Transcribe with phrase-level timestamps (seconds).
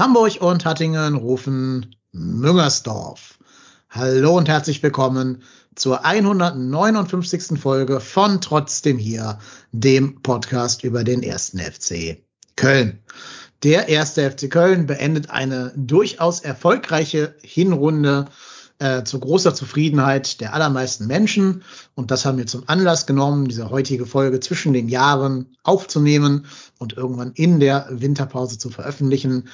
[0.00, 3.38] Hamburg und Hattingen rufen Müngersdorf.
[3.90, 5.42] Hallo und herzlich willkommen
[5.74, 7.60] zur 159.
[7.60, 9.38] Folge von Trotzdem hier,
[9.72, 12.16] dem Podcast über den ersten FC
[12.56, 13.00] Köln.
[13.62, 18.24] Der erste FC Köln beendet eine durchaus erfolgreiche Hinrunde
[18.80, 21.62] äh, zu großer Zufriedenheit der allermeisten Menschen.
[21.94, 26.46] Und das haben wir zum Anlass genommen, diese heutige Folge zwischen den Jahren aufzunehmen
[26.78, 29.48] und irgendwann in der Winterpause zu veröffentlichen,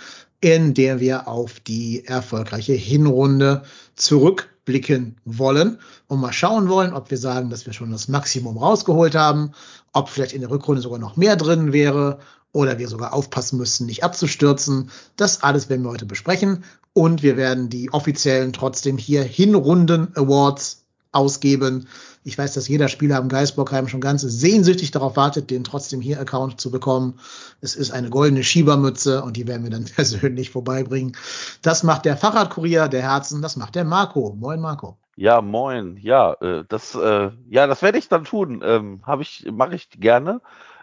[0.46, 3.64] in der wir auf die erfolgreiche Hinrunde
[3.96, 9.16] zurückblicken wollen und mal schauen wollen, ob wir sagen, dass wir schon das Maximum rausgeholt
[9.16, 9.50] haben,
[9.92, 12.20] ob vielleicht in der Rückrunde sogar noch mehr drin wäre
[12.52, 14.88] oder wir sogar aufpassen müssen, nicht abzustürzen.
[15.16, 20.84] Das alles werden wir heute besprechen und wir werden die offiziellen trotzdem hier Hinrunden Awards
[21.10, 21.88] ausgeben.
[22.26, 26.18] Ich weiß, dass jeder Spieler am Geisbockheim schon ganz sehnsüchtig darauf wartet, den trotzdem hier
[26.18, 27.20] Account zu bekommen.
[27.60, 31.16] Es ist eine goldene Schiebermütze und die werden wir dann persönlich vorbeibringen.
[31.62, 34.34] Das macht der Fahrradkurier der Herzen, das macht der Marco.
[34.36, 34.98] Moin Marco.
[35.14, 35.98] Ja, moin.
[35.98, 38.60] Ja, äh, das, äh, ja, das werde ich dann tun.
[38.64, 40.40] Ähm, Habe ich, mache ich gerne.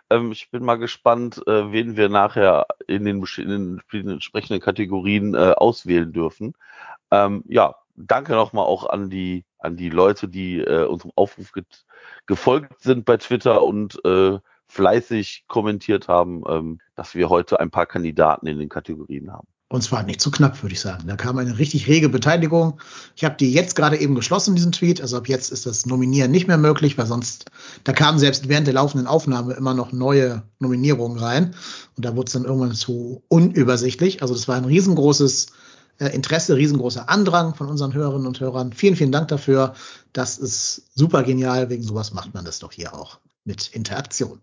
[0.10, 5.36] Ähm, ich bin mal gespannt, äh, wen wir nachher in den, in den, entsprechenden Kategorien
[5.36, 6.54] äh, auswählen dürfen.
[7.12, 11.86] Ähm, ja, danke nochmal auch an die, an die Leute, die äh, unserem Aufruf get-
[12.26, 17.86] gefolgt sind bei Twitter und äh, fleißig kommentiert haben, ähm, dass wir heute ein paar
[17.86, 19.48] Kandidaten in den Kategorien haben.
[19.70, 21.08] Und zwar nicht zu knapp, würde ich sagen.
[21.08, 22.80] Da kam eine richtig rege Beteiligung.
[23.16, 25.02] Ich habe die jetzt gerade eben geschlossen, diesen Tweet.
[25.02, 27.46] Also ab jetzt ist das Nominieren nicht mehr möglich, weil sonst,
[27.84, 31.56] da kamen selbst während der laufenden Aufnahme immer noch neue Nominierungen rein.
[31.98, 34.22] Und da wurde es dann irgendwann zu unübersichtlich.
[34.22, 35.54] Also das war ein riesengroßes
[36.00, 38.74] Interesse, riesengroßer Andrang von unseren Hörerinnen und Hörern.
[38.74, 39.74] Vielen, vielen Dank dafür.
[40.12, 41.70] Das ist super genial.
[41.70, 44.42] Wegen sowas macht man das doch hier auch mit Interaktion.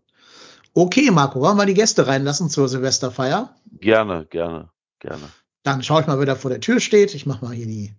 [0.73, 3.55] Okay, Marco, wollen wir die Gäste reinlassen zur Silvesterfeier?
[3.81, 5.29] Gerne, gerne, gerne.
[5.63, 7.15] Dann schaue ich mal, wer da vor der Tür steht.
[7.15, 7.95] Ich mache mal hier die,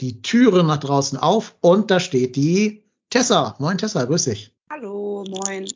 [0.00, 3.54] die Türe nach draußen auf und da steht die Tessa.
[3.58, 4.52] Moin Tessa, grüß dich.
[4.70, 5.68] Hallo, moin.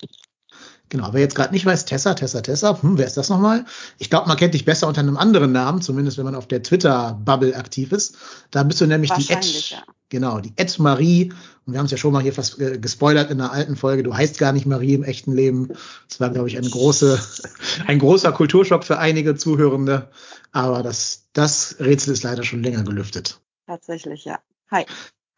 [0.90, 3.64] Genau, wer jetzt gerade nicht weiß, Tessa, Tessa, Tessa, hm, wer ist das nochmal?
[3.98, 6.64] Ich glaube, man kennt dich besser unter einem anderen Namen, zumindest wenn man auf der
[6.64, 8.18] Twitter-Bubble aktiv ist.
[8.50, 9.84] Da bist du nämlich die Ed, ja.
[10.08, 11.32] genau, die Ed Marie.
[11.64, 14.02] Und wir haben es ja schon mal hier fast äh, gespoilert in einer alten Folge.
[14.02, 15.68] Du heißt gar nicht Marie im echten Leben.
[16.08, 17.20] Das war, glaube ich, eine große,
[17.86, 20.10] ein großer Kulturschock für einige Zuhörende.
[20.50, 23.40] Aber das, das Rätsel ist leider schon länger gelüftet.
[23.68, 24.40] Tatsächlich, ja.
[24.72, 24.84] Hi.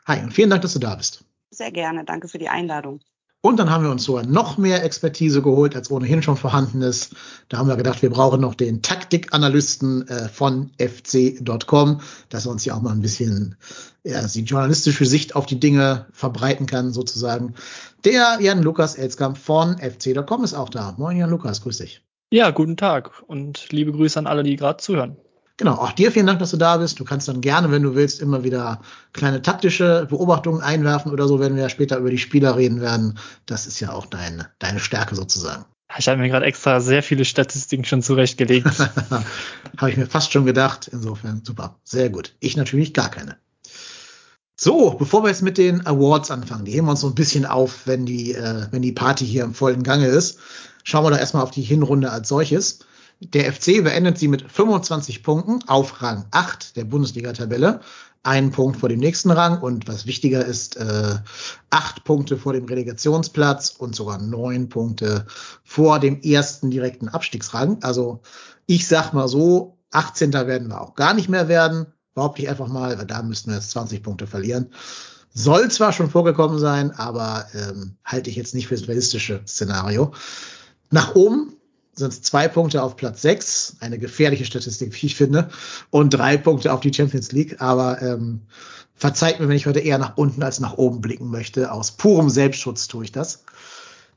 [0.06, 1.26] Hi und vielen Dank, dass du da bist.
[1.50, 2.06] Sehr gerne.
[2.06, 3.00] Danke für die Einladung.
[3.44, 7.16] Und dann haben wir uns sogar noch mehr Expertise geholt, als ohnehin schon vorhanden ist.
[7.48, 12.64] Da haben wir gedacht, wir brauchen noch den Taktikanalysten äh, von fc.com, dass er uns
[12.64, 13.56] ja auch mal ein bisschen
[14.04, 17.54] ja, die journalistische Sicht auf die Dinge verbreiten kann, sozusagen.
[18.04, 20.94] Der Jan Lukas Elskamp von fc.com ist auch da.
[20.96, 22.00] Moin Jan Lukas, grüß dich.
[22.30, 25.16] Ja, guten Tag und liebe Grüße an alle, die gerade zuhören.
[25.58, 26.98] Genau, auch dir vielen Dank, dass du da bist.
[26.98, 28.80] Du kannst dann gerne, wenn du willst, immer wieder
[29.12, 33.18] kleine taktische Beobachtungen einwerfen oder so, wenn wir ja später über die Spieler reden werden.
[33.46, 35.64] Das ist ja auch dein, deine Stärke sozusagen.
[35.98, 38.66] Ich habe mir gerade extra sehr viele Statistiken schon zurechtgelegt.
[39.76, 40.88] Habe ich mir fast schon gedacht.
[40.90, 42.34] Insofern super, sehr gut.
[42.40, 43.36] Ich natürlich gar keine.
[44.56, 47.44] So, bevor wir jetzt mit den Awards anfangen, die heben wir uns so ein bisschen
[47.44, 50.38] auf, wenn die, äh, wenn die Party hier im vollen Gange ist.
[50.84, 52.80] Schauen wir doch erstmal auf die Hinrunde als solches.
[53.28, 57.80] Der FC beendet sie mit 25 Punkten auf Rang 8 der Bundesliga-Tabelle.
[58.24, 61.16] Einen Punkt vor dem nächsten Rang und was wichtiger ist, äh,
[61.70, 65.26] acht Punkte vor dem Relegationsplatz und sogar neun Punkte
[65.64, 67.78] vor dem ersten direkten Abstiegsrang.
[67.82, 68.22] Also
[68.66, 70.32] ich sag mal so, 18.
[70.32, 71.86] werden wir auch gar nicht mehr werden.
[72.14, 74.72] Behaupte ich einfach mal, weil da müssten wir jetzt 20 Punkte verlieren.
[75.32, 80.12] Soll zwar schon vorgekommen sein, aber ähm, halte ich jetzt nicht für das realistische Szenario.
[80.90, 81.56] Nach oben
[81.94, 85.50] sind es zwei Punkte auf Platz sechs, eine gefährliche Statistik, wie ich finde,
[85.90, 87.60] und drei Punkte auf die Champions League.
[87.60, 88.40] Aber ähm,
[88.94, 91.70] verzeiht mir, wenn ich heute eher nach unten als nach oben blicken möchte.
[91.70, 93.44] Aus purem Selbstschutz tue ich das.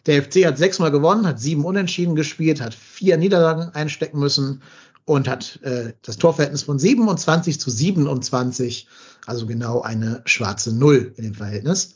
[0.05, 4.61] Der FC hat sechsmal gewonnen, hat sieben Unentschieden gespielt, hat vier Niederlagen einstecken müssen
[5.05, 8.87] und hat äh, das Torverhältnis von 27 zu 27,
[9.25, 11.95] also genau eine schwarze Null in dem Verhältnis.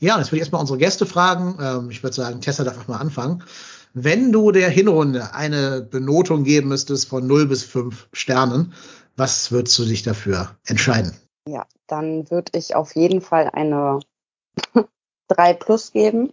[0.00, 1.58] Ja, jetzt würde ich erstmal unsere Gäste fragen.
[1.60, 3.42] Ähm, ich würde sagen, Tessa darf auch mal anfangen.
[4.04, 8.74] Wenn du der Hinrunde eine Benotung geben müsstest von 0 bis 5 Sternen,
[9.16, 11.16] was würdest du dich dafür entscheiden?
[11.48, 14.00] Ja, dann würde ich auf jeden Fall eine
[15.28, 16.32] 3 plus geben.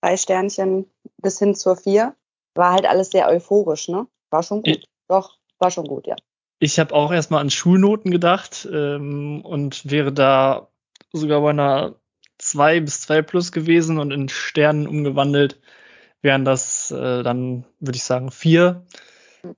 [0.00, 0.86] Drei Sternchen
[1.22, 2.14] bis hin zur 4.
[2.54, 4.06] War halt alles sehr euphorisch, ne?
[4.30, 4.68] War schon gut.
[4.68, 6.16] Ich- Doch, war schon gut, ja.
[6.60, 10.68] Ich habe auch erstmal an Schulnoten gedacht ähm, und wäre da
[11.12, 11.94] sogar bei einer
[12.38, 15.60] 2 bis 2 plus gewesen und in Sternen umgewandelt
[16.24, 18.84] wären das äh, dann, würde ich sagen, 4.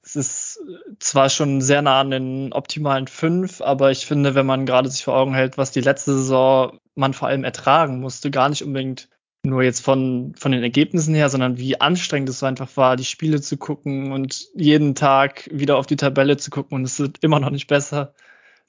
[0.02, 0.60] Es ist
[0.98, 5.04] zwar schon sehr nah an den optimalen 5, aber ich finde, wenn man gerade sich
[5.04, 9.08] vor Augen hält, was die letzte Saison man vor allem ertragen musste, gar nicht unbedingt
[9.44, 13.40] nur jetzt von, von den Ergebnissen her, sondern wie anstrengend es einfach war, die Spiele
[13.40, 17.38] zu gucken und jeden Tag wieder auf die Tabelle zu gucken und es wird immer
[17.38, 18.12] noch nicht besser.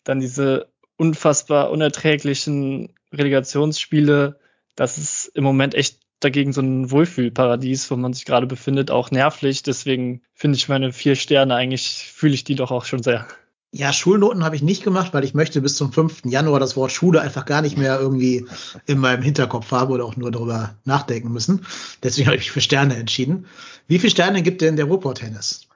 [0.04, 4.40] Dann diese unfassbar unerträglichen Relegationsspiele,
[4.76, 9.12] das ist im Moment echt dagegen so ein Wohlfühlparadies, wo man sich gerade befindet, auch
[9.12, 9.64] nervlich.
[9.64, 13.28] Deswegen finde ich meine vier Sterne eigentlich, fühle ich die doch auch schon sehr.
[13.72, 16.24] Ja, Schulnoten habe ich nicht gemacht, weil ich möchte bis zum 5.
[16.25, 18.46] Januar das Wort Schule einfach gar nicht mehr irgendwie
[18.86, 21.66] in meinem Hinterkopf haben oder auch nur darüber nachdenken müssen.
[22.02, 23.46] Deswegen habe ich mich für Sterne entschieden.
[23.88, 25.68] Wie viele Sterne gibt denn der Ruhrpott-Tennis?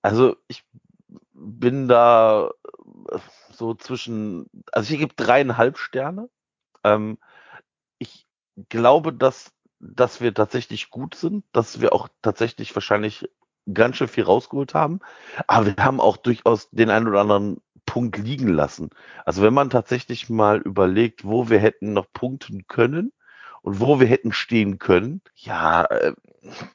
[0.00, 0.64] Also ich
[1.34, 2.50] bin da
[3.10, 3.18] äh,
[3.52, 6.28] so zwischen, also ich gebe dreieinhalb Sterne.
[6.82, 7.18] Ähm,
[8.68, 13.28] glaube, dass, dass wir tatsächlich gut sind, dass wir auch tatsächlich wahrscheinlich
[13.72, 15.00] ganz schön viel rausgeholt haben.
[15.46, 18.90] Aber wir haben auch durchaus den einen oder anderen Punkt liegen lassen.
[19.24, 23.12] Also wenn man tatsächlich mal überlegt, wo wir hätten noch punkten können
[23.62, 26.14] und wo wir hätten stehen können, ja, äh,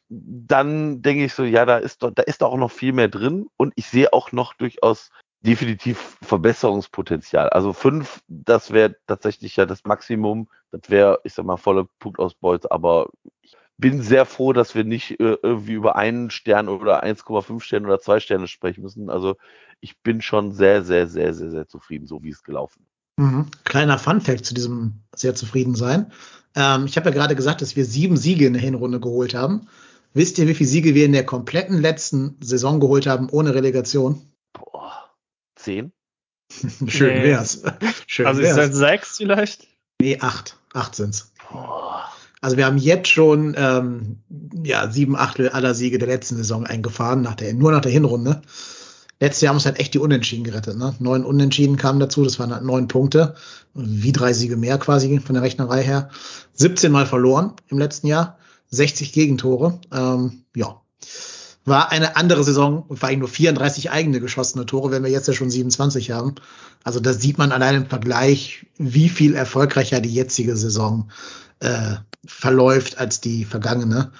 [0.07, 3.07] dann denke ich so, ja, da ist doch, da ist doch auch noch viel mehr
[3.07, 5.11] drin und ich sehe auch noch durchaus
[5.41, 7.50] definitiv Verbesserungspotenzial.
[7.50, 10.50] Also fünf, das wäre tatsächlich ja das Maximum.
[10.71, 13.09] Das wäre, ich sag mal, volle Punktausbeute, aber
[13.41, 17.88] ich bin sehr froh, dass wir nicht äh, irgendwie über einen Stern oder 1,5 Sterne
[17.88, 19.09] oder zwei Sterne sprechen müssen.
[19.09, 19.38] Also
[19.80, 23.24] ich bin schon sehr, sehr, sehr, sehr, sehr zufrieden, so wie es gelaufen ist.
[23.24, 23.47] Mhm.
[23.63, 26.12] Kleiner Funfact zu diesem sehr zufrieden sein.
[26.56, 29.68] Ähm, ich habe ja gerade gesagt, dass wir sieben Siege in der Hinrunde geholt haben.
[30.13, 34.21] Wisst ihr, wie viele Siege wir in der kompletten letzten Saison geholt haben ohne Relegation?
[34.53, 34.99] Boah,
[35.63, 35.91] zehn?
[36.88, 37.23] Schön Nee.
[37.23, 37.61] wär's.
[38.07, 38.56] Schön also ich wär's.
[38.56, 39.67] sage sechs vielleicht.
[40.01, 40.57] Nee, acht.
[40.73, 41.31] Acht sind's.
[41.51, 42.06] Boah.
[42.41, 44.19] Also wir haben jetzt schon ähm,
[44.63, 48.41] ja, sieben Achtel aller Siege der letzten Saison eingefahren, nach der, nur nach der Hinrunde.
[49.19, 50.77] Letztes Jahr haben uns halt echt die Unentschieden gerettet.
[50.77, 50.95] Ne?
[51.00, 53.35] Neun Unentschieden kamen dazu, das waren halt neun Punkte,
[53.73, 56.09] wie drei Siege mehr quasi von der Rechnerei her.
[56.53, 58.38] 17 Mal verloren im letzten Jahr,
[58.69, 59.81] 60 Gegentore.
[59.91, 60.79] Ähm, ja,
[61.65, 65.27] war eine andere Saison und vor allem nur 34 eigene geschossene Tore, wenn wir jetzt
[65.27, 66.35] ja schon 27 haben.
[66.83, 71.11] Also da sieht man allein im Vergleich, wie viel erfolgreicher die jetzige Saison
[71.59, 71.95] äh,
[72.25, 74.11] verläuft als die vergangene.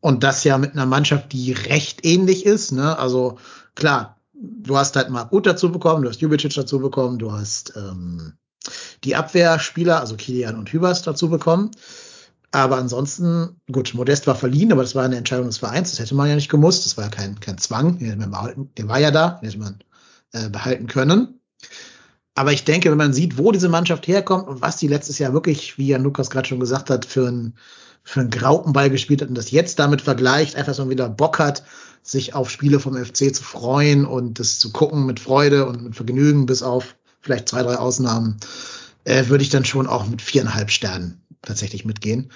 [0.00, 2.72] Und das ja mit einer Mannschaft, die recht ähnlich ist.
[2.72, 2.98] Ne?
[2.98, 3.38] Also
[3.74, 7.72] klar, du hast halt Marc Uth dazu bekommen, du hast Jubicic dazu bekommen, du hast
[7.76, 8.34] ähm,
[9.04, 11.70] die Abwehrspieler, also Kilian und Hübers dazu bekommen.
[12.50, 16.14] Aber ansonsten, gut, Modest war verliehen, aber das war eine Entscheidung des Vereins, das hätte
[16.14, 19.38] man ja nicht gemusst, das war ja kein, kein Zwang, man der war ja da,
[19.42, 19.78] den hätte man
[20.32, 21.40] äh, behalten können.
[22.34, 25.32] Aber ich denke, wenn man sieht, wo diese Mannschaft herkommt und was die letztes Jahr
[25.32, 27.54] wirklich, wie Jan Lukas gerade schon gesagt hat, für ein
[28.08, 31.62] für einen Graupenball gespielt hat und das jetzt damit vergleicht, einfach so wieder Bock hat,
[32.02, 35.94] sich auf Spiele vom FC zu freuen und das zu gucken mit Freude und mit
[35.94, 38.38] Vergnügen, bis auf vielleicht zwei, drei Ausnahmen,
[39.04, 42.30] äh, würde ich dann schon auch mit viereinhalb Sternen tatsächlich mitgehen.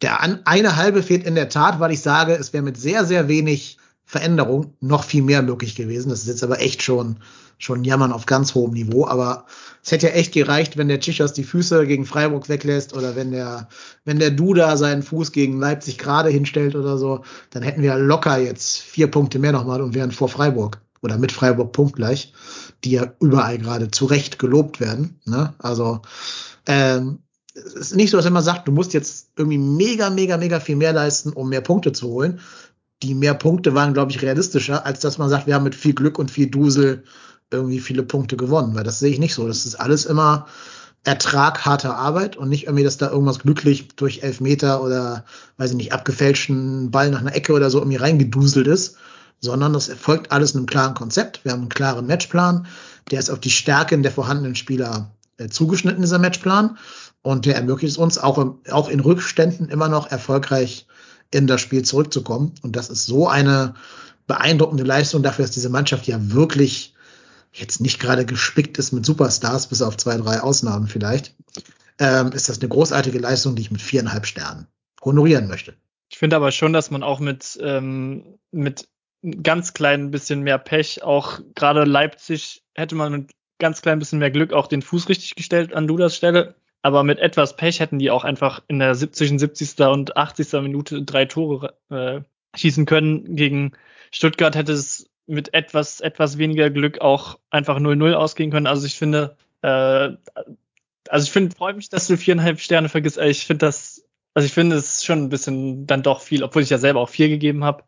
[0.00, 3.28] Der eine halbe fehlt in der Tat, weil ich sage, es wäre mit sehr, sehr
[3.28, 6.10] wenig Veränderung noch viel mehr möglich gewesen.
[6.10, 7.16] Das ist jetzt aber echt schon,
[7.56, 9.06] schon Jammern auf ganz hohem Niveau.
[9.06, 9.46] Aber
[9.82, 13.30] es hätte ja echt gereicht, wenn der Tschichos die Füße gegen Freiburg weglässt oder wenn
[13.30, 13.68] der,
[14.04, 18.38] wenn der Duda seinen Fuß gegen Leipzig gerade hinstellt oder so, dann hätten wir locker
[18.38, 22.32] jetzt vier Punkte mehr nochmal und wären vor Freiburg oder mit Freiburg punktgleich,
[22.84, 25.20] die ja überall gerade zu Recht gelobt werden.
[25.24, 25.54] Ne?
[25.58, 26.02] Also
[26.66, 27.20] ähm,
[27.54, 30.76] es ist nicht so, dass man sagt, du musst jetzt irgendwie mega, mega, mega viel
[30.76, 32.40] mehr leisten, um mehr Punkte zu holen.
[33.02, 35.92] Die mehr Punkte waren, glaube ich, realistischer, als dass man sagt, wir haben mit viel
[35.92, 37.04] Glück und viel Dusel
[37.50, 39.46] irgendwie viele Punkte gewonnen, weil das sehe ich nicht so.
[39.46, 40.46] Das ist alles immer
[41.04, 45.24] Ertrag harter Arbeit und nicht irgendwie, dass da irgendwas glücklich durch Elfmeter oder,
[45.56, 48.96] weiß ich nicht, abgefälschten Ball nach einer Ecke oder so irgendwie reingeduselt ist,
[49.40, 51.44] sondern das erfolgt alles in einem klaren Konzept.
[51.44, 52.66] Wir haben einen klaren Matchplan,
[53.10, 56.78] der ist auf die Stärken der vorhandenen Spieler äh, zugeschnitten, dieser Matchplan.
[57.22, 60.86] Und der ermöglicht es uns auch, im, auch in Rückständen immer noch erfolgreich
[61.30, 62.54] in das Spiel zurückzukommen.
[62.62, 63.74] Und das ist so eine
[64.26, 66.94] beeindruckende Leistung dafür, dass diese Mannschaft ja wirklich
[67.52, 71.34] jetzt nicht gerade gespickt ist mit Superstars, bis auf zwei, drei Ausnahmen vielleicht,
[71.98, 74.66] ähm, ist das eine großartige Leistung, die ich mit viereinhalb Sternen
[75.02, 75.74] honorieren möchte.
[76.10, 78.88] Ich finde aber schon, dass man auch mit, ähm, mit
[79.42, 84.30] ganz klein bisschen mehr Pech, auch gerade Leipzig hätte man mit ganz klein bisschen mehr
[84.30, 86.56] Glück auch den Fuß richtig gestellt an Dudas Stelle.
[86.82, 89.80] Aber mit etwas Pech hätten die auch einfach in der 70., 70.
[89.86, 90.52] und 80.
[90.62, 92.20] Minute drei Tore äh,
[92.56, 93.36] schießen können.
[93.36, 93.72] Gegen
[94.10, 98.66] Stuttgart hätte es mit etwas, etwas weniger Glück auch einfach 0-0 ausgehen können.
[98.66, 100.10] Also ich finde, äh,
[101.08, 103.18] also ich finde, freue mich, dass du viereinhalb Sterne vergisst.
[103.18, 106.70] Ich finde das, also ich finde es schon ein bisschen dann doch viel, obwohl ich
[106.70, 107.84] ja selber auch vier gegeben habe.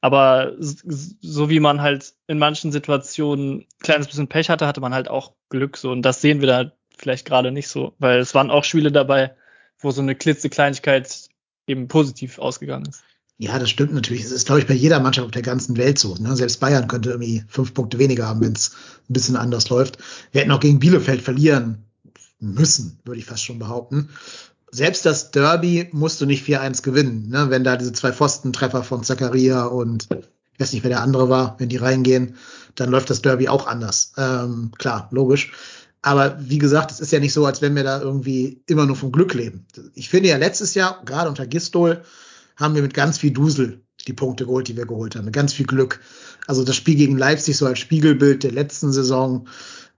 [0.00, 4.94] Aber so wie man halt in manchen Situationen ein kleines bisschen Pech hatte, hatte man
[4.94, 5.90] halt auch Glück so.
[5.90, 9.34] Und das sehen wir da vielleicht gerade nicht so, weil es waren auch Spiele dabei,
[9.78, 11.28] wo so eine klitzekleinigkeit
[11.66, 13.02] eben positiv ausgegangen ist.
[13.40, 14.24] Ja, das stimmt natürlich.
[14.24, 16.16] Es ist, glaube ich, bei jeder Mannschaft auf der ganzen Welt so.
[16.16, 16.34] Ne?
[16.34, 18.72] Selbst Bayern könnte irgendwie fünf Punkte weniger haben, wenn es
[19.08, 19.98] ein bisschen anders läuft.
[20.32, 21.84] Wir hätten auch gegen Bielefeld verlieren
[22.40, 24.08] müssen, würde ich fast schon behaupten.
[24.72, 27.48] Selbst das Derby musst du nicht 4-1 gewinnen, ne?
[27.48, 31.54] wenn da diese zwei Pfostentreffer von Zakaria und ich weiß nicht, wer der andere war,
[31.58, 32.34] wenn die reingehen,
[32.74, 34.12] dann läuft das Derby auch anders.
[34.16, 35.52] Ähm, klar, logisch.
[36.02, 38.96] Aber wie gesagt, es ist ja nicht so, als wenn wir da irgendwie immer nur
[38.96, 39.66] vom Glück leben.
[39.94, 42.02] Ich finde ja letztes Jahr, gerade unter Gistol,
[42.56, 45.52] haben wir mit ganz viel Dusel die Punkte geholt, die wir geholt haben, mit ganz
[45.52, 46.00] viel Glück.
[46.46, 49.48] Also das Spiel gegen Leipzig so als Spiegelbild der letzten Saison,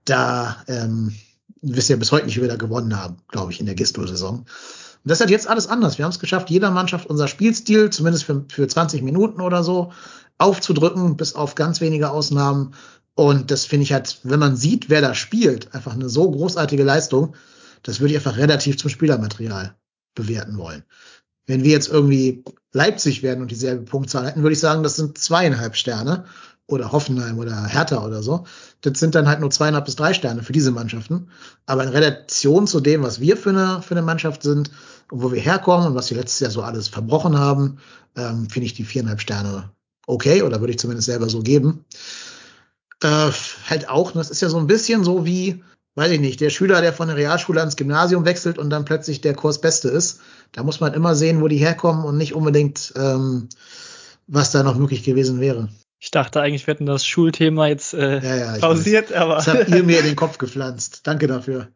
[0.05, 1.15] da ähm,
[1.61, 4.39] wisst ihr bis heute nicht, wie wir da gewonnen haben, glaube ich, in der Gistol-Saison.
[4.39, 5.97] Und das halt jetzt alles anders.
[5.97, 9.91] Wir haben es geschafft, jeder Mannschaft unser Spielstil, zumindest für, für 20 Minuten oder so,
[10.37, 12.73] aufzudrücken, bis auf ganz wenige Ausnahmen.
[13.15, 16.83] Und das finde ich halt, wenn man sieht, wer da spielt, einfach eine so großartige
[16.83, 17.35] Leistung,
[17.83, 19.75] das würde ich einfach relativ zum Spielermaterial
[20.15, 20.83] bewerten wollen.
[21.45, 25.17] Wenn wir jetzt irgendwie Leipzig werden und dieselbe Punktzahl hätten, würde ich sagen, das sind
[25.17, 26.25] zweieinhalb Sterne
[26.67, 28.45] oder Hoffenheim oder Hertha oder so.
[28.81, 31.29] Das sind dann halt nur zweieinhalb bis drei Sterne für diese Mannschaften.
[31.65, 34.71] Aber in Relation zu dem, was wir für eine, für eine Mannschaft sind
[35.11, 37.79] und wo wir herkommen und was wir letztes Jahr so alles verbrochen haben,
[38.15, 39.71] ähm, finde ich die viereinhalb Sterne
[40.07, 41.85] okay oder würde ich zumindest selber so geben.
[43.01, 43.31] Äh,
[43.67, 45.63] halt auch, das ist ja so ein bisschen so wie,
[45.95, 49.21] weiß ich nicht, der Schüler, der von der Realschule ans Gymnasium wechselt und dann plötzlich
[49.21, 50.21] der Kursbeste ist.
[50.51, 53.49] Da muss man immer sehen, wo die herkommen und nicht unbedingt, ähm,
[54.27, 55.69] was da noch möglich gewesen wäre.
[55.99, 59.17] Ich dachte eigentlich, wir hätten das Schulthema jetzt äh, ja, ja, pausiert, weiß.
[59.17, 59.35] aber.
[59.35, 61.01] Das habt ihr mir in den Kopf gepflanzt.
[61.03, 61.67] Danke dafür.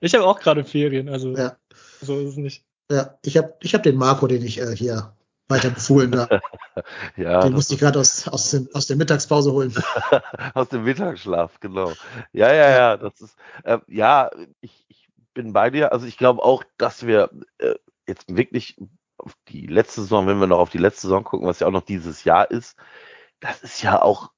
[0.00, 1.56] Ich habe auch gerade Ferien, also ja.
[2.02, 2.64] so ist es nicht.
[2.90, 5.12] Ja, ich habe ich hab den Marco, den ich äh, hier
[5.48, 6.28] weiter befohlen da.
[7.16, 9.74] ja, den musste ich gerade aus, aus, aus der Mittagspause holen.
[10.54, 11.92] aus dem Mittagsschlaf, genau.
[12.32, 15.92] Ja, ja, ja, das ist, äh, ja, ich, ich bin bei dir.
[15.92, 17.74] Also ich glaube auch, dass wir äh,
[18.06, 18.76] jetzt wirklich
[19.18, 21.72] auf die letzte Saison, wenn wir noch auf die letzte Saison gucken, was ja auch
[21.72, 22.76] noch dieses Jahr ist,
[23.40, 24.30] das ist ja auch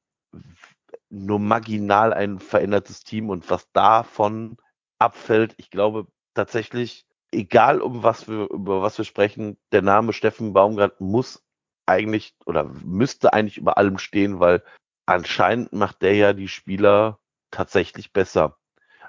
[1.11, 4.59] nur marginal ein verändertes Team und was davon
[4.99, 10.53] abfällt, ich glaube tatsächlich, egal um was wir, über was wir sprechen, der Name Steffen
[10.53, 11.45] Baumgart muss
[11.87, 14.63] eigentlich oder müsste eigentlich über allem stehen, weil
[15.07, 17.19] anscheinend macht der ja die Spieler
[17.51, 18.59] tatsächlich besser.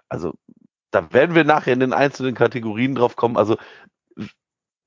[0.07, 0.33] Also
[0.91, 3.37] da werden wir nachher in den einzelnen Kategorien drauf kommen.
[3.37, 3.57] Also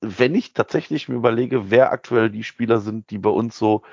[0.01, 3.83] wenn ich tatsächlich mir überlege, wer aktuell die Spieler sind, die bei uns so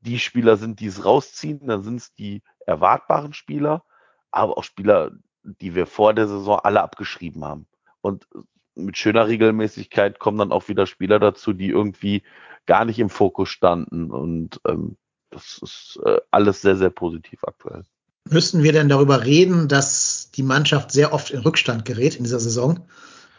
[0.00, 3.84] die Spieler sind, die es rausziehen, dann sind es die erwartbaren Spieler,
[4.30, 7.66] aber auch Spieler, die wir vor der Saison alle abgeschrieben haben.
[8.00, 8.28] Und
[8.74, 12.22] mit schöner Regelmäßigkeit kommen dann auch wieder Spieler dazu, die irgendwie
[12.66, 14.10] gar nicht im Fokus standen.
[14.10, 14.96] Und ähm,
[15.30, 17.82] das ist äh, alles sehr, sehr positiv aktuell.
[18.28, 22.40] Müssten wir denn darüber reden, dass die Mannschaft sehr oft in Rückstand gerät in dieser
[22.40, 22.86] Saison?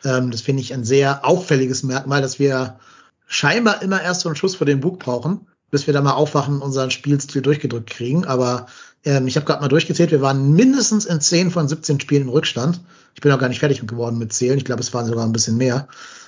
[0.03, 2.79] Ähm, das finde ich ein sehr auffälliges Merkmal, dass wir
[3.25, 6.55] scheinbar immer erst so einen Schuss vor den Bug brauchen bis wir da mal aufwachen
[6.55, 8.25] und unseren Spielstil durchgedrückt kriegen.
[8.25, 8.67] Aber
[9.05, 12.29] ähm, ich habe gerade mal durchgezählt, wir waren mindestens in 10 von 17 Spielen im
[12.29, 12.81] Rückstand.
[13.13, 14.57] Ich bin auch gar nicht fertig geworden mit Zählen.
[14.57, 15.87] Ich glaube, es waren sogar ein bisschen mehr.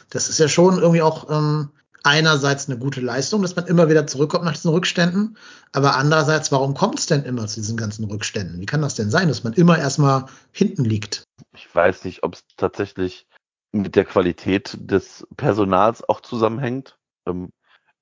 [0.09, 1.69] Das ist ja schon irgendwie auch ähm,
[2.03, 5.37] einerseits eine gute Leistung, dass man immer wieder zurückkommt nach diesen Rückständen.
[5.73, 8.61] Aber andererseits, warum kommt es denn immer zu diesen ganzen Rückständen?
[8.61, 11.23] Wie kann das denn sein, dass man immer erstmal hinten liegt?
[11.53, 13.27] Ich weiß nicht, ob es tatsächlich
[13.73, 16.97] mit der Qualität des Personals auch zusammenhängt.
[17.27, 17.49] Ähm,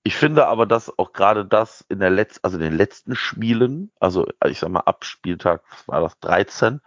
[0.08, 4.28] ich finde aber, dass auch gerade das in der letzten, also den letzten Spielen, also
[4.48, 6.80] ich sag mal ab Spieltag, was war das, 13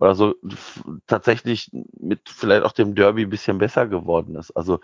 [0.00, 0.34] oder so,
[1.06, 4.50] tatsächlich mit vielleicht auch dem Derby ein bisschen besser geworden ist.
[4.50, 4.80] Also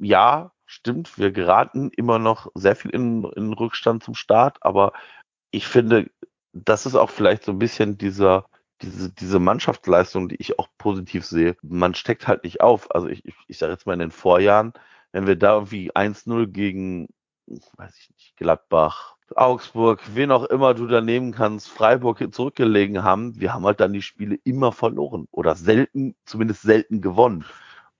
[0.00, 4.92] ja, stimmt, wir geraten immer noch sehr viel in, in Rückstand zum Start, aber
[5.52, 6.10] ich finde,
[6.52, 8.46] das ist auch vielleicht so ein bisschen dieser,
[8.82, 11.56] diese, diese Mannschaftsleistung, die ich auch positiv sehe.
[11.62, 12.92] Man steckt halt nicht auf.
[12.92, 14.72] Also ich, ich, ich sage jetzt mal in den Vorjahren,
[15.12, 17.08] wenn wir da irgendwie 1-0 gegen,
[17.46, 23.38] weiß ich nicht, Gladbach, Augsburg, wen auch immer du da nehmen kannst, Freiburg zurückgelegen haben,
[23.40, 27.44] wir haben halt dann die Spiele immer verloren oder selten, zumindest selten gewonnen.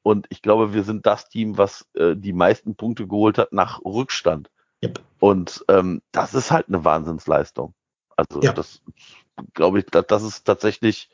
[0.02, 3.80] Und ich glaube, wir sind das Team, was äh, die meisten Punkte geholt hat nach
[3.84, 4.50] Rückstand.
[4.82, 5.00] Yep.
[5.20, 7.74] Und ähm, das ist halt eine Wahnsinnsleistung.
[8.16, 8.52] Also Ja.
[8.52, 8.82] das
[9.54, 11.08] glaube ich, das, das ist tatsächlich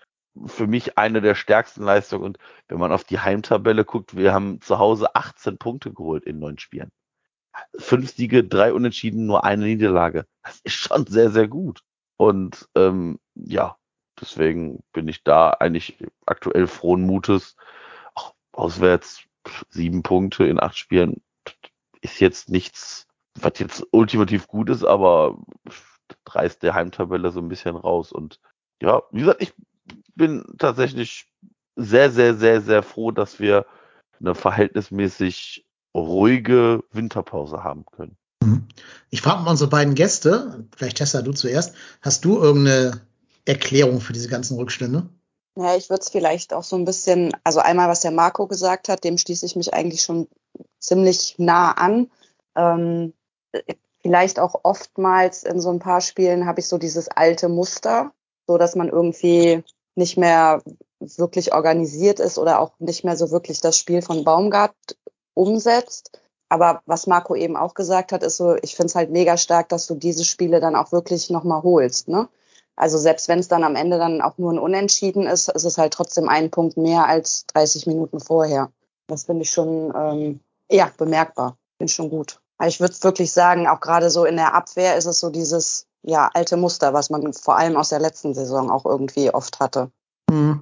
[0.46, 2.24] für mich eine der stärksten Leistungen.
[2.24, 6.38] Und wenn man auf die Heimtabelle guckt, wir haben zu Hause 18 Punkte geholt in
[6.38, 6.90] neun Spielen.
[7.76, 10.26] Fünf Siege, drei Unentschieden, nur eine Niederlage.
[10.42, 11.82] Das ist schon sehr, sehr gut.
[12.16, 13.76] Und ähm, ja,
[14.20, 17.56] deswegen bin ich da eigentlich aktuell frohen Mutes.
[18.14, 19.24] Auch auswärts
[19.70, 21.22] sieben Punkte in acht Spielen
[22.00, 25.38] ist jetzt nichts, was jetzt ultimativ gut ist, aber
[26.26, 28.12] reißt der Heimtabelle so ein bisschen raus.
[28.12, 28.40] Und
[28.80, 29.52] ja, wie gesagt, ich
[30.14, 31.26] bin tatsächlich
[31.76, 33.66] sehr, sehr, sehr, sehr froh, dass wir
[34.20, 35.64] eine verhältnismäßig
[35.94, 38.16] ruhige Winterpause haben können.
[38.42, 38.66] Mhm.
[39.10, 41.74] Ich frage mal unsere beiden Gäste, vielleicht Tessa, du zuerst.
[42.02, 43.00] Hast du irgendeine
[43.44, 45.08] Erklärung für diese ganzen Rückstände?
[45.56, 48.88] Ja, ich würde es vielleicht auch so ein bisschen, also einmal, was der Marco gesagt
[48.88, 50.28] hat, dem schließe ich mich eigentlich schon
[50.78, 52.10] ziemlich nah an.
[52.54, 53.12] Ähm,
[54.02, 58.12] vielleicht auch oftmals in so ein paar Spielen habe ich so dieses alte Muster,
[58.46, 59.64] so dass man irgendwie
[59.98, 60.62] nicht mehr
[61.00, 64.74] wirklich organisiert ist oder auch nicht mehr so wirklich das Spiel von Baumgart
[65.34, 66.18] umsetzt.
[66.48, 69.68] Aber was Marco eben auch gesagt hat, ist so, ich finde es halt mega stark,
[69.68, 72.08] dass du diese Spiele dann auch wirklich nochmal holst.
[72.08, 72.28] Ne?
[72.74, 75.78] Also selbst wenn es dann am Ende dann auch nur ein Unentschieden ist, ist es
[75.78, 78.70] halt trotzdem ein Punkt mehr als 30 Minuten vorher.
[79.08, 80.40] Das finde ich schon ähm,
[80.70, 81.58] ja bemerkbar.
[81.76, 82.40] Finde ich schon gut.
[82.64, 86.30] Ich würde wirklich sagen, auch gerade so in der Abwehr ist es so dieses ja
[86.34, 89.90] alte Muster, was man vor allem aus der letzten Saison auch irgendwie oft hatte.
[90.30, 90.60] Hm.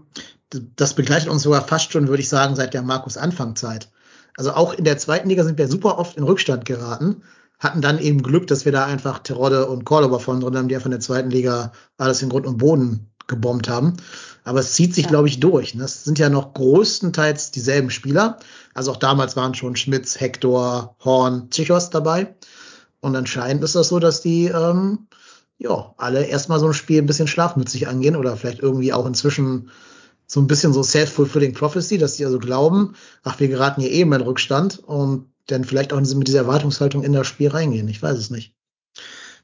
[0.76, 3.90] Das begleitet uns sogar fast schon, würde ich sagen, seit der Markus Anfangzeit.
[4.36, 7.22] Also auch in der zweiten Liga sind wir super oft in Rückstand geraten,
[7.58, 10.74] hatten dann eben Glück, dass wir da einfach Terodde und Cordoba von drin haben, die
[10.76, 13.96] einfach in der zweiten Liga alles in Grund und Boden gebombt haben.
[14.44, 15.10] Aber es zieht sich, Ja.
[15.10, 15.74] glaube ich, durch.
[15.74, 15.84] ne?
[15.84, 18.38] Es sind ja noch größtenteils dieselben Spieler.
[18.74, 22.34] Also auch damals waren schon Schmitz, Hector, Horn, Zichos dabei.
[23.00, 25.08] Und anscheinend ist das so, dass die ähm,
[25.58, 29.70] ja alle erstmal so ein Spiel ein bisschen schlafmützig angehen oder vielleicht irgendwie auch inzwischen
[30.26, 34.12] so ein bisschen so self-fulfilling prophecy, dass die also glauben, ach, wir geraten hier eben
[34.12, 37.88] in Rückstand und dann vielleicht auch mit dieser Erwartungshaltung in das Spiel reingehen.
[37.88, 38.52] Ich weiß es nicht.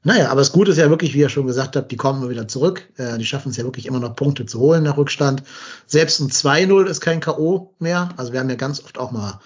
[0.05, 2.31] Naja, aber das Gute ist ja wirklich, wie ihr schon gesagt habt, die kommen immer
[2.31, 2.89] wieder zurück.
[2.97, 5.45] Äh, die schaffen es ja wirklich immer noch Punkte zu holen nach Rückstand.
[5.87, 7.73] Selbst ein 2-0 ist kein K.O.
[7.79, 8.09] mehr.
[8.17, 9.41] Also wir haben ja ganz oft auch mal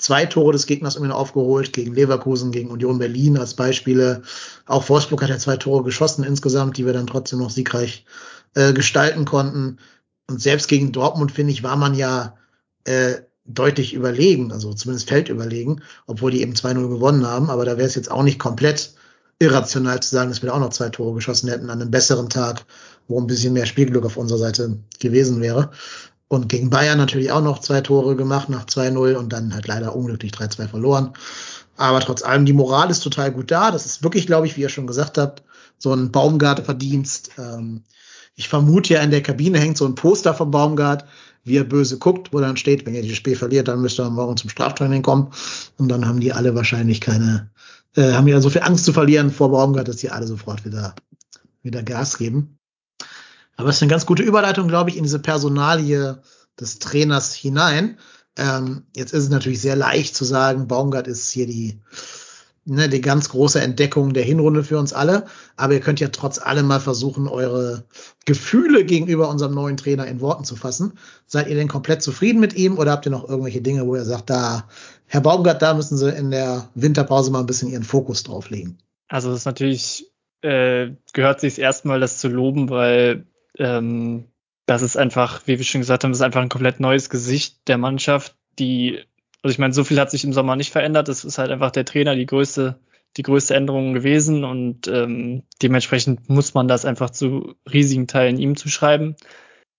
[0.00, 4.22] zwei Tore des Gegners noch aufgeholt, gegen Leverkusen, gegen Union Berlin als Beispiele.
[4.66, 8.04] Auch Wolfsburg hat ja zwei Tore geschossen insgesamt, die wir dann trotzdem noch siegreich
[8.54, 9.78] äh, gestalten konnten.
[10.28, 12.36] Und selbst gegen Dortmund, finde ich, war man ja
[12.84, 17.50] äh, deutlich überlegen, also zumindest Feld überlegen, obwohl die eben 2-0 gewonnen haben.
[17.50, 18.94] Aber da wäre es jetzt auch nicht komplett
[19.38, 22.28] irrational zu sagen, dass wir da auch noch zwei Tore geschossen hätten an einem besseren
[22.28, 22.64] Tag,
[23.08, 25.70] wo ein bisschen mehr Spielglück auf unserer Seite gewesen wäre.
[26.32, 29.96] Und gegen Bayern natürlich auch noch zwei Tore gemacht nach 2-0 und dann halt leider
[29.96, 31.12] unglücklich 3-2 verloren.
[31.76, 33.72] Aber trotz allem, die Moral ist total gut da.
[33.72, 35.42] Das ist wirklich, glaube ich, wie ihr schon gesagt habt,
[35.78, 37.32] so ein Baumgart-Verdienst.
[37.36, 37.82] Ähm,
[38.36, 41.04] ich vermute ja, in der Kabine hängt so ein Poster vom Baumgart,
[41.42, 44.08] wie er böse guckt, wo dann steht, wenn ihr dieses Spiel verliert, dann müsst ihr
[44.08, 45.32] morgen zum Straftraining kommen.
[45.78, 47.50] Und dann haben die alle wahrscheinlich keine,
[47.96, 50.94] äh, haben ja so viel Angst zu verlieren vor Baumgart, dass die alle sofort wieder,
[51.64, 52.59] wieder Gas geben.
[53.56, 56.22] Aber es ist eine ganz gute Überleitung, glaube ich, in diese Personalie
[56.58, 57.98] des Trainers hinein.
[58.36, 61.80] Ähm, jetzt ist es natürlich sehr leicht zu sagen, Baumgart ist hier die,
[62.64, 65.26] ne, die ganz große Entdeckung der Hinrunde für uns alle.
[65.56, 67.84] Aber ihr könnt ja trotz allem mal versuchen, eure
[68.24, 70.92] Gefühle gegenüber unserem neuen Trainer in Worten zu fassen.
[71.26, 74.04] Seid ihr denn komplett zufrieden mit ihm oder habt ihr noch irgendwelche Dinge, wo ihr
[74.04, 74.68] sagt, da,
[75.06, 78.78] Herr Baumgart, da müssen Sie in der Winterpause mal ein bisschen Ihren Fokus drauf legen?
[79.08, 83.26] Also es ist natürlich, äh, gehört sich erstmal das zu loben, weil
[83.60, 84.24] ähm,
[84.66, 87.68] das ist einfach, wie wir schon gesagt haben, das ist einfach ein komplett neues Gesicht
[87.68, 89.00] der Mannschaft, die,
[89.42, 91.08] also ich meine, so viel hat sich im Sommer nicht verändert.
[91.08, 92.78] Es ist halt einfach der Trainer die größte,
[93.16, 98.56] die größte Änderung gewesen und ähm, dementsprechend muss man das einfach zu riesigen Teilen ihm
[98.56, 99.16] zuschreiben.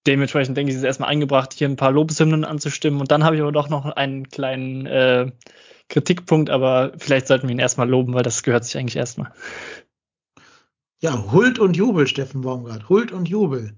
[0.08, 3.00] Dementsprechend denke ich, ist es erstmal eingebracht, hier ein paar Lobeshymnen anzustimmen.
[3.00, 5.32] Und dann habe ich aber doch noch einen kleinen äh,
[5.90, 9.32] Kritikpunkt, aber vielleicht sollten wir ihn erstmal loben, weil das gehört sich eigentlich erstmal.
[11.02, 12.88] Ja, Huld und Jubel, Steffen Baumgart.
[12.88, 13.74] Huld und Jubel.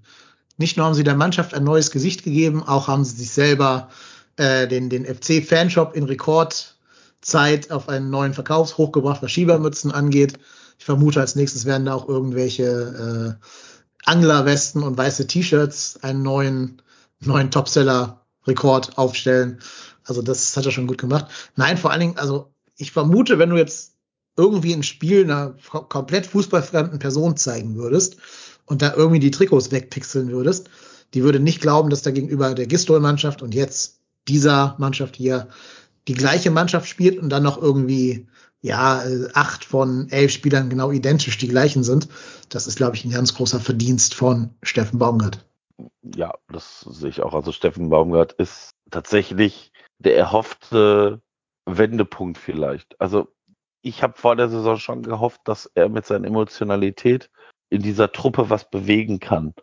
[0.58, 3.88] Nicht nur haben sie der Mannschaft ein neues Gesicht gegeben, auch haben sie sich selber
[4.36, 10.38] äh, den, den FC-Fanshop in Rekordzeit auf einen neuen Verkaufshoch gebracht, was Schiebermützen angeht.
[10.78, 13.46] Ich vermute, als nächstes werden da auch irgendwelche äh,
[14.04, 16.82] Anglerwesten und weiße T-Shirts einen neuen,
[17.20, 19.60] neuen Topseller-Rekord aufstellen.
[20.04, 21.28] Also das hat er schon gut gemacht.
[21.56, 23.93] Nein, vor allen Dingen, also ich vermute, wenn du jetzt
[24.36, 25.54] irgendwie ein Spiel einer
[25.88, 28.16] komplett fußballfremden Person zeigen würdest
[28.66, 30.70] und da irgendwie die Trikots wegpixeln würdest,
[31.14, 35.48] die würde nicht glauben, dass da gegenüber der Gistol-Mannschaft und jetzt dieser Mannschaft hier
[36.08, 38.26] die gleiche Mannschaft spielt und dann noch irgendwie
[38.62, 42.08] ja acht von elf Spielern genau identisch die gleichen sind.
[42.48, 45.44] Das ist, glaube ich, ein ganz großer Verdienst von Steffen Baumgart.
[46.02, 47.34] Ja, das sehe ich auch.
[47.34, 51.20] Also Steffen Baumgart ist tatsächlich der erhoffte
[51.66, 53.00] Wendepunkt vielleicht.
[53.00, 53.33] Also
[53.84, 57.30] ich habe vor der Saison schon gehofft, dass er mit seiner Emotionalität
[57.68, 59.54] in dieser Truppe was bewegen kann.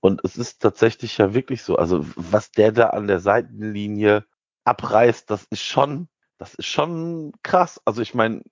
[0.00, 1.76] Und es ist tatsächlich ja wirklich so.
[1.76, 4.26] Also was der da an der Seitenlinie
[4.64, 6.08] abreißt, das ist schon,
[6.38, 7.80] das ist schon krass.
[7.86, 8.42] Also ich meine,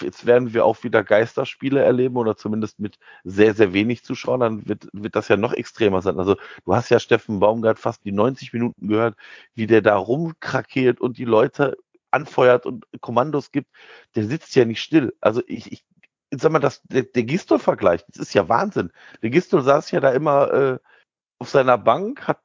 [0.00, 4.68] jetzt werden wir auch wieder Geisterspiele erleben oder zumindest mit sehr, sehr wenig Zuschauern, dann
[4.68, 6.18] wird, wird das ja noch extremer sein.
[6.20, 9.16] Also du hast ja Steffen Baumgart fast die 90 Minuten gehört,
[9.54, 11.76] wie der da rumkrakeelt und die Leute
[12.12, 13.70] anfeuert und Kommandos gibt.
[14.14, 15.14] Der sitzt ja nicht still.
[15.20, 15.84] Also ich, ich
[16.30, 18.92] sag mal, das, der, der Gistol-Vergleich, das ist ja Wahnsinn.
[19.22, 20.78] Der Gistol saß ja da immer äh,
[21.38, 22.40] auf seiner Bank, hat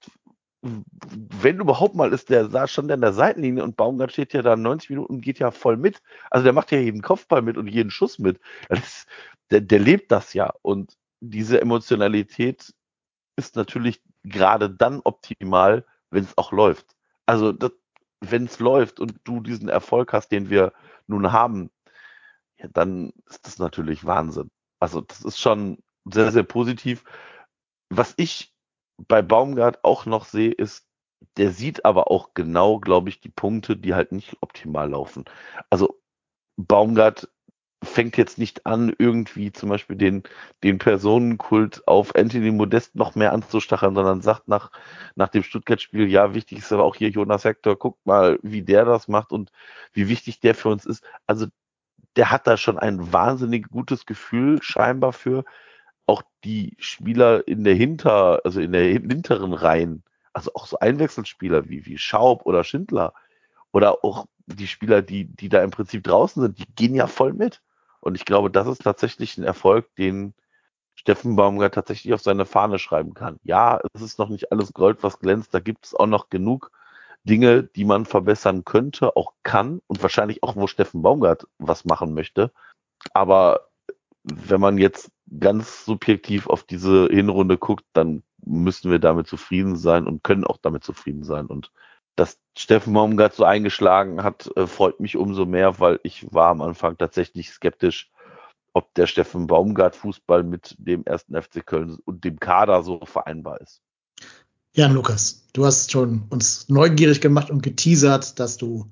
[0.62, 4.56] wenn überhaupt mal ist, der saß schon an der Seitenlinie und Baumgart steht ja da
[4.56, 6.02] 90 Minuten und geht ja voll mit.
[6.32, 8.40] Also der macht ja jeden Kopfball mit und jeden Schuss mit.
[8.70, 9.08] Ist,
[9.52, 10.52] der, der lebt das ja.
[10.62, 12.74] Und diese Emotionalität
[13.36, 16.96] ist natürlich gerade dann optimal, wenn es auch läuft.
[17.26, 17.52] Also
[18.22, 20.74] wenn es läuft und du diesen Erfolg hast, den wir
[21.08, 21.70] nun haben,
[22.58, 24.50] ja, dann ist das natürlich Wahnsinn.
[24.80, 27.04] Also das ist schon sehr, sehr positiv.
[27.90, 28.54] Was ich
[28.98, 30.88] bei Baumgart auch noch sehe, ist,
[31.38, 35.26] der sieht aber auch genau, glaube ich, die Punkte, die halt nicht optimal laufen.
[35.70, 36.00] Also
[36.58, 37.30] Baumgart
[37.88, 40.24] fängt jetzt nicht an, irgendwie zum Beispiel den,
[40.64, 44.72] den Personenkult auf Anthony Modest noch mehr anzustacheln, sondern sagt nach,
[45.16, 48.86] nach dem Stuttgart-Spiel, ja, wichtig ist aber auch hier Jonas Hector, guckt mal, wie der
[48.86, 49.52] das macht und
[49.94, 51.04] wie wichtig der für uns ist.
[51.26, 51.48] Also
[52.16, 55.46] der hat da schon ein wahnsinnig gutes Gefühl scheinbar für,
[56.08, 61.70] auch die Spieler in der Hinter, also in der hinteren Reihen, also auch so Einwechselspieler
[61.70, 63.14] wie, wie Schaub oder Schindler
[63.72, 67.34] oder auch die Spieler, die, die da im Prinzip draußen sind, die gehen ja voll
[67.34, 67.62] mit.
[68.08, 70.34] Und ich glaube, das ist tatsächlich ein Erfolg, den
[70.96, 73.38] Steffen Baumgart tatsächlich auf seine Fahne schreiben kann.
[73.44, 75.54] Ja, es ist noch nicht alles Gold, was glänzt.
[75.54, 76.72] Da gibt es auch noch genug
[77.26, 82.14] Dinge, die man verbessern könnte, auch kann und wahrscheinlich auch, wo Steffen Baumgart was machen
[82.14, 82.54] möchte.
[83.14, 83.68] Aber
[84.24, 90.08] wenn man jetzt ganz subjektiv auf diese Hinrunde guckt, dann müssen wir damit zufrieden sein
[90.08, 91.48] und können auch damit zufrieden sein.
[91.48, 91.74] Und
[92.18, 96.62] dass Steffen Baumgart so eingeschlagen hat, äh, freut mich umso mehr, weil ich war am
[96.62, 98.12] Anfang tatsächlich skeptisch,
[98.74, 103.62] ob der Steffen Baumgart Fußball mit dem ersten FC Köln und dem Kader so vereinbar
[103.62, 103.82] ist.
[104.74, 108.92] Ja, Lukas, du hast schon uns neugierig gemacht und geteasert, dass du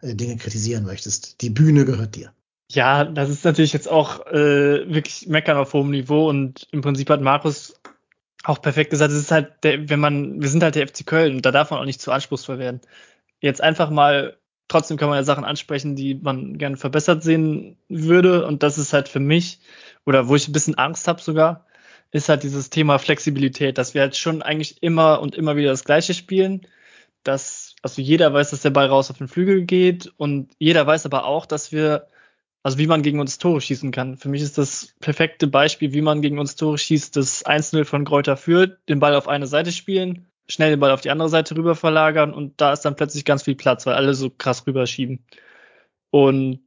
[0.00, 1.40] äh, Dinge kritisieren möchtest.
[1.40, 2.32] Die Bühne gehört dir.
[2.70, 7.08] Ja, das ist natürlich jetzt auch äh, wirklich meckern auf hohem Niveau und im Prinzip
[7.10, 7.74] hat Markus
[8.46, 11.36] auch perfekt gesagt, es ist halt, der, wenn man, wir sind halt der FC Köln
[11.36, 12.80] und da darf man auch nicht zu anspruchsvoll werden.
[13.40, 14.36] Jetzt einfach mal,
[14.68, 18.92] trotzdem kann man ja Sachen ansprechen, die man gerne verbessert sehen würde und das ist
[18.92, 19.60] halt für mich,
[20.04, 21.66] oder wo ich ein bisschen Angst habe sogar,
[22.12, 25.84] ist halt dieses Thema Flexibilität, dass wir halt schon eigentlich immer und immer wieder das
[25.84, 26.66] Gleiche spielen,
[27.24, 31.04] dass, also jeder weiß, dass der Ball raus auf den Flügel geht und jeder weiß
[31.06, 32.06] aber auch, dass wir
[32.66, 34.16] also wie man gegen uns Tore schießen kann.
[34.16, 38.04] Für mich ist das perfekte Beispiel, wie man gegen uns Tore schießt, das 1-0 von
[38.04, 41.56] Kräuter führt, den Ball auf eine Seite spielen, schnell den Ball auf die andere Seite
[41.56, 45.24] rüber verlagern und da ist dann plötzlich ganz viel Platz, weil alle so krass rüberschieben.
[46.10, 46.58] Und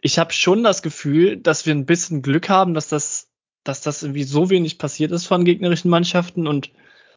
[0.00, 3.28] ich habe schon das Gefühl, dass wir ein bisschen Glück haben, dass das,
[3.64, 6.70] dass das irgendwie so wenig passiert ist von gegnerischen Mannschaften und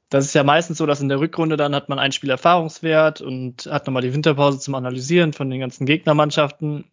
[0.09, 3.21] das ist ja meistens so, dass in der Rückrunde dann hat man ein Spiel Erfahrungswert
[3.21, 6.85] und hat nochmal die Winterpause zum Analysieren von den ganzen Gegnermannschaften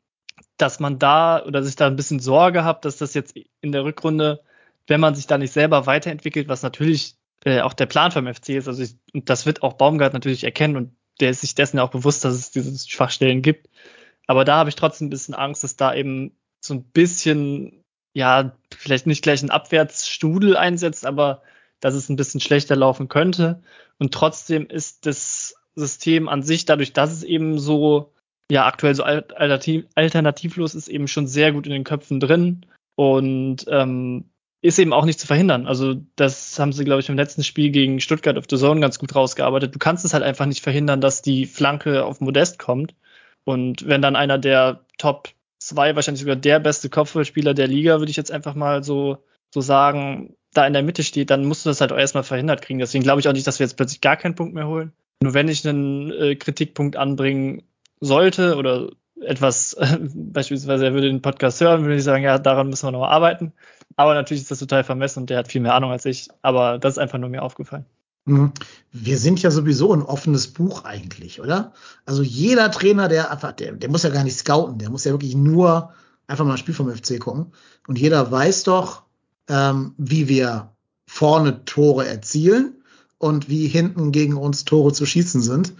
[0.56, 3.84] dass man da oder sich da ein bisschen Sorge hat, dass das jetzt in der
[3.84, 4.40] Rückrunde,
[4.86, 8.50] wenn man sich da nicht selber weiterentwickelt, was natürlich äh, auch der Plan vom FC
[8.50, 11.78] ist, also ich, und das wird auch Baumgart natürlich erkennen und der ist sich dessen
[11.78, 13.68] ja auch bewusst, dass es diese Schwachstellen gibt.
[14.26, 18.56] Aber da habe ich trotzdem ein bisschen Angst, dass da eben so ein bisschen, ja,
[18.76, 21.42] vielleicht nicht gleich ein Abwärtsstudel einsetzt, aber
[21.80, 23.62] dass es ein bisschen schlechter laufen könnte.
[23.98, 28.12] Und trotzdem ist das System an sich, dadurch, dass es eben so
[28.50, 33.66] ja aktuell so alternativ, alternativlos ist, eben schon sehr gut in den Köpfen drin und
[33.68, 34.24] ähm,
[34.60, 35.66] ist eben auch nicht zu verhindern.
[35.66, 38.98] Also das haben sie, glaube ich, im letzten Spiel gegen Stuttgart auf der Zone ganz
[38.98, 39.74] gut rausgearbeitet.
[39.74, 42.94] Du kannst es halt einfach nicht verhindern, dass die Flanke auf Modest kommt.
[43.44, 45.28] Und wenn dann einer der Top
[45.60, 49.18] zwei, wahrscheinlich sogar der beste Kopfballspieler der Liga, würde ich jetzt einfach mal so,
[49.54, 52.62] so sagen, da in der Mitte steht, dann musst du das halt auch erstmal verhindert
[52.62, 52.80] kriegen.
[52.80, 54.92] Deswegen glaube ich auch nicht, dass wir jetzt plötzlich gar keinen Punkt mehr holen.
[55.22, 57.62] Nur wenn ich einen äh, Kritikpunkt anbringen
[58.00, 62.68] sollte oder etwas, äh, beispielsweise er würde den Podcast hören, würde ich sagen, ja, daran
[62.68, 63.52] müssen wir noch arbeiten.
[63.96, 66.28] Aber natürlich ist das total vermessen und der hat viel mehr Ahnung als ich.
[66.42, 67.84] Aber das ist einfach nur mir aufgefallen.
[68.26, 68.52] Mhm.
[68.92, 71.72] Wir sind ja sowieso ein offenes Buch eigentlich, oder?
[72.04, 75.12] Also jeder Trainer, der einfach, der, der muss ja gar nicht scouten, der muss ja
[75.12, 75.92] wirklich nur
[76.26, 77.52] einfach mal ein Spiel vom FC gucken.
[77.86, 79.02] Und jeder weiß doch,
[79.48, 80.72] ähm, wie wir
[81.06, 82.82] vorne Tore erzielen
[83.16, 85.72] und wie hinten gegen uns Tore zu schießen sind.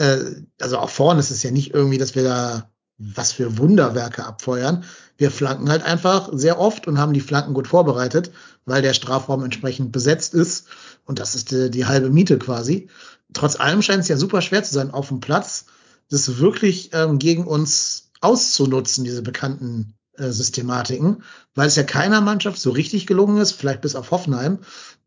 [0.00, 4.24] Äh, also auch vorne ist es ja nicht irgendwie, dass wir da was für Wunderwerke
[4.24, 4.84] abfeuern.
[5.16, 8.30] Wir flanken halt einfach sehr oft und haben die Flanken gut vorbereitet,
[8.64, 10.66] weil der Strafraum entsprechend besetzt ist.
[11.04, 12.88] Und das ist die, die halbe Miete quasi.
[13.32, 15.66] Trotz allem scheint es ja super schwer zu sein, auf dem Platz
[16.10, 21.22] das wirklich ähm, gegen uns auszunutzen, diese bekannten äh, Systematiken,
[21.54, 24.58] weil es ja keiner Mannschaft so richtig gelungen ist, vielleicht bis auf Hoffenheim,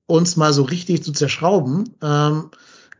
[0.05, 1.95] uns mal so richtig zu zerschrauben.
[2.01, 2.51] Ähm,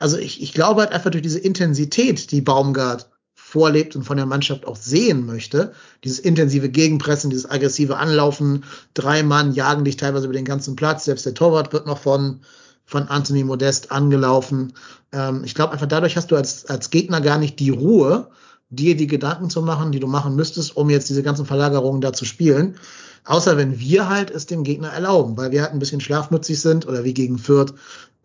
[0.03, 4.25] also ich, ich glaube halt einfach durch diese Intensität, die Baumgart vorlebt und von der
[4.25, 5.71] Mannschaft auch sehen möchte,
[6.03, 11.05] dieses intensive Gegenpressen, dieses aggressive Anlaufen, drei Mann jagen dich teilweise über den ganzen Platz,
[11.05, 12.41] selbst der Torwart wird noch von
[12.85, 14.73] von Anthony Modest angelaufen.
[15.13, 18.27] Ähm, ich glaube einfach dadurch hast du als, als Gegner gar nicht die Ruhe,
[18.69, 22.11] dir die Gedanken zu machen, die du machen müsstest, um jetzt diese ganzen Verlagerungen da
[22.11, 22.75] zu spielen.
[23.23, 26.85] Außer wenn wir halt es dem Gegner erlauben, weil wir halt ein bisschen schlafmützig sind
[26.85, 27.73] oder wie gegen Fürth,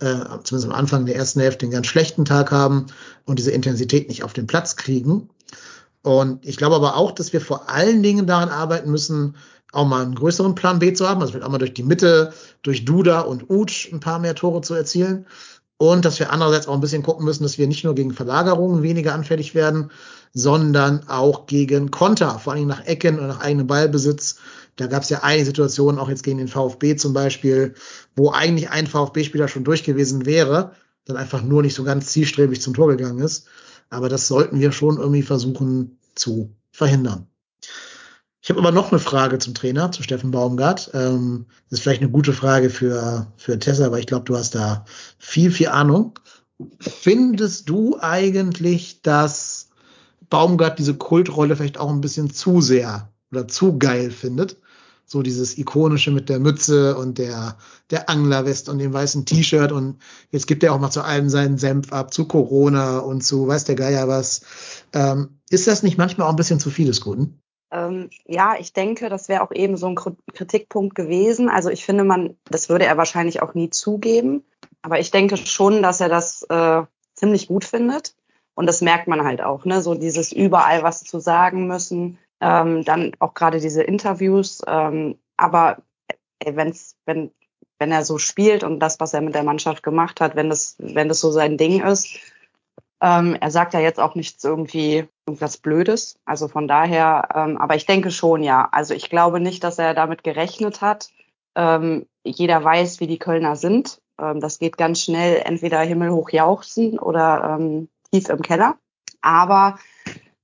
[0.01, 2.87] äh, zumindest am Anfang der ersten Hälfte einen ganz schlechten Tag haben
[3.25, 5.29] und diese Intensität nicht auf den Platz kriegen.
[6.03, 9.35] Und ich glaube aber auch, dass wir vor allen Dingen daran arbeiten müssen,
[9.73, 12.33] auch mal einen größeren Plan B zu haben, also vielleicht auch mal durch die Mitte,
[12.63, 15.27] durch Duda und Utsch ein paar mehr Tore zu erzielen.
[15.77, 18.83] Und dass wir andererseits auch ein bisschen gucken müssen, dass wir nicht nur gegen Verlagerungen
[18.83, 19.91] weniger anfällig werden,
[20.33, 24.39] sondern auch gegen Konter, vor allem nach Ecken und nach eigenem Ballbesitz.
[24.79, 27.75] Da gab es ja einige Situationen, auch jetzt gegen den VfB zum Beispiel,
[28.14, 30.73] wo eigentlich ein VfB-Spieler schon durch gewesen wäre,
[31.05, 33.47] dann einfach nur nicht so ganz zielstrebig zum Tor gegangen ist.
[33.91, 37.27] Aber das sollten wir schon irgendwie versuchen zu verhindern.
[38.41, 40.93] Ich habe aber noch eine Frage zum Trainer, zu Steffen Baumgart.
[40.95, 44.55] Ähm, das ist vielleicht eine gute Frage für, für Tessa, aber ich glaube, du hast
[44.55, 44.85] da
[45.19, 46.19] viel, viel Ahnung.
[46.79, 49.71] Findest du eigentlich, dass
[50.31, 54.57] Baumgart diese Kultrolle vielleicht auch ein bisschen zu sehr oder zu geil findet?
[55.11, 57.57] So dieses ikonische mit der Mütze und der,
[57.90, 59.97] der Anglerwest und dem weißen T-Shirt und
[60.31, 63.64] jetzt gibt er auch mal zu allem seinen Senf ab, zu Corona und zu weiß
[63.64, 64.42] der Geier was.
[64.92, 67.40] Ähm, ist das nicht manchmal auch ein bisschen zu viel des Guten?
[67.71, 71.49] Ähm, ja, ich denke, das wäre auch eben so ein Kritikpunkt gewesen.
[71.49, 74.44] Also ich finde, man, das würde er wahrscheinlich auch nie zugeben.
[74.83, 76.83] Aber ich denke schon, dass er das äh,
[77.14, 78.14] ziemlich gut findet.
[78.55, 79.83] Und das merkt man halt auch, ne?
[79.83, 82.18] So dieses überall was zu sagen müssen.
[82.40, 84.62] Ähm, dann auch gerade diese Interviews.
[84.66, 85.79] Ähm, aber
[86.44, 87.31] wenn's, wenn,
[87.79, 90.77] wenn er so spielt und das, was er mit der Mannschaft gemacht hat, wenn das,
[90.79, 92.20] wenn das so sein Ding ist,
[93.01, 96.18] ähm, er sagt ja jetzt auch nichts irgendwie irgendwas Blödes.
[96.24, 98.68] Also von daher, ähm, aber ich denke schon, ja.
[98.72, 101.11] Also ich glaube nicht, dass er damit gerechnet hat.
[101.55, 104.01] Ähm, jeder weiß, wie die Kölner sind.
[104.20, 108.77] Ähm, das geht ganz schnell, entweder himmelhoch jauchzen oder ähm, tief im Keller.
[109.20, 109.79] Aber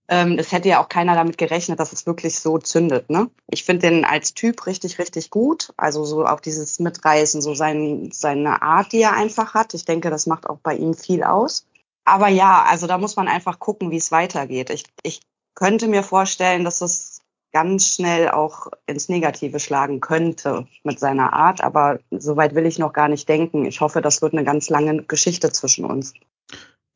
[0.08, 3.08] ähm, es hätte ja auch keiner damit gerechnet, dass es wirklich so zündet.
[3.08, 3.30] Ne?
[3.48, 5.72] Ich finde den als Typ richtig, richtig gut.
[5.76, 9.74] Also so auch dieses Mitreißen, so sein, seine Art, die er einfach hat.
[9.74, 11.66] Ich denke, das macht auch bei ihm viel aus.
[12.04, 14.68] Aber ja, also da muss man einfach gucken, wie es weitergeht.
[14.70, 15.20] Ich, ich
[15.54, 21.62] könnte mir vorstellen, dass es ganz schnell auch ins Negative schlagen könnte mit seiner Art,
[21.62, 23.64] aber soweit will ich noch gar nicht denken.
[23.64, 26.14] Ich hoffe, das wird eine ganz lange Geschichte zwischen uns.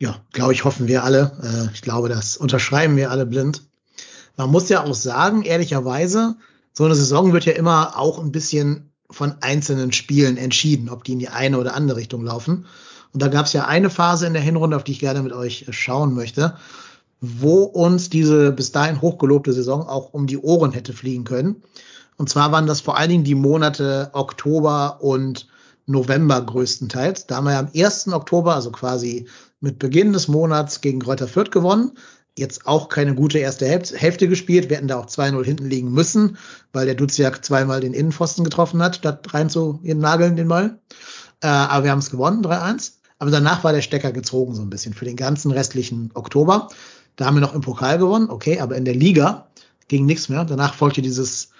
[0.00, 1.32] Ja, glaube ich, hoffen wir alle.
[1.42, 3.64] Äh, ich glaube, das unterschreiben wir alle blind.
[4.36, 6.36] Man muss ja auch sagen, ehrlicherweise,
[6.72, 11.14] so eine Saison wird ja immer auch ein bisschen von einzelnen Spielen entschieden, ob die
[11.14, 12.66] in die eine oder andere Richtung laufen.
[13.12, 15.32] Und da gab es ja eine Phase in der Hinrunde, auf die ich gerne mit
[15.32, 16.56] euch schauen möchte,
[17.20, 21.62] wo uns diese bis dahin hochgelobte Saison auch um die Ohren hätte fliegen können.
[22.16, 25.48] Und zwar waren das vor allen Dingen die Monate Oktober und
[25.88, 27.26] November größtenteils.
[27.26, 28.08] Da haben wir am 1.
[28.08, 29.26] Oktober, also quasi
[29.60, 31.92] mit Beginn des Monats gegen Kräuter Fürth gewonnen.
[32.36, 34.70] Jetzt auch keine gute erste Hälfte gespielt.
[34.70, 36.36] Wir hätten da auch 2-0 hinten liegen müssen,
[36.72, 40.78] weil der Duziak zweimal den Innenpfosten getroffen hat, statt rein zu nageln den Ball.
[41.40, 42.92] Äh, aber wir haben es gewonnen, 3-1.
[43.18, 46.68] Aber danach war der Stecker gezogen so ein bisschen für den ganzen restlichen Oktober.
[47.16, 49.48] Da haben wir noch im Pokal gewonnen, okay, aber in der Liga
[49.88, 50.44] ging nichts mehr.
[50.44, 51.50] Danach folgte dieses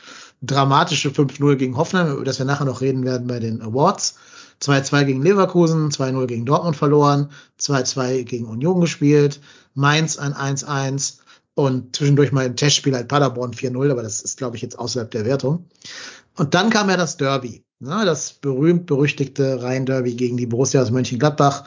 [0.43, 4.17] dramatische 5-0 gegen Hoffenheim, über das wir nachher noch reden werden bei den Awards.
[4.61, 9.41] 2-2 gegen Leverkusen, 2-0 gegen Dortmund verloren, 2-2 gegen Union gespielt,
[9.75, 11.19] Mainz ein 1-1
[11.55, 15.11] und zwischendurch mal im Testspiel halt Paderborn 4-0, aber das ist, glaube ich, jetzt außerhalb
[15.11, 15.67] der Wertung.
[16.37, 17.63] Und dann kam ja das Derby.
[17.81, 21.65] Ne, das berühmt-berüchtigte Rhein-Derby gegen die Borussia aus Mönchengladbach.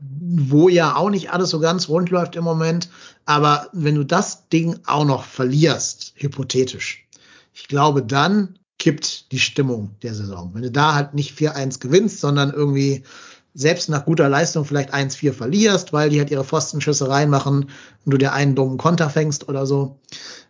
[0.00, 2.88] wo ja auch nicht alles so ganz rund läuft im Moment.
[3.26, 7.06] Aber wenn du das Ding auch noch verlierst, hypothetisch,
[7.60, 10.50] ich glaube, dann kippt die Stimmung der Saison.
[10.54, 13.04] Wenn du da halt nicht 4-1 gewinnst, sondern irgendwie
[13.52, 17.70] selbst nach guter Leistung vielleicht 1-4 verlierst, weil die halt ihre Pfostenschüsse reinmachen und
[18.12, 20.00] du dir einen dummen Konter fängst oder so,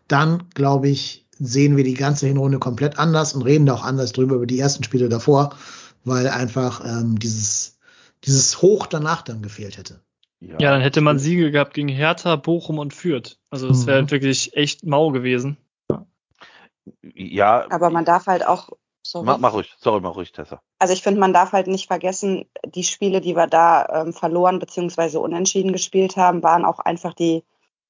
[0.06, 4.12] dann glaube ich, sehen wir die ganze Hinrunde komplett anders und reden da auch anders
[4.12, 5.56] drüber über die ersten Spiele davor,
[6.04, 7.78] weil einfach ähm, dieses,
[8.24, 10.00] dieses Hoch danach dann gefehlt hätte.
[10.40, 13.38] Ja, ja, dann hätte man Siege gehabt gegen Hertha, Bochum und Fürth.
[13.50, 14.10] Also das wäre mhm.
[14.10, 15.56] wirklich echt mau gewesen.
[17.02, 17.66] Ja.
[17.70, 18.70] Aber man darf halt auch.
[19.02, 19.24] Sorry.
[19.24, 20.60] Mach, mach ruhig, sorry, mach ruhig, Tessa.
[20.78, 24.58] Also ich finde, man darf halt nicht vergessen, die Spiele, die wir da ähm, verloren
[24.58, 25.16] bzw.
[25.16, 27.42] unentschieden gespielt haben, waren auch einfach die,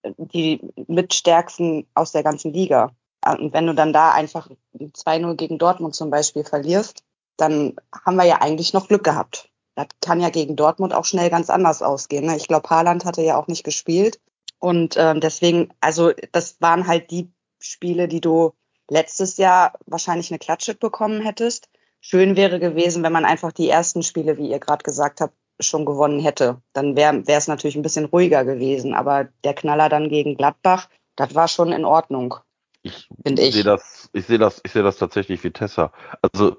[0.04, 2.92] die mitstärksten aus der ganzen Liga.
[3.26, 4.48] Und wenn du dann da einfach
[4.78, 7.02] 2-0 gegen Dortmund zum Beispiel verlierst,
[7.36, 9.50] dann haben wir ja eigentlich noch Glück gehabt.
[9.74, 12.26] Das kann ja gegen Dortmund auch schnell ganz anders ausgehen.
[12.26, 12.36] Ne?
[12.36, 14.20] Ich glaube, Haaland hatte ja auch nicht gespielt.
[14.58, 18.52] Und ähm, deswegen, also das waren halt die Spiele, die du
[18.90, 21.68] letztes Jahr wahrscheinlich eine Klatsche bekommen hättest.
[22.00, 25.84] Schön wäre gewesen, wenn man einfach die ersten Spiele, wie ihr gerade gesagt habt, schon
[25.84, 26.60] gewonnen hätte.
[26.72, 28.94] Dann wäre es natürlich ein bisschen ruhiger gewesen.
[28.94, 32.36] Aber der Knaller dann gegen Gladbach, das war schon in Ordnung.
[32.82, 33.54] Ich, ich.
[33.54, 35.92] sehe das, ich sehe das, ich sehe das tatsächlich wie Tessa.
[36.22, 36.56] Also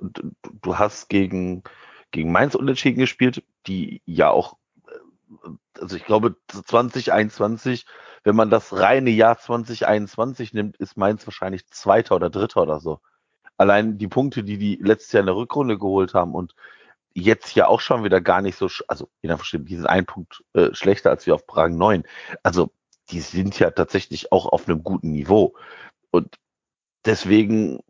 [0.62, 1.64] du, hast gegen,
[2.12, 4.58] gegen Mainz unentschieden gespielt, die ja auch,
[5.80, 7.86] also ich glaube 2021
[8.24, 13.00] wenn man das reine Jahr 2021 nimmt, ist Mainz wahrscheinlich Zweiter oder Dritter oder so.
[13.58, 16.56] Allein die Punkte, die die letztes Jahr in der Rückrunde geholt haben und
[17.14, 20.44] jetzt ja auch schon wieder gar nicht so, also jeder versteht, die sind ein Punkt
[20.54, 22.04] äh, schlechter als wir auf Prag 9.
[22.44, 22.72] Also
[23.10, 25.56] die sind ja tatsächlich auch auf einem guten Niveau.
[26.12, 26.38] Und
[27.06, 27.82] deswegen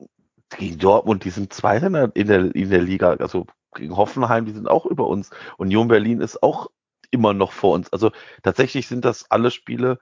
[0.58, 4.68] gegen Dortmund, die sind Zweiter in der, in der Liga, also gegen Hoffenheim, die sind
[4.68, 5.30] auch über uns.
[5.58, 6.70] Union Berlin ist auch
[7.12, 7.92] immer noch vor uns.
[7.94, 8.12] Also
[8.44, 10.00] tatsächlich sind das alle Spiele,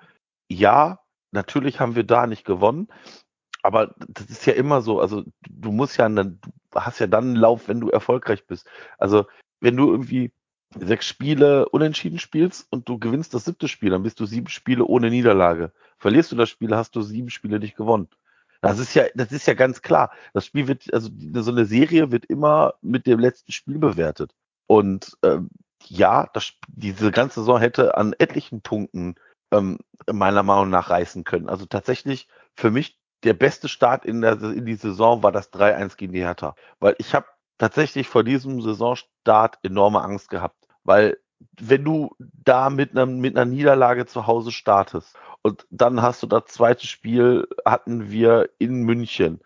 [0.49, 0.99] ja,
[1.31, 2.87] natürlich haben wir da nicht gewonnen,
[3.61, 4.99] aber das ist ja immer so.
[4.99, 6.39] Also du musst ja, dann,
[6.71, 8.67] du hast ja dann einen Lauf, wenn du erfolgreich bist.
[8.97, 9.25] Also
[9.59, 10.31] wenn du irgendwie
[10.75, 14.85] sechs Spiele unentschieden spielst und du gewinnst das siebte Spiel, dann bist du sieben Spiele
[14.85, 15.71] ohne Niederlage.
[15.97, 18.07] Verlierst du das Spiel, hast du sieben Spiele nicht gewonnen.
[18.61, 20.11] Das ist ja, das ist ja ganz klar.
[20.33, 24.33] Das Spiel wird, also so eine Serie wird immer mit dem letzten Spiel bewertet.
[24.67, 25.49] Und ähm,
[25.85, 29.15] ja, das, diese ganze Saison hätte an etlichen Punkten
[29.51, 29.79] ähm,
[30.11, 31.49] meiner Meinung nach reißen können.
[31.49, 35.97] Also tatsächlich für mich der beste Start in, der, in die Saison war das 3-1
[35.97, 36.55] gegen die Hertha.
[36.79, 37.25] Weil ich habe
[37.57, 40.67] tatsächlich vor diesem Saisonstart enorme Angst gehabt.
[40.83, 41.17] Weil
[41.59, 46.27] wenn du da mit einer, mit einer Niederlage zu Hause startest und dann hast du
[46.27, 49.39] das zweite Spiel hatten wir in München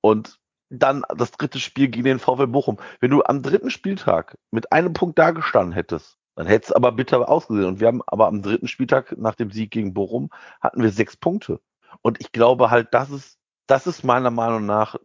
[0.00, 0.37] und
[0.70, 2.78] dann das dritte Spiel gegen den VfL Bochum.
[3.00, 7.28] Wenn du am dritten Spieltag mit einem Punkt dagestanden hättest, dann hätte es aber bitter
[7.28, 7.66] ausgesehen.
[7.66, 11.16] Und wir haben aber am dritten Spieltag nach dem Sieg gegen Bochum hatten wir sechs
[11.16, 11.60] Punkte.
[12.02, 14.96] Und ich glaube halt, das ist, das ist meiner Meinung nach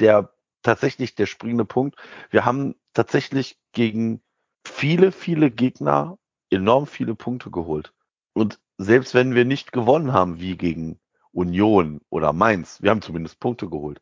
[0.00, 0.32] der
[0.62, 1.96] tatsächlich der springende Punkt.
[2.30, 4.22] Wir haben tatsächlich gegen
[4.64, 6.18] viele, viele Gegner
[6.50, 7.92] enorm viele Punkte geholt.
[8.34, 11.00] Und selbst wenn wir nicht gewonnen haben, wie gegen
[11.32, 14.00] Union oder Mainz, wir haben zumindest Punkte geholt.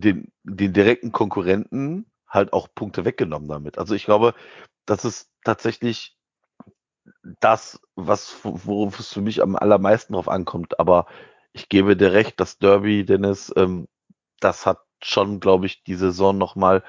[0.00, 3.78] Den, den direkten Konkurrenten halt auch Punkte weggenommen damit.
[3.78, 4.34] Also ich glaube,
[4.84, 6.16] das ist tatsächlich
[7.40, 10.78] das, was, worauf es für mich am allermeisten drauf ankommt.
[10.80, 11.06] Aber
[11.52, 13.86] ich gebe dir recht, das Derby, Dennis, ähm,
[14.40, 16.82] das hat schon, glaube ich, die Saison nochmal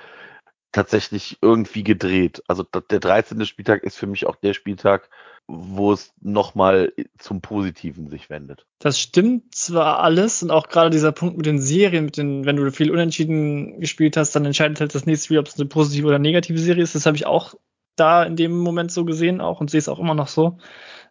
[0.72, 2.43] tatsächlich irgendwie gedreht.
[2.48, 3.46] Also der 13.
[3.46, 5.10] Spieltag ist für mich auch der Spieltag,
[5.48, 8.66] wo es nochmal zum Positiven sich wendet.
[8.80, 12.58] Das stimmt zwar alles und auch gerade dieser Punkt mit den Serien, mit den, wenn
[12.58, 16.08] du viel Unentschieden gespielt hast, dann entscheidet halt das nächste Spiel, ob es eine positive
[16.08, 16.96] oder negative Serie ist.
[16.96, 17.56] Das habe ich auch
[17.96, 20.58] da in dem Moment so gesehen auch und sehe es auch immer noch so.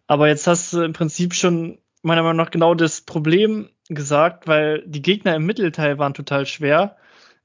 [0.07, 4.85] Aber jetzt hast du im Prinzip schon meiner Meinung nach genau das Problem gesagt, weil
[4.87, 6.97] die Gegner im Mittelteil waren total schwer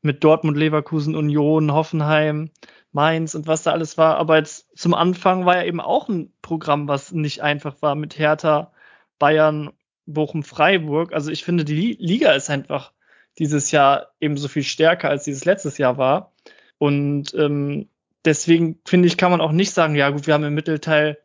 [0.01, 2.51] mit Dortmund, Leverkusen, Union, Hoffenheim,
[2.91, 4.17] Mainz und was da alles war.
[4.17, 8.17] Aber jetzt zum Anfang war ja eben auch ein Programm, was nicht einfach war mit
[8.17, 8.71] Hertha,
[9.19, 9.71] Bayern,
[10.05, 11.13] Bochum, Freiburg.
[11.13, 12.91] Also ich finde, die Liga ist einfach
[13.39, 16.33] dieses Jahr eben so viel stärker, als dieses letztes Jahr war.
[16.77, 17.87] Und ähm,
[18.25, 21.17] deswegen finde ich, kann man auch nicht sagen, ja gut, wir haben im Mittelteil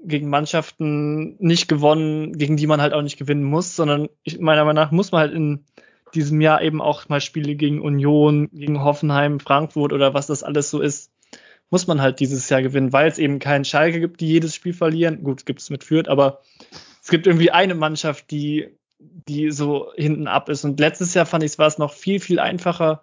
[0.00, 4.64] gegen Mannschaften nicht gewonnen, gegen die man halt auch nicht gewinnen muss, sondern ich, meiner
[4.64, 5.64] Meinung nach muss man halt in
[6.16, 10.70] diesem Jahr eben auch mal Spiele gegen Union, gegen Hoffenheim, Frankfurt oder was das alles
[10.70, 11.12] so ist,
[11.70, 14.72] muss man halt dieses Jahr gewinnen, weil es eben keinen Schalke gibt, die jedes Spiel
[14.72, 15.22] verlieren.
[15.22, 16.42] Gut, gibt es mit Fürth, aber
[17.02, 20.64] es gibt irgendwie eine Mannschaft, die, die so hinten ab ist.
[20.64, 23.02] Und letztes Jahr fand ich es noch viel, viel einfacher,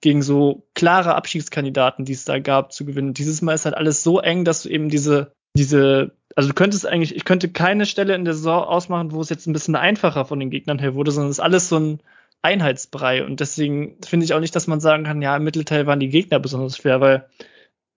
[0.00, 3.14] gegen so klare Abschiedskandidaten, die es da gab, zu gewinnen.
[3.14, 6.86] Dieses Mal ist halt alles so eng, dass du eben diese diese, also du könntest
[6.86, 10.24] eigentlich, ich könnte keine Stelle in der Saison ausmachen, wo es jetzt ein bisschen einfacher
[10.24, 12.00] von den Gegnern her wurde, sondern es ist alles so ein
[12.42, 13.24] Einheitsbrei.
[13.24, 16.08] Und deswegen finde ich auch nicht, dass man sagen kann, ja, im Mittelteil waren die
[16.08, 17.28] Gegner besonders schwer, weil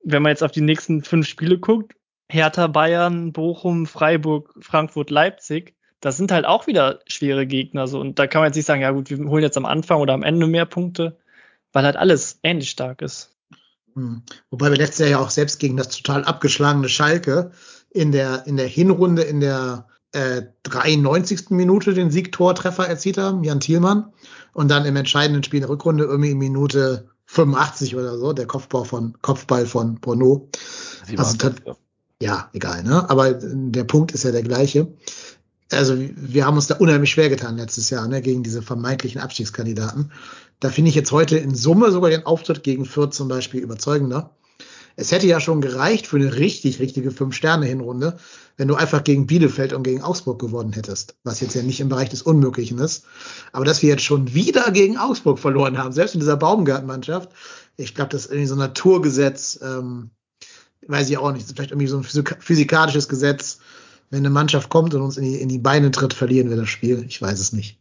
[0.03, 1.93] wenn man jetzt auf die nächsten fünf Spiele guckt,
[2.31, 7.87] Hertha, Bayern, Bochum, Freiburg, Frankfurt, Leipzig, das sind halt auch wieder schwere Gegner.
[7.87, 7.99] So.
[7.99, 10.13] Und da kann man jetzt nicht sagen, ja gut, wir holen jetzt am Anfang oder
[10.13, 11.17] am Ende mehr Punkte,
[11.73, 13.35] weil halt alles ähnlich stark ist.
[13.95, 14.23] Hm.
[14.49, 17.51] Wobei wir letztes Jahr ja auch selbst gegen das total abgeschlagene Schalke
[17.89, 21.49] in der, in der Hinrunde in der äh, 93.
[21.49, 24.12] Minute den Siegtortreffer erzielt haben, Jan Thielmann.
[24.53, 28.86] Und dann im entscheidenden Spiel der Rückrunde irgendwie in Minute 85 oder so, der Kopfball
[28.86, 30.49] von, Kopfball von Bono.
[31.16, 31.38] Also,
[32.22, 33.10] ja, egal, ne?
[33.10, 34.88] Aber der Punkt ist ja der gleiche.
[35.72, 40.12] Also wir haben uns da unheimlich schwer getan letztes Jahr, ne, gegen diese vermeintlichen Abstiegskandidaten.
[40.60, 44.36] Da finde ich jetzt heute in Summe sogar den Auftritt gegen Fürth zum Beispiel überzeugender.
[44.95, 48.17] Es hätte ja schon gereicht für eine richtig, richtige Fünf-Sterne-Hinrunde,
[48.57, 51.89] wenn du einfach gegen Bielefeld und gegen Augsburg gewonnen hättest, was jetzt ja nicht im
[51.89, 53.05] Bereich des Unmöglichen ist.
[53.53, 57.29] Aber dass wir jetzt schon wieder gegen Augsburg verloren haben, selbst in dieser Baumgartenmannschaft,
[57.77, 60.09] ich glaube, das ist irgendwie so ein Naturgesetz, ähm,
[60.87, 63.59] weiß ich auch nicht, vielleicht irgendwie so ein physikalisches Gesetz,
[64.09, 66.69] wenn eine Mannschaft kommt und uns in die, in die Beine tritt, verlieren wir das
[66.69, 67.05] Spiel.
[67.07, 67.79] Ich weiß es nicht.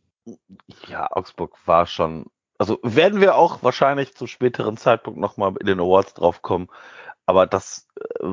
[0.87, 2.27] Ja, Augsburg war schon,
[2.59, 6.69] also werden wir auch wahrscheinlich zu späteren Zeitpunkt nochmal in den Awards draufkommen,
[7.25, 7.87] aber das
[8.21, 8.27] äh,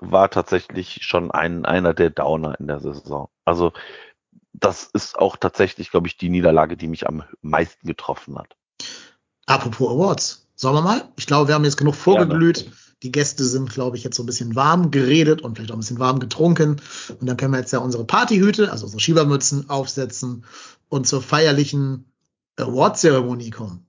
[0.00, 3.28] war tatsächlich schon ein, einer der Downer in der Saison.
[3.44, 3.72] Also
[4.52, 8.56] das ist auch tatsächlich, glaube ich, die Niederlage, die mich am meisten getroffen hat.
[9.46, 11.08] Apropos Awards, sollen wir mal?
[11.16, 12.66] Ich glaube, wir haben jetzt genug vorgeglüht.
[12.66, 12.72] Ja,
[13.02, 15.80] die Gäste sind, glaube ich, jetzt so ein bisschen warm geredet und vielleicht auch ein
[15.80, 16.80] bisschen warm getrunken.
[17.18, 20.44] Und dann können wir jetzt ja unsere Partyhüte, also unsere Schiebermützen aufsetzen
[20.88, 22.09] und zur feierlichen
[22.62, 23.86] Award-Zeremonie kommen.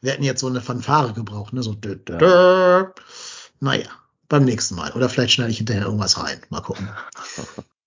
[0.00, 1.62] Wir hätten jetzt so eine Fanfare gebraucht, ne?
[1.62, 2.84] So dö, dö, dö.
[3.60, 3.88] Naja,
[4.28, 4.92] beim nächsten Mal.
[4.92, 6.40] Oder vielleicht schneide ich hinterher irgendwas rein.
[6.50, 6.88] Mal gucken.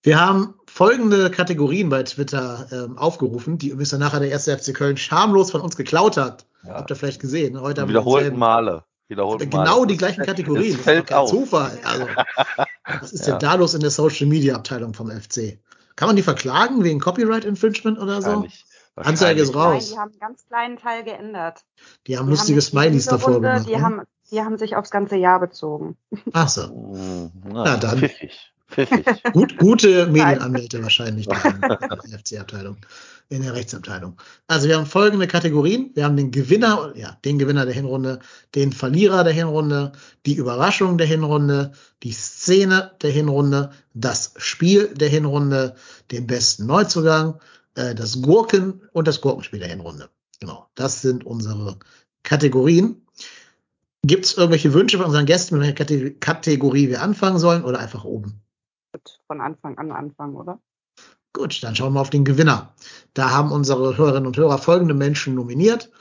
[0.01, 4.73] Wir haben folgende Kategorien bei Twitter ähm, aufgerufen, die übrigens dann nachher der erste FC
[4.73, 6.45] Köln schamlos von uns geklaut hat.
[6.63, 6.75] Ja.
[6.75, 7.59] Habt ihr vielleicht gesehen?
[7.59, 8.84] Heute haben wiederholten Male.
[9.09, 10.78] Wiederholt genau die gleichen Kategorien.
[10.78, 11.80] Das, das kein Zufall.
[11.84, 12.07] Also,
[13.01, 13.34] was ist ja.
[13.34, 15.59] denn da los in der Social Media Abteilung vom FC?
[15.95, 18.45] Kann man die verklagen wegen Copyright Infringement oder so?
[19.05, 19.91] Anzeige ist raus.
[19.91, 21.63] Nein, die haben einen ganz kleinen Teil geändert.
[22.07, 23.67] Die haben die lustige haben Smileys davor Runde, gemacht.
[23.67, 23.81] Die, ne?
[23.81, 25.97] haben, die haben sich aufs ganze Jahr bezogen.
[26.33, 26.63] Ach so.
[26.63, 27.99] Hm, na, Na dann.
[27.99, 28.53] Pfiffig.
[28.67, 29.23] Pfiffig.
[29.33, 31.79] Gut, gute Medienanwälte wahrscheinlich in der
[32.19, 32.77] FC-Abteilung
[33.29, 34.15] in der Rechtsabteilung.
[34.47, 35.91] Also wir haben folgende Kategorien.
[35.95, 38.19] Wir haben den Gewinner, ja, den Gewinner der Hinrunde,
[38.55, 39.91] den Verlierer der Hinrunde,
[40.25, 41.73] die Überraschung der Hinrunde,
[42.03, 45.75] die Szene der Hinrunde, das Spiel der Hinrunde,
[46.11, 47.39] den besten Neuzugang,
[47.78, 50.09] äh, das Gurken und das Gurkenspiel der Hinrunde.
[50.39, 51.78] Genau, das sind unsere
[52.23, 53.05] Kategorien.
[54.03, 58.03] Gibt es irgendwelche Wünsche von unseren Gästen, mit welcher Kategorie wir anfangen sollen oder einfach
[58.03, 58.41] oben?
[59.28, 60.59] Von Anfang an anfangen, oder?
[61.34, 62.73] Gut, dann schauen wir auf den Gewinner.
[63.13, 65.91] Da haben unsere Hörerinnen und Hörer folgende Menschen nominiert.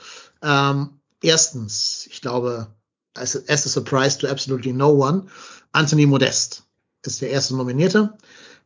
[0.41, 2.67] Ähm, erstens, ich glaube,
[3.15, 5.27] as a, as a surprise to absolutely no one,
[5.73, 6.63] Anthony Modest
[7.03, 8.17] ist der erste Nominierte.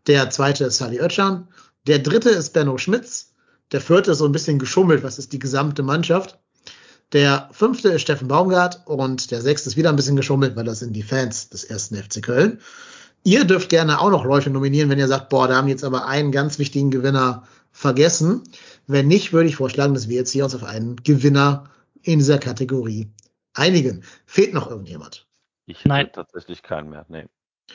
[0.08, 1.48] Der zweite ist Sally Oetschan.
[1.88, 3.34] Der dritte ist Benno Schmitz.
[3.72, 6.40] Der vierte ist so ein bisschen geschummelt, was ist die gesamte Mannschaft.
[7.14, 10.80] Der fünfte ist Steffen Baumgart und der sechste ist wieder ein bisschen geschummelt, weil das
[10.80, 12.60] sind die Fans des ersten FC Köln.
[13.24, 16.08] Ihr dürft gerne auch noch Leute nominieren, wenn ihr sagt, boah, da haben jetzt aber
[16.08, 18.44] einen ganz wichtigen Gewinner vergessen.
[18.88, 21.70] Wenn nicht, würde ich vorschlagen, dass wir jetzt hier uns auf einen Gewinner
[22.02, 23.12] in dieser Kategorie
[23.54, 24.04] einigen.
[24.26, 25.28] Fehlt noch irgendjemand?
[25.66, 26.10] Ich hätte Nein.
[26.14, 27.06] tatsächlich keinen mehr.
[27.10, 27.26] Nee.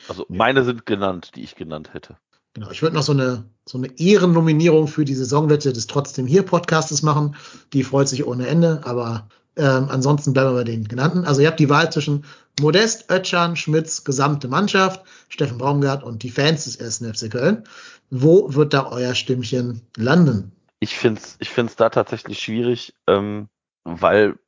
[0.07, 2.17] Also meine sind genannt, die ich genannt hätte.
[2.57, 6.41] Genau, ich würde noch so eine, so eine Ehrennominierung für die Saisonwette des Trotzdem hier
[6.41, 7.35] Podcastes machen.
[7.71, 9.27] Die freut sich ohne Ende, aber
[9.57, 11.23] ähm, ansonsten bleiben wir bei den genannten.
[11.23, 12.25] Also ihr habt die Wahl zwischen
[12.59, 17.63] Modest, Ötchan, Schmitz, gesamte Mannschaft, Steffen Baumgart und die Fans des ersten FC Köln.
[18.09, 20.51] Wo wird da euer Stimmchen landen?
[20.79, 23.49] Ich finde es ich find's da tatsächlich schwierig, ähm,
[23.83, 24.39] weil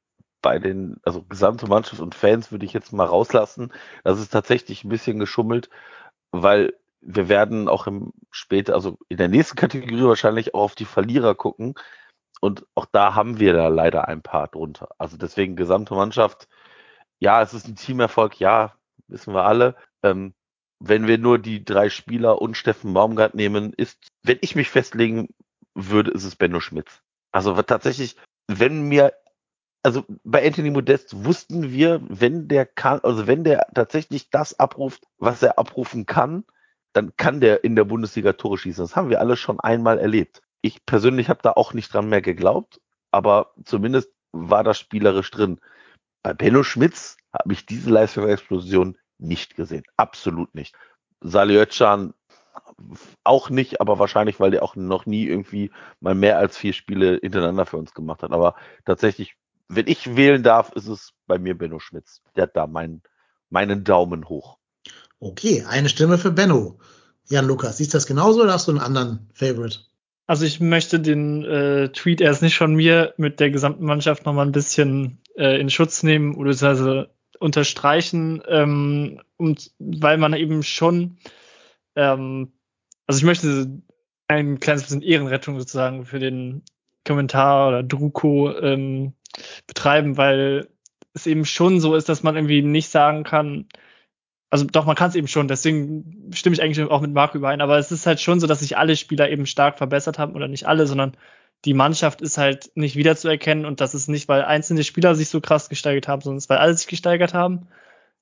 [0.42, 3.72] bei den, also gesamte Mannschaft und Fans würde ich jetzt mal rauslassen.
[4.04, 5.70] Das ist tatsächlich ein bisschen geschummelt,
[6.32, 10.86] weil wir werden auch im später, also in der nächsten Kategorie wahrscheinlich auch auf die
[10.86, 11.76] Verlierer gucken.
[12.42, 14.90] Und auch da haben wir da leider ein paar drunter.
[14.98, 16.48] Also deswegen gesamte Mannschaft.
[17.20, 18.40] Ja, es ist ein Teamerfolg.
[18.40, 18.76] Ja,
[19.08, 19.76] wissen wir alle.
[20.04, 20.34] Ähm,
[20.80, 25.30] wenn wir nur die drei Spieler und Steffen Baumgart nehmen, ist, wenn ich mich festlegen
[25.76, 27.02] würde, ist es Benno Schmitz.
[27.32, 28.16] Also tatsächlich,
[28.48, 29.14] wenn mir,
[29.84, 35.04] also bei Anthony Modest wussten wir, wenn der kann, also wenn der tatsächlich das abruft,
[35.18, 36.46] was er abrufen kann,
[36.94, 38.84] dann kann der in der Bundesliga Tore schießen.
[38.84, 42.22] Das haben wir alle schon einmal erlebt ich persönlich habe da auch nicht dran mehr
[42.22, 42.82] geglaubt,
[43.12, 45.60] aber zumindest war das spielerisch drin.
[46.22, 49.84] Bei Benno Schmitz habe ich diese Leistungsexplosion nicht gesehen.
[49.98, 50.76] Absolut nicht.
[51.22, 52.14] Salihöcan
[53.24, 55.72] auch nicht, aber wahrscheinlich, weil der auch noch nie irgendwie
[56.02, 58.32] mal mehr als vier Spiele hintereinander für uns gemacht hat.
[58.32, 59.36] Aber tatsächlich,
[59.70, 62.22] wenn ich wählen darf, ist es bei mir Benno Schmitz.
[62.36, 63.02] Der hat da meinen,
[63.50, 64.58] meinen Daumen hoch.
[65.20, 66.80] Okay, eine Stimme für Benno.
[67.30, 69.80] Jan Lukas, siehst du das genauso oder hast du einen anderen Favorite?
[70.28, 74.46] Also ich möchte den äh, Tweet erst nicht von mir mit der gesamten Mannschaft nochmal
[74.46, 77.06] ein bisschen äh, in Schutz nehmen oder also
[77.40, 81.18] unterstreichen, ähm, und weil man eben schon
[81.96, 82.52] ähm,
[83.10, 83.82] also ich möchte
[84.28, 86.62] ein kleines bisschen Ehrenrettung sozusagen für den
[87.06, 89.14] Kommentar oder Druko ähm,
[89.66, 90.70] betreiben, weil
[91.16, 93.66] es eben schon so ist, dass man irgendwie nicht sagen kann,
[94.50, 97.62] also doch, man kann es eben schon, deswegen stimme ich eigentlich auch mit Marco überein,
[97.62, 100.48] aber es ist halt schon so, dass sich alle Spieler eben stark verbessert haben oder
[100.48, 101.16] nicht alle, sondern
[101.66, 105.42] die Mannschaft ist halt nicht wiederzuerkennen und das ist nicht, weil einzelne Spieler sich so
[105.42, 107.68] krass gesteigert haben, sondern es weil alle sich gesteigert haben.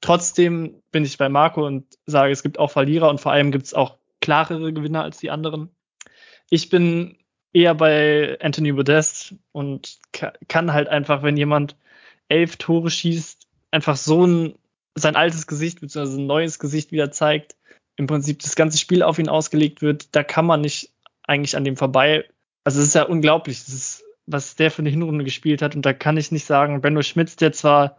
[0.01, 3.65] Trotzdem bin ich bei Marco und sage, es gibt auch Verlierer und vor allem gibt
[3.65, 5.69] es auch klarere Gewinner als die anderen.
[6.49, 7.17] Ich bin
[7.53, 9.99] eher bei Anthony Modest und
[10.47, 11.75] kann halt einfach, wenn jemand
[12.29, 14.55] elf Tore schießt, einfach so ein,
[14.97, 16.21] sein altes Gesicht bzw.
[16.21, 17.55] ein neues Gesicht wieder zeigt,
[17.95, 20.91] im Prinzip das ganze Spiel auf ihn ausgelegt wird, da kann man nicht
[21.23, 22.25] eigentlich an dem vorbei.
[22.63, 25.93] Also es ist ja unglaublich, ist, was der für eine Hinrunde gespielt hat und da
[25.93, 27.97] kann ich nicht sagen, Benno Schmitz, der zwar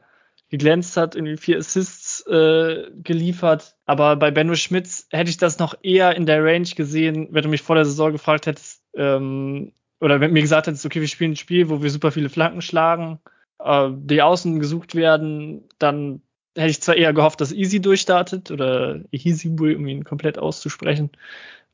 [0.50, 3.76] geglänzt hat, irgendwie vier Assists äh, geliefert.
[3.84, 7.48] Aber bei Benno Schmitz hätte ich das noch eher in der Range gesehen, wenn du
[7.48, 11.32] mich vor der Saison gefragt hättest, ähm, oder wenn mir gesagt hättest, okay, wir spielen
[11.32, 13.20] ein Spiel, wo wir super viele Flanken schlagen,
[13.58, 16.22] äh, die Außen gesucht werden, dann
[16.58, 21.10] hätte ich zwar eher gehofft, dass Easy durchstartet oder Easy, um ihn komplett auszusprechen.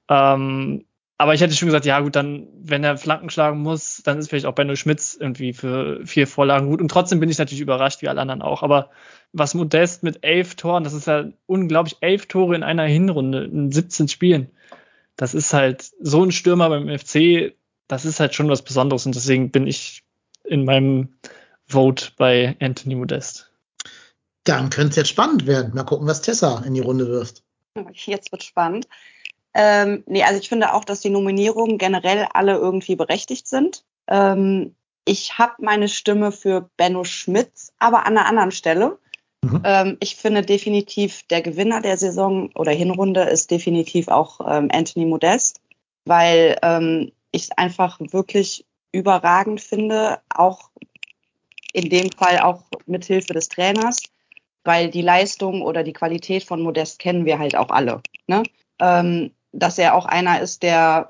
[0.08, 0.84] Ähm,
[1.16, 4.28] aber ich hätte schon gesagt, ja gut, dann, wenn er Flanken schlagen muss, dann ist
[4.28, 6.80] vielleicht auch Benno Schmitz irgendwie für vier Vorlagen gut.
[6.80, 8.62] Und trotzdem bin ich natürlich überrascht, wie alle anderen auch.
[8.62, 8.90] Aber
[9.32, 13.70] was Modest mit elf Toren, das ist ja unglaublich, elf Tore in einer Hinrunde, in
[13.70, 14.50] 17 Spielen.
[15.16, 17.54] Das ist halt so ein Stürmer beim FC,
[17.86, 19.06] das ist halt schon was Besonderes.
[19.06, 20.02] Und deswegen bin ich
[20.42, 21.14] in meinem
[21.66, 23.53] Vote bei Anthony Modest.
[24.44, 25.74] Dann könnte es jetzt spannend werden.
[25.74, 27.42] Mal gucken, was Tessa in die Runde wirft.
[27.92, 28.86] Jetzt wird spannend.
[29.54, 33.84] Ähm, nee, also ich finde auch, dass die Nominierungen generell alle irgendwie berechtigt sind.
[34.08, 34.74] Ähm,
[35.04, 38.98] ich habe meine Stimme für Benno Schmitz, aber an einer anderen Stelle.
[39.42, 39.62] Mhm.
[39.64, 45.06] Ähm, ich finde definitiv der Gewinner der Saison oder Hinrunde ist definitiv auch ähm, Anthony
[45.06, 45.60] Modest,
[46.04, 50.70] weil ähm, ich es einfach wirklich überragend finde, auch
[51.72, 53.98] in dem Fall auch mit Hilfe des Trainers,
[54.64, 58.02] weil die Leistung oder die Qualität von Modest kennen wir halt auch alle.
[58.26, 58.42] Ne?
[58.80, 61.08] Ähm, dass er auch einer ist, der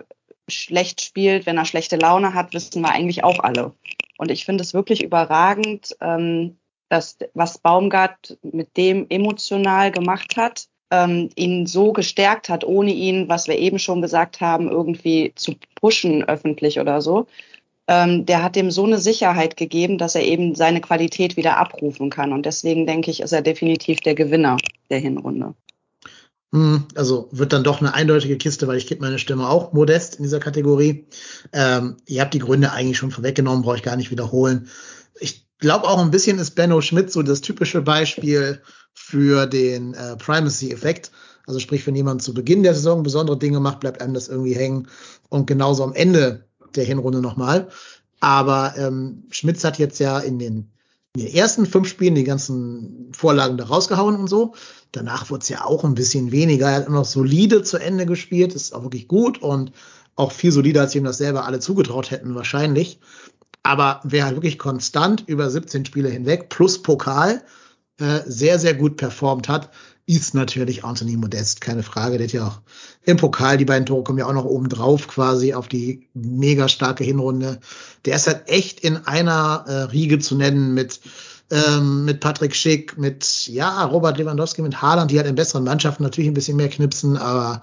[0.49, 3.73] schlecht spielt, wenn er schlechte Laune hat, wissen wir eigentlich auch alle.
[4.19, 10.69] Und ich finde es wirklich überragend, ähm, dass was Baumgart mit dem emotional gemacht hat,
[10.91, 15.55] ähm, ihn so gestärkt hat, ohne ihn, was wir eben schon gesagt haben, irgendwie zu
[15.75, 17.27] pushen öffentlich oder so.
[17.87, 22.09] Ähm, der hat dem so eine Sicherheit gegeben, dass er eben seine Qualität wieder abrufen
[22.09, 22.33] kann.
[22.33, 24.57] Und deswegen denke ich, ist er definitiv der Gewinner
[24.91, 25.55] der Hinrunde.
[26.55, 30.17] Hm, also wird dann doch eine eindeutige Kiste, weil ich gebe meine Stimme auch modest
[30.17, 31.07] in dieser Kategorie.
[31.53, 34.69] Ähm, ihr habt die Gründe eigentlich schon vorweggenommen, brauche ich gar nicht wiederholen.
[35.19, 38.63] Ich glaube auch ein bisschen ist Benno Schmidt so das typische Beispiel
[38.95, 41.11] für den äh, Primacy-Effekt.
[41.47, 44.55] Also sprich, wenn jemand zu Beginn der Saison besondere Dinge macht, bleibt einem das irgendwie
[44.55, 44.87] hängen
[45.29, 46.47] und genauso am Ende
[46.77, 47.69] der Hinrunde nochmal.
[48.21, 50.71] Aber ähm, Schmitz hat jetzt ja in den
[51.17, 54.55] in den ersten fünf Spielen die ganzen Vorlagen da rausgehauen und so.
[54.91, 56.69] Danach wurde es ja auch ein bisschen weniger.
[56.69, 59.71] Er hat immer noch solide zu Ende gespielt, ist auch wirklich gut und
[60.17, 62.99] auch viel solider, als ihm das selber alle zugetraut hätten, wahrscheinlich.
[63.63, 67.43] Aber wer halt wirklich konstant über 17 Spiele hinweg plus Pokal
[68.01, 69.71] äh, sehr, sehr gut performt hat,
[70.07, 72.19] ist natürlich Anthony Modest, keine Frage.
[72.19, 72.61] Der hat ja auch
[73.05, 76.69] im Pokal, die beiden Tore kommen ja auch noch oben drauf quasi auf die mega
[76.69, 77.61] starke Hinrunde.
[78.05, 81.01] Der ist halt echt in einer äh, Riege zu nennen mit
[81.51, 86.03] ähm, mit Patrick Schick, mit ja Robert Lewandowski, mit Haaland, die halt in besseren Mannschaften
[86.03, 87.63] natürlich ein bisschen mehr knipsen, aber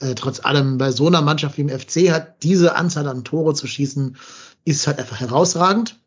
[0.00, 3.54] äh, trotz allem bei so einer Mannschaft wie im FC hat diese Anzahl an Tore
[3.54, 4.16] zu schießen,
[4.64, 5.98] ist halt einfach herausragend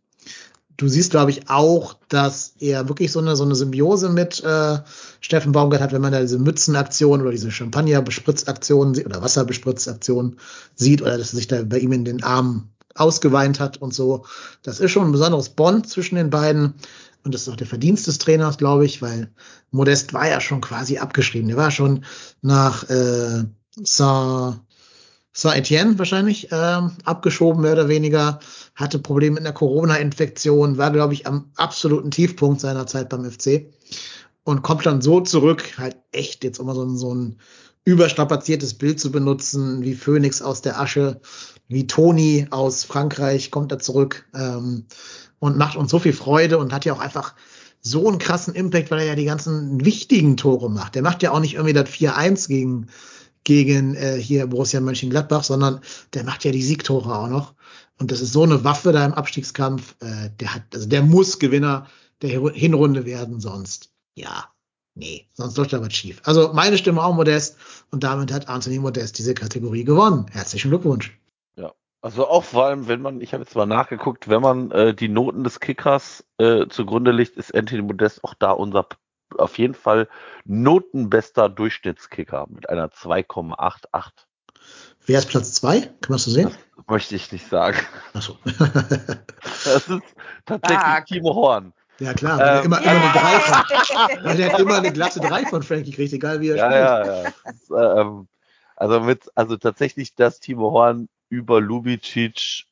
[0.78, 4.80] du siehst, glaube ich, auch, dass er wirklich so eine, so eine Symbiose mit äh,
[5.21, 10.38] Steffen Baumgart hat, wenn man da diese Mützenaktion oder diese Champagner-Bespritzaktion oder Wasserbespritzaktion
[10.76, 14.26] sieht oder dass er sich da bei ihm in den Armen ausgeweint hat und so.
[14.63, 16.76] Das ist schon ein besonderes Bond zwischen den beiden.
[17.23, 19.32] Und das ist auch der Verdienst des Trainers, glaube ich, weil
[19.71, 21.47] Modest war ja schon quasi abgeschrieben.
[21.47, 22.05] Der war schon
[22.41, 23.43] nach äh,
[23.84, 24.59] Saint
[25.38, 28.39] Saint-Etienne wahrscheinlich ähm, abgeschoben, mehr oder weniger,
[28.73, 33.69] hatte Probleme mit einer Corona-Infektion, war, glaube ich, am absoluten Tiefpunkt seiner Zeit beim FC.
[34.45, 37.38] und kommt dann so zurück, halt echt jetzt immer so ein, so ein
[37.83, 41.19] überstrapaziertes Bild zu benutzen, wie Phoenix aus der Asche,
[41.67, 44.86] wie Toni aus Frankreich kommt da zurück ähm,
[45.39, 47.36] und macht uns so viel Freude und hat ja auch einfach
[47.81, 50.95] so einen krassen Impact, weil er ja die ganzen wichtigen Tore macht.
[50.95, 52.88] Der macht ja auch nicht irgendwie das 4-1 gegen,
[53.46, 55.80] gegen äh, hier Borussia Mönchengladbach, sondern
[56.14, 57.54] der macht ja die Siegtore auch noch.
[57.98, 59.96] Und das ist so eine Waffe da im Abstiegskampf.
[60.02, 61.88] Äh, der hat, also der muss Gewinner
[62.22, 64.50] der Hinrunde werden, sonst ja,
[64.96, 66.22] nee, sonst läuft da was schief.
[66.24, 67.58] Also meine Stimme auch Modest
[67.91, 70.26] und damit hat Anthony Modest diese Kategorie gewonnen.
[70.32, 71.18] Herzlichen Glückwunsch.
[71.56, 74.93] Ja, also auch vor allem, wenn man, ich habe jetzt mal nachgeguckt, wenn man äh,
[74.93, 78.88] die Noten des Kickers äh, zugrunde legt, ist Anthony Modest auch da unser
[79.39, 80.07] auf jeden Fall
[80.45, 84.11] notenbester Durchschnittskicker mit einer 2,88.
[85.05, 85.81] Wer ist Platz 2?
[85.81, 86.51] Kann man das so sehen?
[86.75, 87.77] Das möchte ich nicht sagen.
[88.13, 88.38] Achso.
[88.45, 90.01] das ist
[90.45, 91.73] tatsächlich ah, Timo Horn.
[91.99, 95.45] Ja klar, weil ähm, immer, immer eine 3 von, weil hat immer eine glatte 3
[95.45, 97.69] von Frankie gekriegt, egal wie er ja, spielt.
[97.69, 98.01] Ja, ja.
[98.01, 98.27] Ähm,
[98.75, 102.65] also mit, also tatsächlich, dass Timo Horn über Lubicic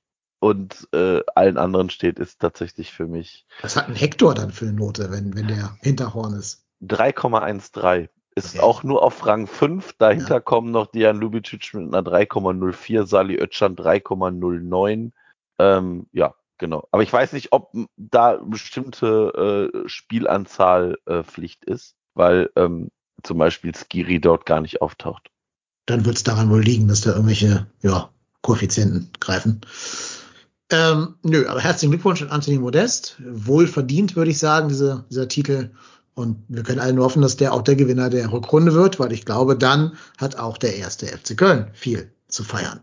[0.44, 3.46] und äh, allen anderen steht, ist tatsächlich für mich.
[3.62, 6.66] Was hat ein Hector dann für eine Note, wenn, wenn der hinter Horn ist?
[6.82, 8.10] 3,13.
[8.36, 8.60] Ist okay.
[8.60, 9.94] auch nur auf Rang 5.
[10.00, 10.39] Dahinter ja.
[10.41, 15.12] kommen noch Dian Lubicic mit einer 3,04, Sali Özcan 3,09.
[15.60, 16.88] Ähm, ja, Genau.
[16.91, 22.89] Aber ich weiß nicht, ob da bestimmte äh, Spielanzahl äh, Pflicht ist, weil ähm,
[23.24, 25.30] zum Beispiel Skiri dort gar nicht auftaucht.
[25.88, 28.10] Dann wird es daran wohl liegen, dass da irgendwelche ja,
[28.44, 29.62] Koeffizienten greifen.
[30.74, 33.18] Ähm, nö, aber herzlichen Glückwunsch an Anthony Modest.
[33.20, 35.70] Wohl verdient, würde ich sagen, diese, dieser Titel.
[36.16, 39.12] Und wir können alle nur hoffen, dass der auch der Gewinner der Rückrunde wird, weil
[39.12, 42.82] ich glaube, dann hat auch der erste FC Köln viel zu feiern.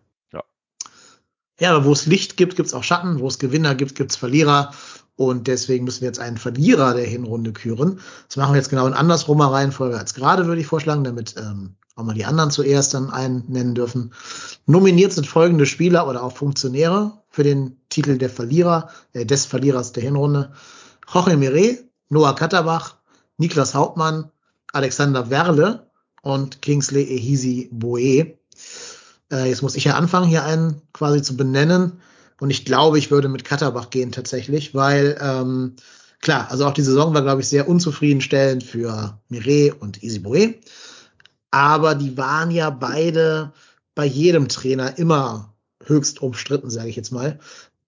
[1.59, 3.19] Ja, aber wo es Licht gibt, gibt es auch Schatten.
[3.19, 4.73] Wo es Gewinner gibt, gibt es Verlierer.
[5.21, 8.01] Und deswegen müssen wir jetzt einen Verlierer der Hinrunde küren.
[8.27, 11.75] Das machen wir jetzt genau in andersrumer Reihenfolge als gerade, würde ich vorschlagen, damit ähm,
[11.95, 14.15] auch mal die anderen zuerst dann einen nennen dürfen.
[14.65, 19.93] Nominiert sind folgende Spieler oder auch Funktionäre für den Titel der Verlierer, äh, des Verlierers
[19.93, 20.53] der Hinrunde.
[21.13, 21.77] Jorge Mire,
[22.09, 22.95] Noah Katterbach,
[23.37, 24.31] Niklas Hauptmann,
[24.73, 25.91] Alexander Werle
[26.23, 28.39] und Kingsley Ehisi Boe.
[29.31, 32.01] Äh, jetzt muss ich ja anfangen, hier einen quasi zu benennen.
[32.41, 35.77] Und ich glaube, ich würde mit Katterbach gehen tatsächlich, weil ähm,
[36.21, 40.55] klar, also auch die Saison war, glaube ich, sehr unzufriedenstellend für Mireille und Isibue.
[41.51, 43.53] Aber die waren ja beide
[43.95, 47.39] bei jedem Trainer immer höchst umstritten, sage ich jetzt mal.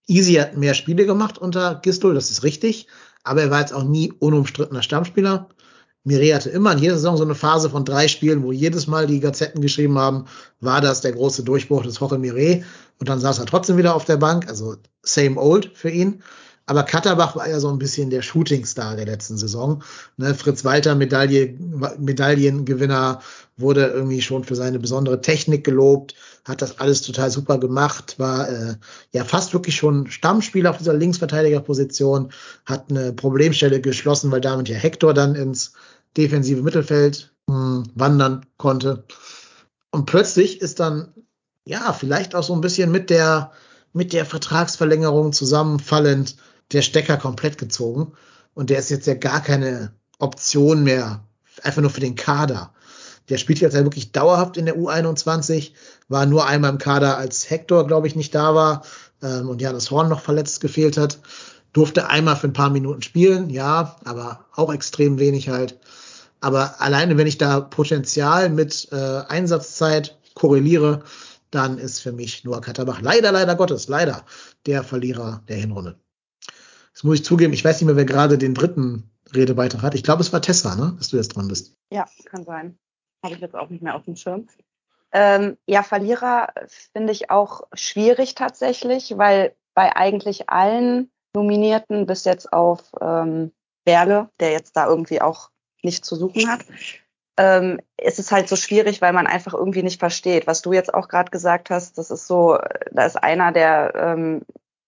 [0.06, 2.88] Easy hat mehr Spiele gemacht unter Gistol, das ist richtig,
[3.22, 5.48] aber er war jetzt auch nie unumstrittener Stammspieler.
[6.04, 9.06] Mireille hatte immer in jeder Saison so eine Phase von drei Spielen, wo jedes Mal
[9.06, 10.26] die Gazetten geschrieben haben,
[10.60, 12.64] war das der große Durchbruch des Jorge Mireille.
[12.98, 16.22] Und dann saß er trotzdem wieder auf der Bank, also same old für ihn.
[16.66, 19.82] Aber Katterbach war ja so ein bisschen der Shootingstar der letzten Saison.
[20.16, 21.58] Ne, Fritz Walter, Medaille,
[21.98, 23.20] Medaillengewinner,
[23.56, 28.48] wurde irgendwie schon für seine besondere Technik gelobt, hat das alles total super gemacht, war
[28.48, 28.74] äh,
[29.12, 32.32] ja fast wirklich schon Stammspieler auf dieser Linksverteidigerposition,
[32.64, 35.74] hat eine Problemstelle geschlossen, weil damit ja Hector dann ins
[36.16, 39.04] defensive Mittelfeld mh, hm, wandern konnte.
[39.90, 41.12] Und plötzlich ist dann,
[41.64, 43.52] ja, vielleicht auch so ein bisschen mit der,
[43.92, 46.36] mit der Vertragsverlängerung zusammenfallend
[46.72, 48.12] der Stecker komplett gezogen.
[48.54, 51.24] Und der ist jetzt ja gar keine Option mehr,
[51.62, 52.72] einfach nur für den Kader.
[53.28, 55.72] Der spielt jetzt ja wirklich dauerhaft in der U21,
[56.08, 58.82] war nur einmal im Kader, als Hector, glaube ich, nicht da war
[59.22, 61.20] ähm, und ja, das Horn noch verletzt gefehlt hat.
[61.72, 65.78] Durfte einmal für ein paar Minuten spielen, ja, aber auch extrem wenig halt.
[66.42, 71.04] Aber alleine, wenn ich da Potenzial mit äh, Einsatzzeit korreliere,
[71.50, 74.24] dann ist für mich Noah Katterbach leider, leider Gottes, leider
[74.66, 76.00] der Verlierer der Hinrunde.
[76.92, 79.94] Das muss ich zugeben, ich weiß nicht mehr, wer gerade den dritten Redebeitrag hat.
[79.94, 80.94] Ich glaube, es war Tessa, ne?
[80.98, 81.74] dass du jetzt dran bist.
[81.90, 82.76] Ja, kann sein.
[83.24, 84.48] Habe ich jetzt auch nicht mehr auf dem Schirm.
[85.12, 86.48] Ähm, ja, Verlierer
[86.92, 93.52] finde ich auch schwierig tatsächlich, weil bei eigentlich allen Nominierten bis jetzt auf ähm,
[93.84, 95.50] Berle, der jetzt da irgendwie auch
[95.82, 96.64] nicht zu suchen hat.
[97.38, 100.46] Ähm, ist es halt so schwierig, weil man einfach irgendwie nicht versteht.
[100.46, 102.58] Was du jetzt auch gerade gesagt hast, das ist so,
[102.90, 104.42] da ist einer, der ähm,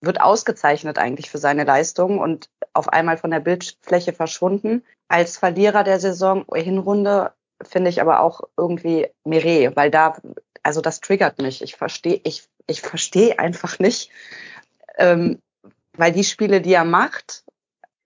[0.05, 4.85] wird ausgezeichnet eigentlich für seine Leistung und auf einmal von der Bildfläche verschwunden.
[5.09, 7.33] Als Verlierer der Saison Hinrunde
[7.63, 10.17] finde ich aber auch irgendwie Mire, weil da,
[10.63, 11.63] also das triggert mich.
[11.63, 14.11] Ich verstehe, ich, ich verstehe einfach nicht,
[14.99, 15.41] ähm,
[15.97, 17.45] weil die Spiele, die er macht,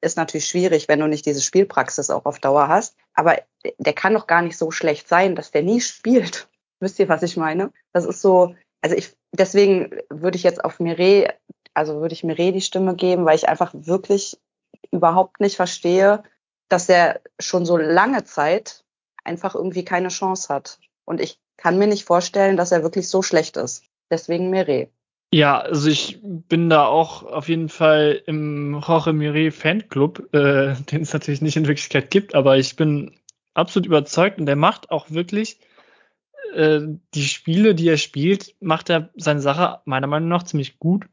[0.01, 2.97] ist natürlich schwierig, wenn du nicht diese Spielpraxis auch auf Dauer hast.
[3.15, 3.37] Aber
[3.79, 6.49] der kann doch gar nicht so schlecht sein, dass der nie spielt.
[6.81, 7.73] Wisst ihr, was ich meine?
[7.93, 11.35] Das ist so, also ich, deswegen würde ich jetzt auf Mireille,
[11.75, 14.39] also würde ich Mireille die Stimme geben, weil ich einfach wirklich
[14.93, 16.23] überhaupt nicht verstehe,
[16.69, 18.85] dass er schon so lange Zeit
[19.25, 20.79] einfach irgendwie keine Chance hat.
[21.05, 23.85] Und ich kann mir nicht vorstellen, dass er wirklich so schlecht ist.
[24.11, 24.93] Deswegen Meret.
[25.33, 31.03] Ja, also ich bin da auch auf jeden Fall im Jorge Mire Fanclub, äh, den
[31.03, 33.15] es natürlich nicht in Wirklichkeit gibt, aber ich bin
[33.55, 35.59] absolut überzeugt und der macht auch wirklich
[36.55, 36.81] äh,
[37.15, 41.07] die Spiele, die er spielt, macht er seine Sache meiner Meinung nach ziemlich gut.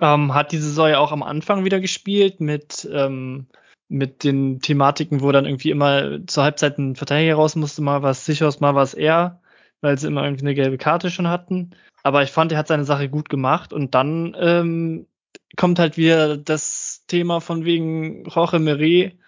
[0.00, 3.46] Ähm, hat diese Saison ja auch am Anfang wieder gespielt mit, ähm,
[3.88, 8.26] mit den Thematiken, wo dann irgendwie immer zur Halbzeit ein Verteidiger raus musste, mal was
[8.26, 9.40] Sichers, mal was er,
[9.80, 11.70] weil sie immer irgendwie eine gelbe Karte schon hatten.
[12.06, 15.08] Aber ich fand, er hat seine Sache gut gemacht und dann ähm,
[15.56, 19.18] kommt halt wieder das Thema von wegen Jorge Meret,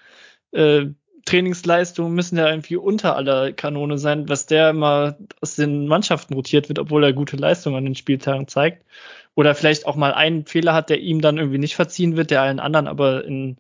[0.53, 0.87] äh,
[1.25, 6.69] Trainingsleistungen müssen ja irgendwie unter aller Kanone sein, was der immer aus den Mannschaften rotiert
[6.69, 8.87] wird, obwohl er gute Leistungen an den Spieltagen zeigt.
[9.35, 12.43] Oder vielleicht auch mal einen Fehler hat, der ihm dann irgendwie nicht verziehen wird, der
[12.43, 13.57] allen anderen aber in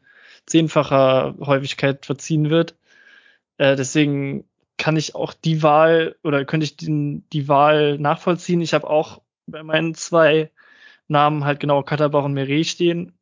[0.46, 2.76] zehnfacher Häufigkeit verziehen wird.
[3.56, 4.47] Äh, deswegen
[4.78, 8.60] kann ich auch die Wahl oder könnte ich den, die Wahl nachvollziehen.
[8.60, 10.50] Ich habe auch bei meinen zwei
[11.08, 13.12] Namen halt genau Katterbach und Meret stehen.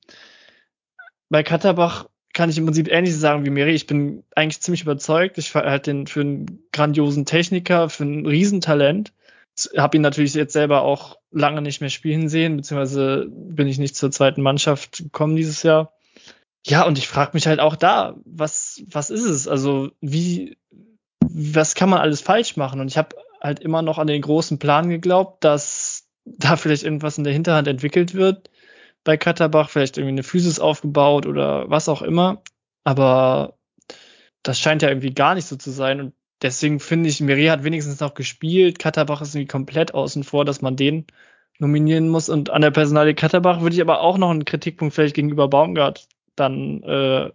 [1.28, 3.74] Bei Katterbach kann ich im Prinzip ähnlich sagen wie Meret.
[3.74, 5.38] Ich bin eigentlich ziemlich überzeugt.
[5.38, 9.12] Ich halte den für einen grandiosen Techniker, für ein Riesentalent.
[9.76, 13.96] Habe ihn natürlich jetzt selber auch lange nicht mehr spielen sehen, beziehungsweise bin ich nicht
[13.96, 15.94] zur zweiten Mannschaft gekommen dieses Jahr.
[16.66, 19.48] Ja, und ich frage mich halt auch da, was, was ist es?
[19.48, 20.59] Also, wie,
[21.39, 22.80] was kann man alles falsch machen?
[22.80, 27.18] Und ich habe halt immer noch an den großen Plan geglaubt, dass da vielleicht irgendwas
[27.18, 28.51] in der Hinterhand entwickelt wird
[29.05, 32.43] bei Katterbach, vielleicht irgendwie eine Physis aufgebaut oder was auch immer.
[32.84, 33.59] Aber
[34.43, 36.01] das scheint ja irgendwie gar nicht so zu sein.
[36.01, 38.78] Und deswegen finde ich, Miri hat wenigstens noch gespielt.
[38.78, 41.07] Katterbach ist irgendwie komplett außen vor, dass man den
[41.59, 42.28] nominieren muss.
[42.28, 46.09] Und an der Personalie Katterbach würde ich aber auch noch einen Kritikpunkt vielleicht gegenüber Baumgart
[46.34, 47.30] dann äh,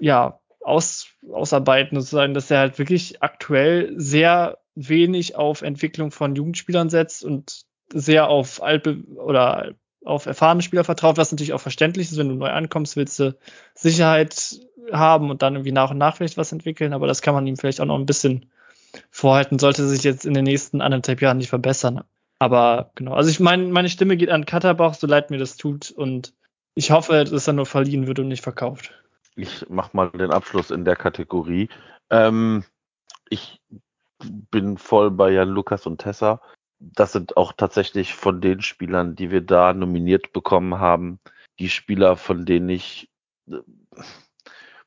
[0.00, 6.90] ja aus, ausarbeiten, sozusagen, dass er halt wirklich aktuell sehr wenig auf Entwicklung von Jugendspielern
[6.90, 7.62] setzt und
[7.92, 12.34] sehr auf alte oder auf erfahrene Spieler vertraut, was natürlich auch verständlich ist, wenn du
[12.34, 13.36] neu ankommst, willst du
[13.74, 14.60] Sicherheit
[14.90, 17.56] haben und dann irgendwie nach und nach vielleicht was entwickeln, aber das kann man ihm
[17.56, 18.46] vielleicht auch noch ein bisschen
[19.10, 22.02] vorhalten, sollte sich jetzt in den nächsten anderthalb Jahren nicht verbessern.
[22.40, 25.90] Aber genau, also ich meine, meine Stimme geht an Katterbach, so leid mir das tut.
[25.90, 26.34] Und
[26.74, 28.92] ich hoffe, dass er nur verliehen wird und nicht verkauft
[29.36, 31.68] ich mach mal den Abschluss in der Kategorie.
[32.10, 32.64] Ähm,
[33.28, 33.60] ich
[34.50, 36.40] bin voll bei Jan Lukas und Tessa.
[36.78, 41.20] Das sind auch tatsächlich von den Spielern, die wir da nominiert bekommen haben,
[41.58, 43.10] die Spieler, von denen ich,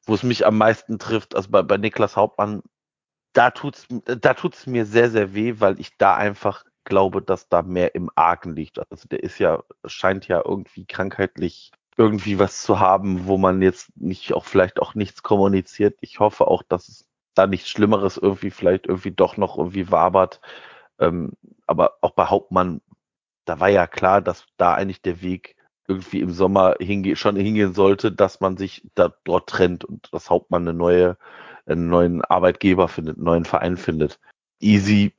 [0.06, 2.62] wo es mich am meisten trifft, also bei, bei Niklas Hauptmann,
[3.34, 7.62] da tut's, da tut's mir sehr, sehr weh, weil ich da einfach glaube, dass da
[7.62, 8.80] mehr im Argen liegt.
[8.92, 13.92] Also der ist ja, scheint ja irgendwie krankheitlich irgendwie was zu haben, wo man jetzt
[13.98, 15.98] nicht auch vielleicht auch nichts kommuniziert.
[16.00, 20.40] Ich hoffe auch, dass es da nichts Schlimmeres irgendwie vielleicht irgendwie doch noch irgendwie wabert.
[20.98, 21.34] Ähm,
[21.68, 22.80] aber auch bei Hauptmann,
[23.44, 25.58] da war ja klar, dass da eigentlich der Weg
[25.90, 30.30] irgendwie im Sommer hinge schon hingehen sollte, dass man sich da dort trennt und dass
[30.30, 31.18] Hauptmann eine neue,
[31.66, 34.22] einen neuen Arbeitgeber findet, einen neuen Verein findet.
[34.62, 35.14] Easy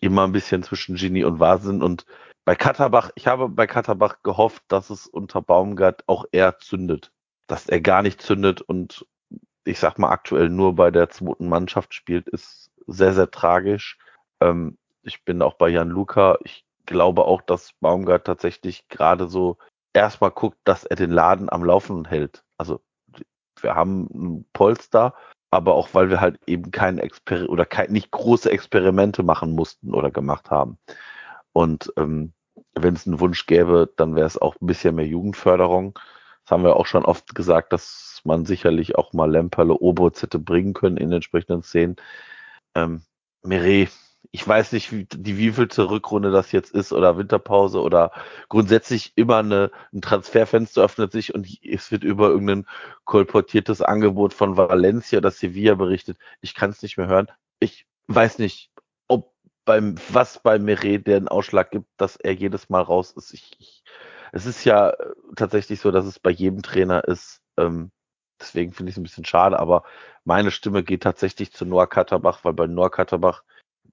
[0.00, 2.06] immer ein bisschen zwischen Genie und Wahnsinn und
[2.50, 7.12] bei Katterbach, ich habe bei Katterbach gehofft, dass es unter Baumgart auch eher zündet.
[7.46, 9.06] Dass er gar nicht zündet und
[9.64, 13.98] ich sag mal aktuell nur bei der zweiten Mannschaft spielt, ist sehr, sehr tragisch.
[14.40, 16.38] Ähm, ich bin auch bei Jan Luca.
[16.42, 19.56] Ich glaube auch, dass Baumgart tatsächlich gerade so
[19.92, 22.42] erstmal guckt, dass er den Laden am Laufen hält.
[22.58, 22.80] Also
[23.60, 25.14] wir haben ein Polster,
[25.52, 29.94] aber auch weil wir halt eben kein Exper oder kein, nicht große Experimente machen mussten
[29.94, 30.78] oder gemacht haben.
[31.52, 32.32] Und ähm,
[32.74, 35.98] wenn es einen Wunsch gäbe, dann wäre es auch ein bisschen mehr Jugendförderung.
[36.44, 40.38] Das haben wir auch schon oft gesagt, dass man sicherlich auch mal Lemperle, Oberz hätte
[40.38, 41.96] bringen können in entsprechenden Szenen.
[42.74, 43.02] Ähm,
[43.42, 43.90] Meret,
[44.32, 48.12] ich weiß nicht, wie, die wievielte Rückrunde das jetzt ist oder Winterpause oder
[48.48, 52.66] grundsätzlich immer eine, ein Transferfenster öffnet sich und es wird über irgendein
[53.04, 56.18] kolportiertes Angebot von Valencia oder Sevilla berichtet.
[56.40, 57.28] Ich kann es nicht mehr hören.
[57.58, 58.70] Ich weiß nicht,
[59.64, 63.32] beim, was bei Meret den Ausschlag gibt, dass er jedes Mal raus ist.
[63.32, 63.82] Ich, ich,
[64.32, 67.40] es ist ja äh, tatsächlich so, dass es bei jedem Trainer ist.
[67.56, 67.90] Ähm,
[68.40, 69.84] deswegen finde ich es ein bisschen schade, aber
[70.24, 73.44] meine Stimme geht tatsächlich zu Noah Katterbach, weil bei Noah Katterbach,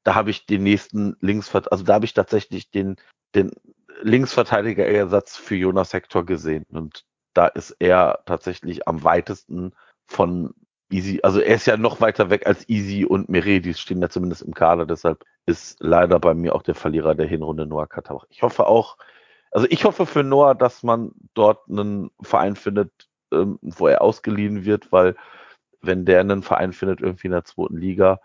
[0.04, 2.96] da habe ich den nächsten Linksverteidiger, also da habe ich tatsächlich den,
[3.36, 3.52] den
[4.02, 6.66] Linksverteidiger-Ersatz für Jonas Hector gesehen.
[6.70, 9.74] Und da ist er tatsächlich am weitesten
[10.08, 10.54] von
[10.90, 14.10] Easy, also er ist ja noch weiter weg als Easy und Meret, die stehen ja
[14.10, 18.26] zumindest im Kader, deshalb ist leider bei mir auch der Verlierer der Hinrunde Noah Katauch.
[18.30, 18.98] Ich hoffe auch,
[19.52, 22.92] also ich hoffe für Noah, dass man dort einen Verein findet,
[23.32, 25.16] ähm, wo er ausgeliehen wird, weil
[25.82, 28.20] wenn der einen Verein findet, irgendwie in der zweiten Liga,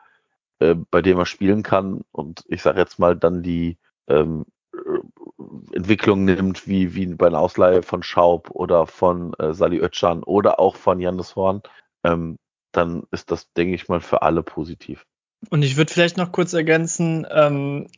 [0.61, 5.77] äh, bei dem er spielen kann und ich sage jetzt mal dann die ähm, äh,
[5.77, 10.61] Entwicklung nimmt, wie, wie bei einer Ausleihe von Schaub oder von äh, Sali Özcan oder
[10.61, 11.63] auch von Jannis Horn,
[12.05, 12.39] ähm,
[12.73, 15.07] dann ist das, denke ich mal, für alle positiv.
[15.51, 17.89] Und ich würde vielleicht noch kurz ergänzen, ähm,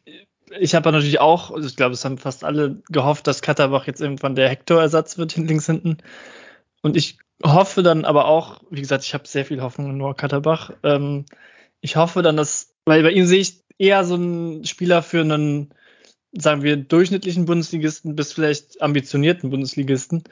[0.59, 4.01] ich habe natürlich auch, also ich glaube, es haben fast alle gehofft, dass Katterbach jetzt
[4.01, 5.99] irgendwann der Hector-Ersatz wird, links hinten.
[6.83, 10.15] Und ich hoffe dann aber auch, wie gesagt, ich habe sehr viel Hoffnung in Noah
[10.15, 10.71] Katterbach.
[10.83, 11.25] Ähm,
[11.81, 15.75] ich hoffe dann, dass, weil bei ihm sehe ich eher so einen Spieler für einen,
[16.33, 20.25] sagen wir, durchschnittlichen Bundesligisten bis vielleicht ambitionierten Bundesligisten.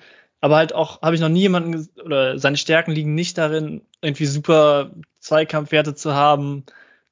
[0.43, 4.27] Aber halt auch, habe ich noch nie jemanden, oder seine Stärken liegen nicht darin, irgendwie
[4.27, 4.91] super
[5.21, 6.65] Zweikampfwerte zu haben,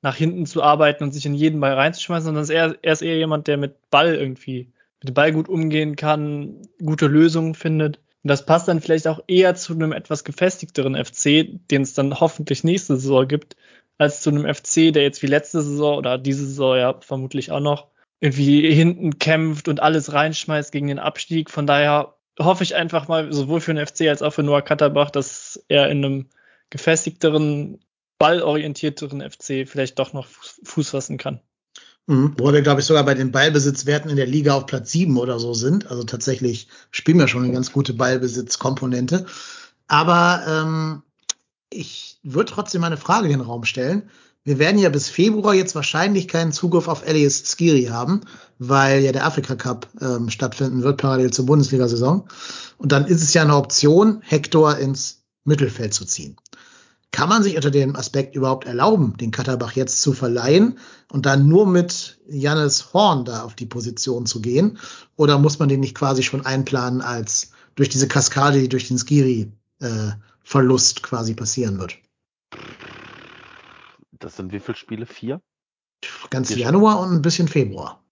[0.03, 3.03] nach hinten zu arbeiten und sich in jeden Ball reinzuschmeißen, sondern ist er, er ist
[3.03, 7.99] eher jemand, der mit Ball irgendwie, mit dem Ball gut umgehen kann, gute Lösungen findet.
[8.25, 12.19] Und das passt dann vielleicht auch eher zu einem etwas gefestigteren FC, den es dann
[12.19, 13.57] hoffentlich nächste Saison gibt,
[13.97, 17.61] als zu einem FC, der jetzt wie letzte Saison oder diese Saison ja vermutlich auch
[17.61, 17.87] noch
[18.19, 21.49] irgendwie hinten kämpft und alles reinschmeißt gegen den Abstieg.
[21.49, 25.11] Von daher hoffe ich einfach mal, sowohl für den FC als auch für Noah Katterbach,
[25.11, 26.27] dass er in einem
[26.71, 27.81] gefestigteren
[28.19, 30.27] ballorientierteren FC vielleicht doch noch
[30.65, 31.41] Fuß fassen kann.
[32.07, 32.35] Mhm.
[32.39, 35.55] Wir, glaube ich, sogar bei den Ballbesitzwerten in der Liga auf Platz sieben oder so
[35.55, 35.91] sind.
[35.91, 39.27] Also tatsächlich spielen wir schon eine ganz gute Ballbesitzkomponente.
[39.89, 41.03] Aber ähm,
[41.71, 44.11] ich würde trotzdem eine Frage in den Raum stellen.
[44.45, 48.23] Wir werden ja bis Februar jetzt wahrscheinlich keinen Zugriff auf Elias Skiri haben,
[48.59, 52.27] weil ja der Afrika Cup ähm, stattfinden wird, parallel zur Bundesliga-Saison.
[52.79, 56.37] Und dann ist es ja eine Option, Hector ins Mittelfeld zu ziehen.
[57.13, 60.79] Kann man sich unter dem Aspekt überhaupt erlauben, den Katterbach jetzt zu verleihen
[61.11, 64.79] und dann nur mit Jannis Horn da auf die Position zu gehen?
[65.17, 68.97] Oder muss man den nicht quasi schon einplanen als durch diese Kaskade, die durch den
[68.97, 71.99] Skiri-Verlust äh, quasi passieren wird?
[74.21, 75.07] Das sind wie viele Spiele?
[75.07, 75.41] Vier?
[76.31, 78.03] Ganz Januar und ein bisschen Februar.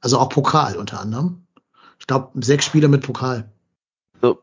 [0.00, 1.46] Also auch Pokal unter anderem.
[1.98, 3.50] Ich glaube, sechs Spiele mit Pokal.
[4.20, 4.42] So.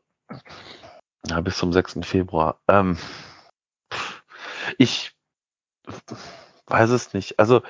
[1.27, 1.99] Ja, bis zum 6.
[2.03, 2.61] Februar.
[2.67, 2.97] Ähm,
[4.77, 5.13] ich
[6.67, 7.39] weiß es nicht.
[7.39, 7.61] Also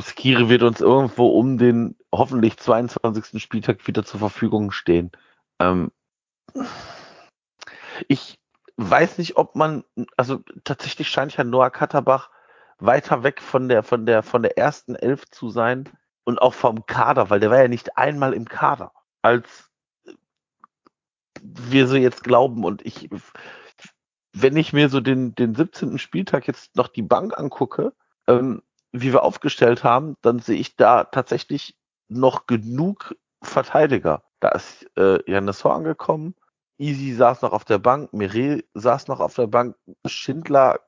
[0.00, 3.42] Skiri wird uns irgendwo um den hoffentlich 22.
[3.42, 5.10] Spieltag wieder zur Verfügung stehen.
[5.58, 5.90] Ähm,
[8.08, 8.38] ich
[8.76, 9.84] weiß nicht, ob man,
[10.16, 12.30] also tatsächlich scheint ja Noah Katterbach
[12.78, 15.88] weiter weg von der, von der, von der ersten Elf zu sein
[16.24, 19.70] und auch vom Kader, weil der war ja nicht einmal im Kader, als
[21.42, 22.64] wir so jetzt glauben.
[22.64, 23.08] Und ich,
[24.32, 25.98] wenn ich mir so den, den 17.
[25.98, 27.92] Spieltag jetzt noch die Bank angucke,
[28.26, 28.62] ähm,
[28.92, 31.76] wie wir aufgestellt haben, dann sehe ich da tatsächlich
[32.08, 34.22] noch genug Verteidiger.
[34.40, 36.34] Da ist äh, Janis Hor angekommen,
[36.78, 40.80] Easy saß noch auf der Bank, Mire saß noch auf der Bank, Schindler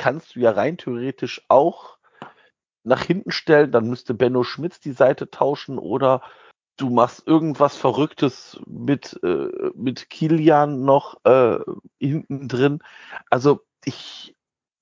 [0.00, 1.98] kannst du ja rein theoretisch auch
[2.84, 6.22] nach hinten stellen, dann müsste Benno Schmitz die Seite tauschen oder
[6.78, 11.58] du machst irgendwas Verrücktes mit, äh, mit Kilian noch äh,
[11.98, 12.82] hinten drin.
[13.28, 14.34] Also ich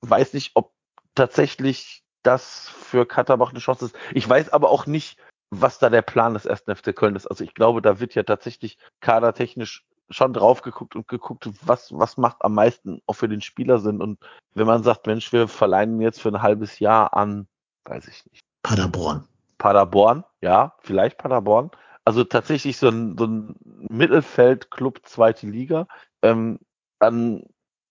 [0.02, 0.72] weiß nicht, ob
[1.16, 3.96] tatsächlich das für Katterbach eine Chance ist.
[4.14, 5.18] Ich weiß aber auch nicht,
[5.50, 7.26] was da der Plan des ersten FC Köln ist.
[7.26, 12.16] Also ich glaube, da wird ja tatsächlich kadertechnisch schon drauf geguckt und geguckt, was, was
[12.16, 14.00] macht am meisten auch für den Spieler Sinn.
[14.00, 14.18] Und
[14.54, 17.46] wenn man sagt, Mensch, wir verleihen jetzt für ein halbes Jahr an,
[17.84, 18.42] weiß ich nicht.
[18.62, 19.24] Paderborn.
[19.58, 21.70] Paderborn, ja, vielleicht Paderborn.
[22.04, 23.54] Also tatsächlich so ein, so ein
[23.90, 25.86] Mittelfeld-Club zweite Liga.
[26.22, 26.58] Ähm,
[27.00, 27.44] dann,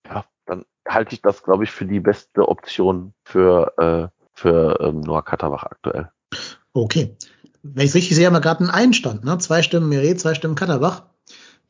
[0.08, 5.02] ja, dann halte ich das, glaube ich, für die beste Option für, äh, für ähm,
[5.02, 6.10] Noah Katterbach aktuell.
[6.74, 7.16] Okay.
[7.62, 9.38] Wenn ich es richtig sehe, haben wir gerade einen Einstand, ne?
[9.40, 11.04] Zwei Stimmen Meret, zwei Stimmen Katterbach.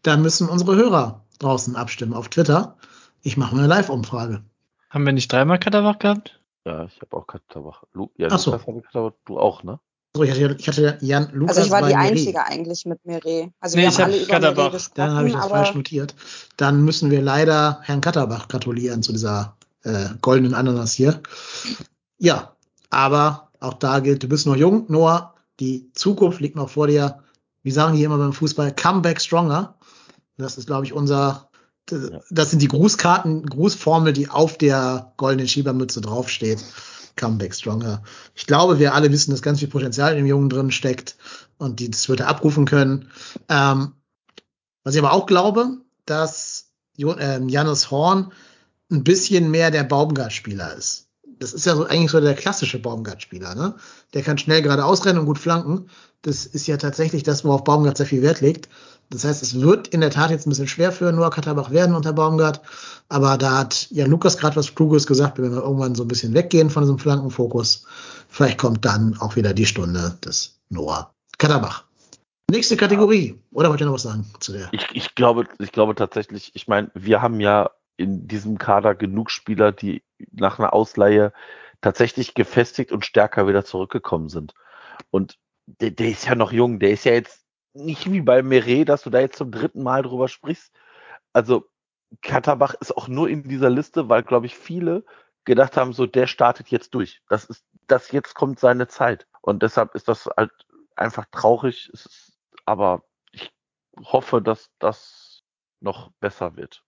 [0.04, 2.78] Da müssen unsere Hörer draußen abstimmen auf Twitter.
[3.22, 4.43] Ich mache mal eine Live-Umfrage.
[4.89, 6.39] Haben wir nicht dreimal Katterbach gehabt?
[6.66, 7.84] Ja, ich habe auch Katterbach.
[7.93, 8.52] Lu ja, Ach so.
[8.52, 9.80] Katterbach, du auch, ne?
[10.16, 11.95] So, ich hatte, ich hatte Jan Lukas Also ich war die.
[11.95, 13.52] Einzige eigentlich mit Meret.
[13.60, 14.72] Also Nee, wir ich haben hab alle über Katterbach.
[14.72, 16.16] Gesprochen, Dann habe ich das falsch notiert.
[16.56, 21.22] Dann müssen wir leider Herrn Katterbach gratulieren zu dieser äh, goldenen Ananas hier.
[22.18, 22.56] Ja,
[22.89, 27.20] aber auch da gilt, du bist noch jung, Noah, die Zukunft liegt noch vor dir.
[27.64, 28.74] Wie sagen die immer beim Fußball?
[28.76, 29.76] Come back stronger.
[30.38, 31.50] Das ist, glaube ich, unser,
[31.86, 36.64] das sind die Grußkarten, Grußformel, die auf der goldenen Schiebermütze draufsteht.
[37.20, 38.04] Come back stronger.
[38.36, 41.16] Ich glaube, wir alle wissen, dass ganz viel Potenzial in dem Jungen drin steckt
[41.58, 43.10] und die, das wird er abrufen können.
[43.50, 43.94] Ähm,
[44.84, 48.32] was ich aber auch glaube, dass ähm, Janus Horn
[48.92, 51.08] ein bisschen mehr der Baumgart-Spieler ist.
[51.40, 53.76] das ist ja so eigentlich so der klassische Baumgart-Spieler, ne?
[54.14, 55.90] Der kann schnell geradeaus rennen und gut flanken.
[56.22, 58.70] Das ist ja tatsächlich das, worauf Baumgart sehr viel Wert legt.
[59.10, 61.95] Das heißt, es wird in der Tat jetzt ein bisschen schwer für Noah Katterbach werden
[61.95, 62.62] unter Baumgart.
[63.08, 66.34] Aber da hat Jan Lukas gerade was Kluges gesagt, wenn wir irgendwann so ein bisschen
[66.34, 67.86] weggehen von diesem Flankenfokus.
[68.28, 71.86] Vielleicht kommt dann auch wieder die Stunde des Noah Katterbach.
[72.49, 73.39] Nächste Kategorie.
[73.51, 74.70] Oder wollt ihr noch was sagen zu der?
[74.72, 79.32] Ich, ich glaube, ich glaube tatsächlich, ich meine, wir haben ja in diesem Kader genug
[79.32, 81.34] Spieler, die nach einer Ausleihe
[81.82, 84.53] tatsächlich gefestigt und stärker wieder zurückgekommen sind.
[85.12, 87.47] Und der, der ist ja noch jung, der ist ja jetzt
[87.78, 90.72] nicht wie bei Meret, dass du da jetzt zum dritten Mal drüber sprichst.
[91.34, 91.70] Also
[92.22, 95.06] Katterbach ist auch nur in dieser Liste, weil, glaube ich, viele
[95.46, 97.22] gedacht haben, so der startet jetzt durch.
[97.30, 99.28] Das ist, das jetzt kommt seine Zeit.
[99.42, 100.52] Und deshalb ist das halt
[100.96, 101.90] einfach traurig.
[101.94, 103.52] Ist, aber ich
[103.98, 105.44] hoffe, dass das
[105.80, 106.84] noch besser wird.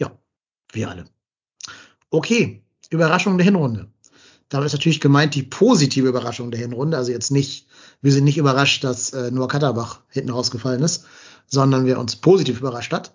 [0.00, 0.16] Ja,
[0.72, 1.04] wir alle.
[2.10, 3.90] Okay, Überraschung der Hinrunde.
[4.48, 6.96] Damit ist natürlich gemeint die positive Überraschung der Hinrunde.
[6.96, 7.66] Also jetzt nicht,
[8.00, 11.04] wir sind nicht überrascht, dass äh, Noah Katterbach hinten rausgefallen ist,
[11.46, 13.12] sondern wer uns positiv überrascht hat.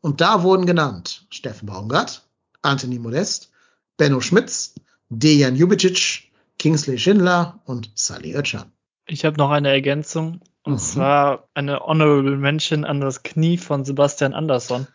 [0.00, 2.28] Und da wurden genannt Steffen Baumgart,
[2.60, 3.50] Anthony Modest,
[3.96, 4.74] Benno Schmitz,
[5.08, 8.70] Dejan Jubicic, Kingsley Schindler und Sally Oetschan.
[9.06, 10.40] Ich habe noch eine Ergänzung.
[10.64, 10.78] Und Mhm.
[10.78, 14.86] zwar eine Honorable Mention an das Knie von Sebastian Andersson.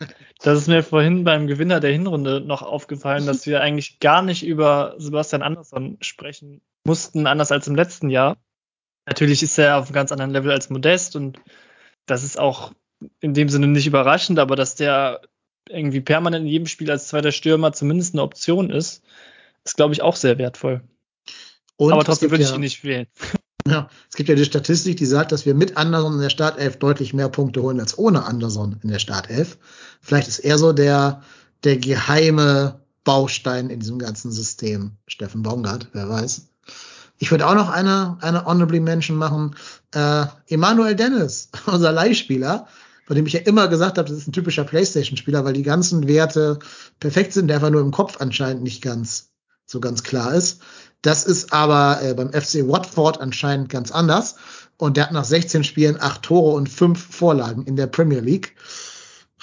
[0.41, 4.43] Das ist mir vorhin beim Gewinner der Hinrunde noch aufgefallen, dass wir eigentlich gar nicht
[4.43, 8.37] über Sebastian Andersson sprechen mussten, anders als im letzten Jahr.
[9.05, 11.39] Natürlich ist er auf einem ganz anderen Level als Modest und
[12.05, 12.73] das ist auch
[13.19, 15.21] in dem Sinne nicht überraschend, aber dass der
[15.69, 19.03] irgendwie permanent in jedem Spiel als zweiter Stürmer zumindest eine Option ist,
[19.63, 20.81] ist, glaube ich, auch sehr wertvoll.
[21.77, 23.07] Und aber trotzdem würde ich ihn nicht wählen.
[23.69, 26.77] Ja, es gibt ja die Statistik, die sagt, dass wir mit Anderson in der Startelf
[26.77, 29.57] deutlich mehr Punkte holen als ohne Anderson in der Startelf.
[30.01, 31.21] Vielleicht ist er so der,
[31.63, 34.93] der geheime Baustein in diesem ganzen System.
[35.07, 36.47] Steffen Baumgart, wer weiß.
[37.17, 39.55] Ich würde auch noch eine, eine Honorable Mention machen.
[39.93, 42.67] Äh, Emanuel Dennis, unser Leihspieler,
[43.05, 46.07] von dem ich ja immer gesagt habe, das ist ein typischer Playstation-Spieler, weil die ganzen
[46.07, 46.59] Werte
[46.99, 49.29] perfekt sind, der einfach nur im Kopf anscheinend nicht ganz
[49.69, 50.61] so ganz klar ist.
[51.01, 54.35] Das ist aber äh, beim FC Watford anscheinend ganz anders.
[54.77, 58.55] Und der hat nach 16 Spielen acht Tore und fünf Vorlagen in der Premier League.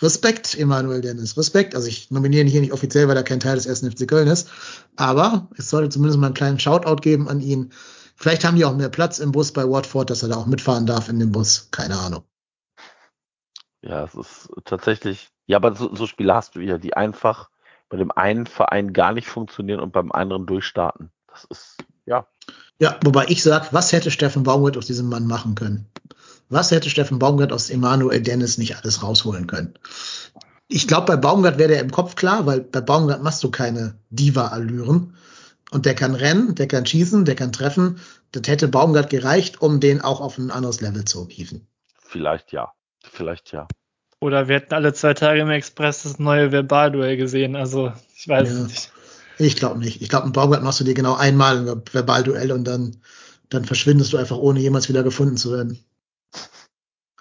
[0.03, 1.75] Respekt, Emanuel Dennis, Respekt.
[1.75, 4.29] Also ich nominiere ihn hier nicht offiziell, weil er kein Teil des ersten FC Köln
[4.29, 4.49] ist.
[4.97, 7.73] Aber es sollte zumindest mal einen kleinen Shoutout geben an ihn.
[8.17, 10.87] Vielleicht haben die auch mehr Platz im Bus bei Watford, dass er da auch mitfahren
[10.87, 11.69] darf in dem Bus.
[11.71, 12.25] Keine Ahnung.
[13.83, 17.51] Ja, es ist tatsächlich, ja, aber so, so Spiele hast du ja, die einfach
[17.89, 21.11] bei dem einen Verein gar nicht funktionieren und beim anderen durchstarten.
[21.29, 22.27] Das ist, ja,
[22.79, 25.87] Ja, wobei ich sag, was hätte Steffen Baumgart aus diesem Mann machen können?
[26.49, 29.75] Was hätte Steffen Baumgart aus Emanuel Dennis nicht alles rausholen können?
[30.69, 33.99] Ich glaube, bei Baumgart wäre der im Kopf klar, weil bei Baumgart machst du keine
[34.11, 35.17] Diva-Allüren.
[35.73, 37.99] Und der kann rennen, der kann schießen, der kann treffen.
[38.31, 41.67] Das hätte Baumgart gereicht, um den auch auf ein anderes Level zu hieven.
[41.99, 42.73] vielleicht ja.
[43.03, 43.67] Vielleicht ja.
[44.21, 47.55] Oder wir hätten alle zwei Tage im Express das neue Verbalduell gesehen.
[47.55, 48.55] Also, ich weiß Ja.
[48.55, 48.93] es nicht.
[49.39, 50.01] Ich glaube nicht.
[50.01, 52.97] Ich glaube, mit Baumgart machst du dir genau einmal ein Verbalduell und dann,
[53.51, 55.79] dann verschwindest du einfach, ohne jemals wieder gefunden zu werden.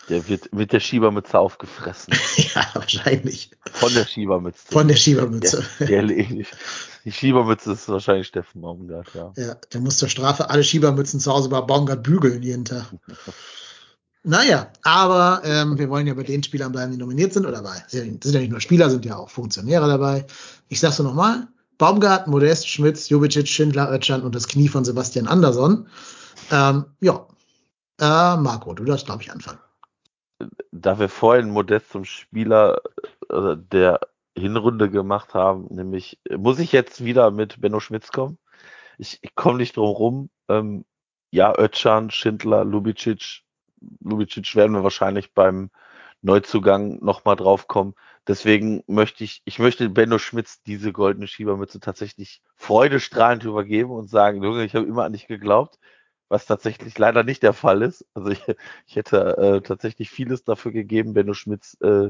[0.08, 2.14] Der wird mit der Schiebermütze aufgefressen.
[2.56, 3.52] ja, wahrscheinlich.
[3.74, 4.72] Von der Schiebermütze.
[4.72, 5.66] Von der Schiebermütze.
[5.80, 9.34] Der, der, die Schiebermütze ist wahrscheinlich Steffen Baumgart, ja.
[9.36, 12.86] Ja, der muss zur Strafe alle Schiebermützen zu Hause bei Baumgart bügeln jeden Tag.
[14.28, 17.84] Naja, aber ähm, wir wollen ja bei den Spielern bleiben, die nominiert sind oder bei.
[17.88, 20.26] Sind ja nicht nur Spieler, sind ja auch Funktionäre dabei.
[20.68, 21.48] Ich sag's nur nochmal.
[21.78, 25.88] Baumgart, Modest, Schmitz, Jubicic, Schindler, Oetschan und das Knie von Sebastian Andersson.
[26.52, 27.28] Ähm, ja.
[28.00, 29.60] Äh, Marco, du darfst, glaube ich, anfangen.
[30.72, 32.82] Da wir vorhin Modest zum Spieler
[33.30, 34.00] äh, der
[34.36, 38.40] Hinrunde gemacht haben, nämlich muss ich jetzt wieder mit Benno Schmitz kommen.
[38.98, 40.30] Ich, ich komme nicht drum rum.
[40.50, 40.84] Ähm,
[41.30, 43.45] ja, Özcan, Schindler, Lubicic.
[44.02, 45.70] Lubicic werden wir wahrscheinlich beim
[46.22, 47.94] Neuzugang nochmal drauf kommen.
[48.28, 54.44] Deswegen möchte ich, ich möchte Benno Schmitz diese goldene Schiebermütze tatsächlich freudestrahlend übergeben und sagen,
[54.44, 55.78] Junge, ich habe immer an dich geglaubt,
[56.28, 58.06] was tatsächlich leider nicht der Fall ist.
[58.16, 58.42] Also ich,
[58.88, 62.10] ich hätte äh, tatsächlich vieles dafür gegeben, Benno Schmitz äh,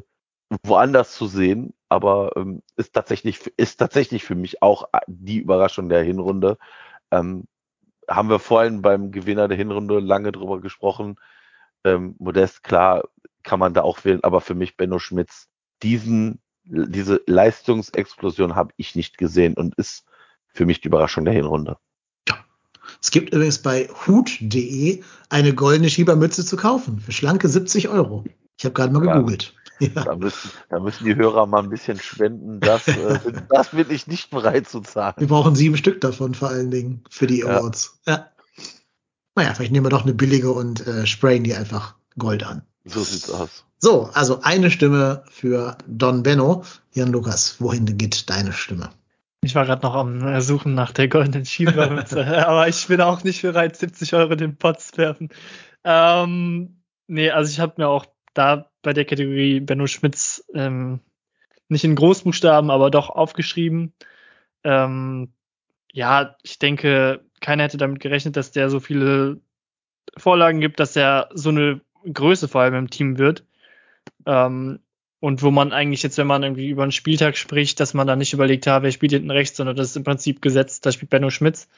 [0.64, 6.04] woanders zu sehen, aber ähm, ist tatsächlich ist tatsächlich für mich auch die Überraschung der
[6.04, 6.58] Hinrunde.
[7.12, 7.48] Ähm,
[8.08, 11.18] haben wir vorhin beim Gewinner der Hinrunde lange drüber gesprochen.
[11.86, 13.04] Ähm, Modest, klar,
[13.44, 15.48] kann man da auch wählen, aber für mich Benno Schmitz,
[15.84, 20.04] diesen, diese Leistungsexplosion habe ich nicht gesehen und ist
[20.48, 21.78] für mich die Überraschung der Hinrunde.
[23.02, 28.24] Es gibt übrigens bei hut.de eine goldene Schiebermütze zu kaufen für schlanke 70 Euro.
[28.58, 29.14] Ich habe gerade mal Ja.
[29.16, 29.54] gegoogelt.
[29.80, 30.06] Ja.
[30.06, 32.62] Da müssen, da müssen die Hörer mal ein bisschen spenden.
[32.62, 33.20] Das, äh,
[33.50, 35.28] das bin ich nicht bereit zu Wir zahlen.
[35.28, 37.48] brauchen sieben Stück davon vor allen Dingen für die Ja.
[37.60, 38.00] Awards.
[38.08, 38.30] Ja.
[39.36, 42.64] Naja, vielleicht nehmen wir doch eine billige und äh, sprayen die einfach Gold an.
[42.86, 43.66] So sieht's aus.
[43.78, 46.64] So, also eine Stimme für Don Benno.
[46.94, 48.92] Jan Lukas, wohin geht deine Stimme?
[49.44, 53.42] Ich war gerade noch am Suchen nach der goldenen Schiebermütze, aber ich bin auch nicht
[53.42, 55.30] bereit, 70 Euro in den Pot zu werfen.
[55.84, 61.00] Ähm, nee, also ich habe mir auch da bei der Kategorie Benno Schmitz ähm,
[61.68, 63.94] nicht in Großbuchstaben, aber doch aufgeschrieben.
[64.64, 65.34] Ähm,
[65.92, 69.40] ja, ich denke, keiner hätte damit gerechnet, dass der so viele
[70.18, 71.80] Vorlagen gibt, dass er so eine
[72.12, 73.46] Größe vor allem im Team wird.
[74.26, 74.80] Ähm,
[75.20, 78.16] und wo man eigentlich jetzt, wenn man irgendwie über einen Spieltag spricht, dass man da
[78.16, 81.12] nicht überlegt hat, wer spielt hinten rechts, sondern das ist im Prinzip gesetzt, da spielt
[81.12, 81.70] Benno Schmitz.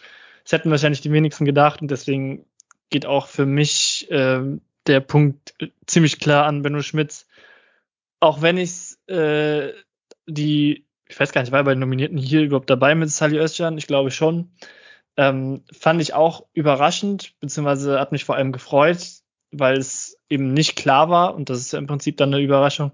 [0.44, 2.46] Das hätten wahrscheinlich die wenigsten gedacht und deswegen
[2.90, 7.28] geht auch für mich ähm, der Punkt äh, ziemlich klar an Benno Schmitz.
[8.22, 9.74] Auch wenn ich äh,
[10.28, 13.78] die, ich weiß gar nicht, war bei den Nominierten hier überhaupt dabei mit Sally Özcan?
[13.78, 14.50] Ich glaube schon.
[15.18, 19.00] Ähm, fand ich auch überraschend, beziehungsweise hat mich vor allem gefreut,
[19.52, 22.92] weil es eben nicht klar war, und das ist ja im Prinzip dann eine Überraschung,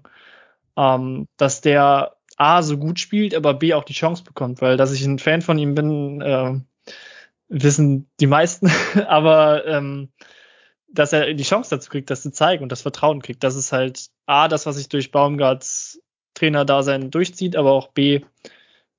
[0.76, 4.92] ähm, dass der A so gut spielt, aber B auch die Chance bekommt, weil dass
[4.92, 6.60] ich ein Fan von ihm bin, äh,
[7.48, 8.70] wissen die meisten,
[9.06, 10.10] aber ähm,
[10.88, 13.72] dass er die Chance dazu kriegt, das zu zeigen und das Vertrauen kriegt, das ist
[13.72, 16.00] halt A, das, was sich durch Baumgarts
[16.34, 18.22] Trainerdasein durchzieht, aber auch B,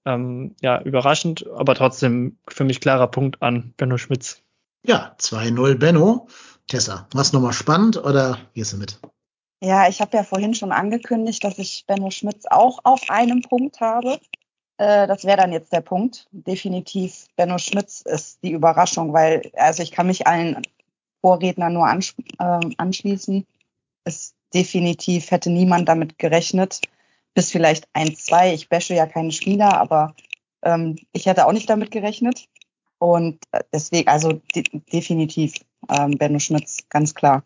[0.05, 4.41] ähm, ja, überraschend, aber trotzdem für mich klarer Punkt an Benno Schmitz.
[4.85, 6.27] Ja, 2-0 Benno.
[6.67, 8.99] Tessa, was nochmal spannend oder gehst du mit?
[9.61, 13.81] Ja, ich habe ja vorhin schon angekündigt, dass ich Benno Schmitz auch auf einem Punkt
[13.81, 14.19] habe.
[14.77, 16.27] Äh, das wäre dann jetzt der Punkt.
[16.31, 20.61] Definitiv, Benno Schmitz ist die Überraschung, weil, also ich kann mich allen
[21.21, 23.45] Vorrednern nur ansch äh, anschließen.
[24.03, 26.81] Es definitiv hätte niemand damit gerechnet.
[27.35, 28.53] Bis vielleicht ein, zwei.
[28.53, 30.15] Ich bashe ja keine Spieler, aber
[30.63, 32.47] ähm, ich hätte auch nicht damit gerechnet.
[32.97, 35.53] Und äh, deswegen, also de definitiv
[35.89, 37.43] ähm, Benno Schmitz, ganz klar.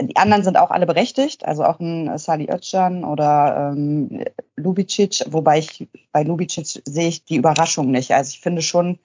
[0.00, 4.24] Die anderen sind auch alle berechtigt, also auch ein Sali Özcan oder ähm,
[4.56, 8.12] Lubicic, wobei ich bei Lubicic sehe ich die Überraschung nicht.
[8.12, 8.98] Also ich finde schon,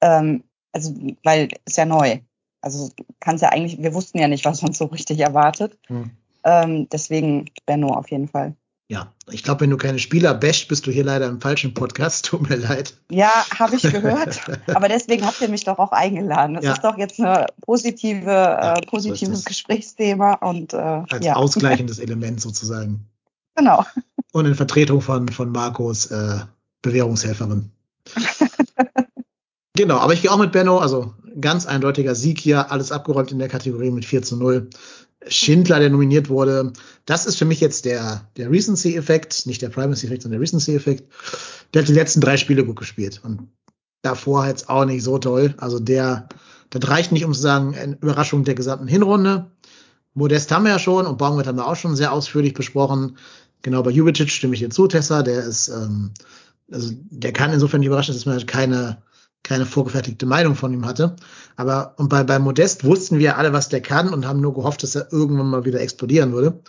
[0.00, 2.18] ähm, also weil ist ja neu.
[2.60, 5.78] Also kann es ja eigentlich, wir wussten ja nicht, was uns so richtig erwartet.
[5.88, 6.10] Hm.
[6.44, 8.56] Ähm, deswegen Benno auf jeden Fall.
[8.92, 12.24] Ja, ich glaube, wenn du keine Spieler basht, bist du hier leider im falschen Podcast.
[12.26, 12.92] Tut mir leid.
[13.10, 14.38] Ja, habe ich gehört.
[14.66, 16.56] aber deswegen habt ihr mich doch auch eingeladen.
[16.56, 16.72] Das Ja.
[16.74, 19.44] ist doch jetzt ein positive, Ja, äh, so ist positives es.
[19.46, 23.06] Gesprächsthema und äh, Als ja, ausgleichendes Element sozusagen.
[23.54, 23.82] genau.
[24.32, 26.40] Und in Vertretung von, von Marcos äh,
[26.82, 27.70] Bewährungshelferin.
[29.74, 33.38] genau, aber ich gehe auch mit Benno, also ganz eindeutiger Sieg hier, alles abgeräumt in
[33.38, 34.68] der Kategorie mit 4 zu 0.
[35.28, 36.72] Schindler, der nominiert wurde,
[37.06, 41.04] das ist für mich jetzt der, der Recency-Effekt, nicht der Primacy-Effekt, sondern der Recency-Effekt.
[41.72, 43.48] Der hat die letzten drei Spiele gut gespielt und
[44.02, 45.54] davor jetzt auch nicht so toll.
[45.58, 46.28] Also der,
[46.70, 49.50] das reicht nicht, um zu sagen, eine Überraschung der gesamten Hinrunde.
[50.14, 53.16] Modest haben wir ja schon und Baumgart haben wir auch schon sehr ausführlich besprochen.
[53.62, 55.22] Genau, bei Jubicic stimme ich dir zu, Tessa.
[55.22, 56.10] Der ist, ähm,
[56.70, 59.02] also der kann insofern nicht überraschen, dass man halt keine,
[59.42, 61.16] keine vorgefertigte Meinung von ihm hatte.
[61.56, 64.82] Aber und bei, bei Modest wussten wir alle, was der kann und haben nur gehofft,
[64.82, 66.60] dass er irgendwann mal wieder explodieren würde.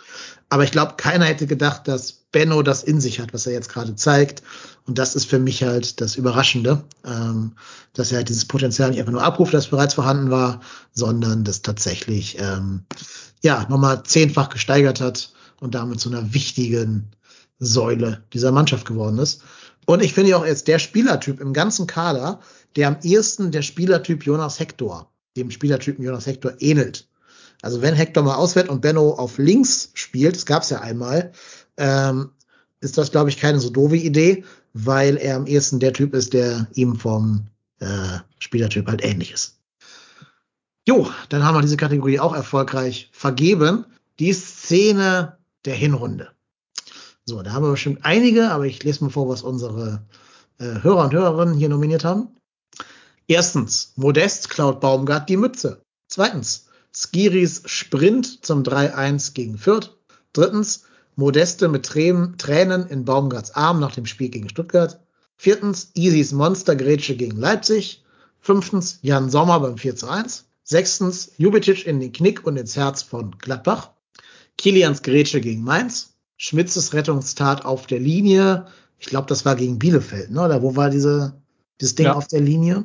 [0.48, 3.68] Aber ich glaube, keiner hätte gedacht, dass Benno das in sich hat, was er jetzt
[3.68, 4.42] gerade zeigt.
[4.86, 7.52] Und das ist für mich halt das Überraschende, ähm,
[7.92, 10.60] dass er halt dieses Potenzial nicht einfach nur abruft, das bereits vorhanden war,
[10.92, 12.84] sondern das tatsächlich ähm,
[13.42, 17.12] ja nochmal zehnfach gesteigert hat und damit zu einer wichtigen
[17.60, 19.42] Säule dieser Mannschaft geworden ist.
[19.86, 22.40] Und ich finde auch jetzt der Spielertyp im ganzen Kader,
[22.76, 27.08] der am ehesten der Spielertyp Jonas Hector, dem Spielertypen Jonas Hector ähnelt.
[27.62, 31.32] Also wenn Hector mal ausfällt und Benno auf links spielt, das gab es ja einmal,
[31.76, 32.30] ähm,
[32.80, 34.44] ist das, glaube ich, keine so doofe Idee,
[34.74, 37.46] weil er am ehesten der Typ ist, der ihm vom
[37.80, 39.58] äh, Spielertyp halt ähnlich ist.
[40.86, 43.86] Jo, dann haben wir diese Kategorie auch erfolgreich vergeben.
[44.18, 46.28] Die Szene der Hinrunde.
[47.24, 50.04] So, da haben wir bestimmt einige, aber ich lese mal vor, was unsere
[50.58, 52.28] äh, Hörer und Hörerinnen hier nominiert haben.
[53.26, 55.82] Erstens, Modest klaut Baumgart die Mütze.
[56.08, 59.96] Zweitens, Skiris Sprint zum 3-1 gegen Fürth.
[60.32, 60.84] Drittens,
[61.16, 65.00] Modeste mit Tränen, in Baumgarts Arm nach dem Spiel gegen Stuttgart.
[65.36, 68.04] Viertens, Isis Monstergrätsche gegen Leipzig.
[68.40, 70.44] Fünftens, Jan Sommer beim 4 zu 1.
[70.62, 73.90] Sechstens, Jubicic in den Knick und ins Herz von Gladbach.
[74.58, 76.14] Kilians Grätsche gegen Mainz.
[76.36, 78.66] Schmitzes Rettungstat auf der Linie.
[78.98, 80.42] Ich glaube, das war gegen Bielefeld, ne?
[80.42, 81.40] Oder wo war diese,
[81.80, 82.14] dieses Ding Ja.
[82.14, 82.84] auf der Linie?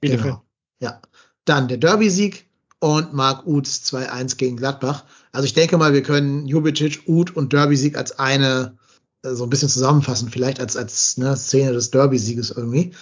[0.00, 0.24] Bielefeld.
[0.24, 0.44] Genau.
[0.80, 1.00] Ja.
[1.44, 2.46] Dann der Derby-Sieg
[2.80, 5.04] und Marc Uths 2-1 gegen Gladbach.
[5.32, 8.76] Also ich denke mal, wir können Jubicic, Uth und Derby-Sieg als eine
[9.22, 12.92] äh, so ein bisschen zusammenfassen, vielleicht als, als ne, Szene des Derby-Sieges irgendwie.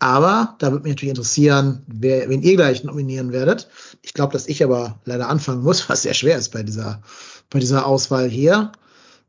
[0.00, 3.68] Aber da würde mich natürlich interessieren, wer, wen ihr gleich nominieren werdet.
[4.02, 7.02] Ich glaube, dass ich aber leider anfangen muss, was sehr schwer ist bei dieser,
[7.50, 8.72] bei dieser Auswahl hier.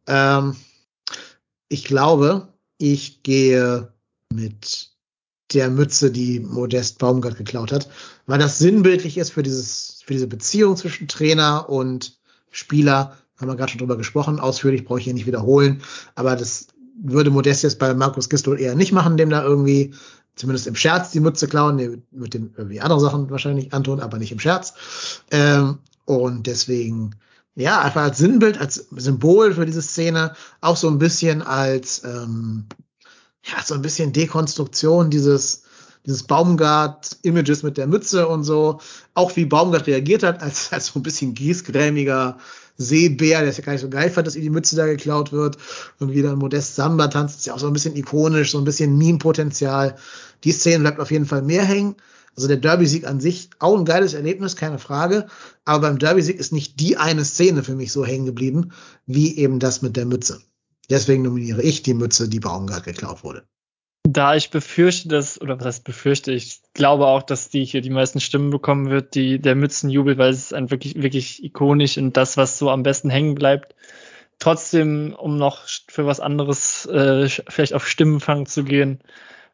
[0.08, 0.56] Ähm,
[1.70, 2.48] ich glaube,
[2.78, 3.94] ich gehe
[4.34, 4.95] mit
[5.54, 7.90] der Mütze, die Modest Baumgart geklaut hat,
[8.26, 12.18] weil das sinnbildlich ist für dieses, für diese Beziehung zwischen Trainer und
[12.52, 13.18] Spieler.
[13.38, 15.82] Haben wir gerade schon drüber gesprochen, ausführlich brauche ich hier nicht wiederholen,
[16.16, 16.68] aber das
[17.02, 19.94] würde Modest jetzt bei Markus Gistol eher nicht machen, dem da irgendwie
[20.36, 24.18] zumindest im Scherz die Mütze klauen, nee, mit den irgendwie andere Sachen wahrscheinlich antun, aber
[24.18, 24.74] nicht im Scherz.
[25.32, 27.16] Ähm, und deswegen,
[27.56, 32.66] ja, einfach als Sinnbild, als Symbol für diese Szene, auch so ein bisschen als ähm,
[33.46, 35.64] ja, so ein bisschen Dekonstruktion dieses,
[36.06, 38.80] dieses Baumgart-Images mit der Mütze und so.
[39.14, 42.38] Auch wie Baumgart reagiert hat, als, als so ein bisschen gießgrämiger
[42.78, 45.32] Seebär, der ist ja gar nicht so geil fand, dass ihm die Mütze da geklaut
[45.32, 45.58] wird.
[46.00, 48.66] Und wie dann Modest Samba tanzt, ist ja auch so ein bisschen ikonisch, so ein
[48.66, 49.96] bisschen Meme-Potenzial.
[50.44, 51.96] Die Szene bleibt auf jeden Fall mehr hängen.
[52.36, 55.28] Also der Derby-Sieg an sich, auch ein geiles Erlebnis, keine Frage.
[55.64, 58.72] Aber beim Derby-Sieg ist nicht die eine Szene für mich so hängen geblieben,
[59.06, 60.42] wie eben das mit der Mütze.
[60.90, 63.48] Deswegen nominiere ich die Mütze, die Baumgart geklaut wurde.
[64.08, 67.90] Da ich befürchte, dass, oder was heißt befürchte, ich glaube auch, dass die hier die
[67.90, 72.16] meisten Stimmen bekommen wird, die der Mützenjubel, weil es ist ein wirklich, wirklich ikonisch und
[72.16, 73.74] das, was so am besten hängen bleibt.
[74.38, 79.00] Trotzdem, um noch für was anderes äh, vielleicht auf Stimmenfang zu gehen,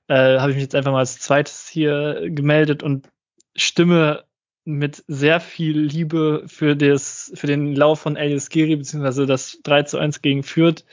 [0.08, 3.08] äh, habe ich mich jetzt einfach mal als zweites hier gemeldet und
[3.56, 4.26] stimme
[4.66, 9.84] mit sehr viel Liebe für, das, für den Lauf von Elias Giri, beziehungsweise das 3
[9.84, 10.84] zu 1 gegen Fürth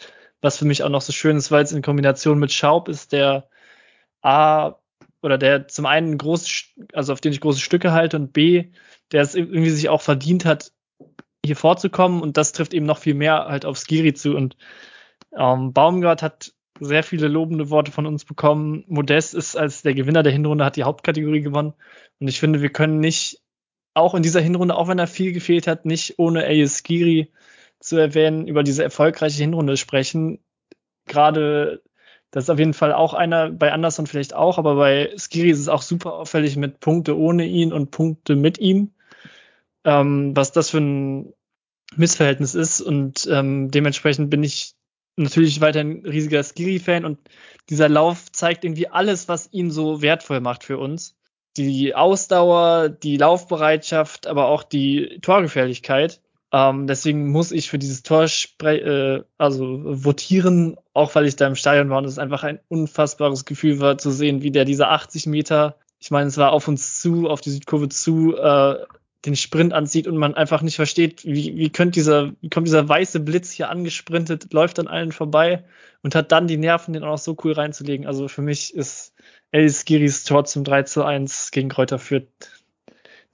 [0.41, 3.13] was für mich auch noch so schön ist, weil es in Kombination mit Schaub ist,
[3.13, 3.49] der
[4.23, 4.75] A
[5.23, 8.71] oder der zum einen groß, also auf den ich große Stücke halte und B,
[9.13, 10.73] der es irgendwie sich auch verdient hat,
[11.45, 12.23] hier vorzukommen.
[12.23, 14.37] Und das trifft eben noch viel mehr halt auf Skiri zu.
[14.37, 14.57] Und
[15.37, 18.85] ähm, Baumgart hat sehr viele lobende Worte von uns bekommen.
[18.87, 21.75] Modest ist als der Gewinner der Hinrunde, hat die Hauptkategorie gewonnen.
[22.21, 23.41] Und ich finde, wir können nicht
[23.95, 27.33] auch in dieser Hinrunde, auch wenn er viel gefehlt hat, nicht ohne Ayes Skiri
[27.81, 30.41] zu erwähnen, über diese erfolgreiche Hinrunde sprechen.
[31.07, 31.83] Gerade,
[32.31, 35.61] das ist auf jeden Fall auch einer, bei Anderson vielleicht auch, aber bei Skiri ist
[35.61, 38.93] es auch super auffällig mit Punkte ohne ihn und Punkte mit ihm.
[39.85, 41.33] Ähm, was das für ein
[41.97, 44.75] Missverhältnis ist und ähm, dementsprechend bin ich
[45.17, 47.19] natürlich weiterhin riesiger Skiri-Fan und
[47.71, 51.17] dieser Lauf zeigt irgendwie alles, was ihn so wertvoll macht für uns.
[51.57, 56.21] Die Ausdauer, die Laufbereitschaft, aber auch die Torgefährlichkeit.
[56.53, 58.27] Ähm, deswegen muss ich für dieses Tor
[58.63, 63.45] äh, also votieren, auch weil ich da im Stadion war und es einfach ein unfassbares
[63.45, 67.01] Gefühl war zu sehen, wie der diese 80 Meter, ich meine, es war auf uns
[67.01, 68.77] zu, auf die Südkurve zu, äh,
[69.25, 72.89] den Sprint anzieht und man einfach nicht versteht, wie, wie könnte dieser, wie kommt dieser
[72.89, 75.65] weiße Blitz hier angesprintet, läuft an allen vorbei
[76.03, 78.07] und hat dann die Nerven, den auch noch so cool reinzulegen.
[78.07, 79.13] Also für mich ist
[79.51, 82.29] Elis Giris Tor zum 3 zu 1 gegen Kräuter führt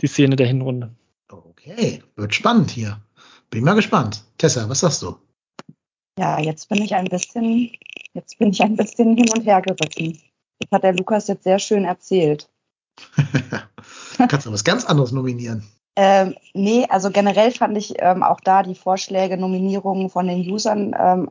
[0.01, 0.95] die Szene der Hinrunde.
[1.31, 3.01] Okay, wird spannend hier.
[3.51, 4.25] Bin mal gespannt.
[4.39, 5.17] Tessa, was sagst du?
[6.19, 7.71] Ja, jetzt bin ich ein bisschen,
[8.13, 10.21] jetzt bin ich ein bisschen hin und her gerissen.
[10.61, 12.49] Das hat der Lukas jetzt sehr schön erzählt.
[14.29, 15.65] Kannst du was ganz anderes nominieren?
[15.97, 20.95] Ähm, nee, also generell fand ich ähm, auch da die Vorschläge, Nominierungen von den Usern
[20.99, 21.31] ähm,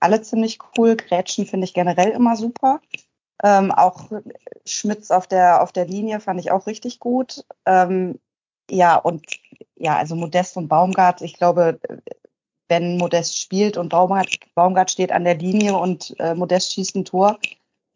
[0.00, 0.96] alle ziemlich cool.
[0.96, 2.80] Grätschen finde ich generell immer super.
[3.42, 4.10] Ähm, auch
[4.64, 7.44] Schmitz auf der, auf der Linie fand ich auch richtig gut.
[7.66, 8.18] Ähm,
[8.72, 9.26] ja, und
[9.76, 11.78] ja, also Modest und Baumgart, ich glaube,
[12.68, 17.04] wenn Modest spielt und Baumgart, Baumgart steht an der Linie und äh, Modest schießt ein
[17.04, 17.38] Tor,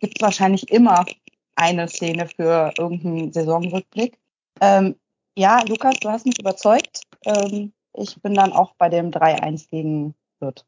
[0.00, 1.06] gibt es wahrscheinlich immer
[1.54, 4.18] eine Szene für irgendeinen Saisonrückblick.
[4.60, 4.96] Ähm,
[5.34, 7.04] ja, Lukas, du hast mich überzeugt.
[7.24, 10.66] Ähm, ich bin dann auch bei dem 3-1 gegen Fürth.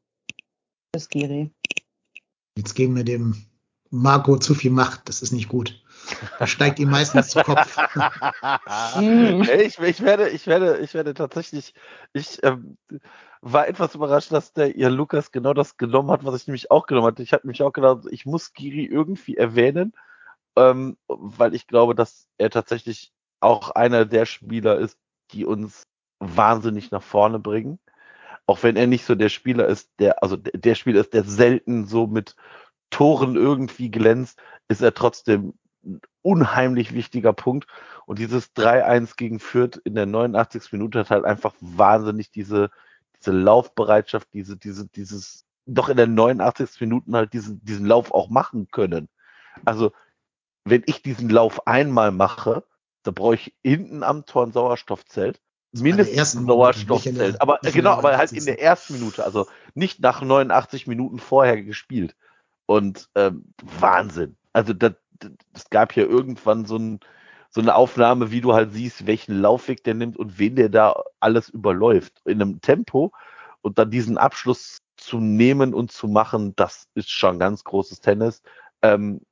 [0.92, 1.50] Bis Giri.
[2.56, 3.47] Jetzt geben wir dem
[3.90, 5.08] Marco zu viel Macht.
[5.08, 5.82] Das ist nicht gut.
[6.38, 7.76] Da steigt ihm meistens zu Kopf.
[9.00, 11.74] ich, ich, werde, ich, werde, ich werde tatsächlich,
[12.12, 12.78] ich ähm,
[13.40, 16.86] war etwas überrascht, dass der ihr Lukas genau das genommen hat, was ich nämlich auch
[16.86, 17.22] genommen hatte.
[17.22, 19.92] Ich hatte mich auch gedacht, ich muss Giri irgendwie erwähnen,
[20.56, 24.98] ähm, weil ich glaube, dass er tatsächlich auch einer der Spieler ist,
[25.32, 25.82] die uns
[26.18, 27.78] wahnsinnig nach vorne bringen.
[28.46, 31.86] Auch wenn er nicht so der Spieler ist, der, also der Spieler ist, der selten
[31.86, 32.34] so mit
[32.90, 34.38] Toren irgendwie glänzt,
[34.68, 35.54] ist er trotzdem
[35.84, 37.66] ein unheimlich wichtiger Punkt.
[38.06, 40.72] Und dieses 3-1 gegen Fürth in der 89.
[40.72, 42.70] Minute hat halt einfach wahnsinnig diese,
[43.18, 46.80] diese Laufbereitschaft, diese, diese, dieses, doch in der 89.
[46.80, 49.08] Minuten halt diesen, diesen Lauf auch machen können.
[49.64, 49.92] Also,
[50.64, 52.64] wenn ich diesen Lauf einmal mache,
[53.02, 55.40] da brauche ich hinten am Tor ein Sauerstoffzelt
[55.72, 57.40] mindestens Sauerstoffzelt.
[57.40, 62.16] Aber genau, aber halt in der ersten Minute, also nicht nach 89 Minuten vorher gespielt.
[62.68, 64.36] Und ähm, Wahnsinn.
[64.52, 64.92] Also das
[65.70, 67.00] gab ja irgendwann so, ein,
[67.48, 71.02] so eine Aufnahme, wie du halt siehst, welchen Laufweg der nimmt und wen der da
[71.18, 72.20] alles überläuft.
[72.26, 73.12] In einem Tempo
[73.62, 78.42] und dann diesen Abschluss zu nehmen und zu machen, das ist schon ganz großes Tennis.
[78.82, 79.22] Ähm,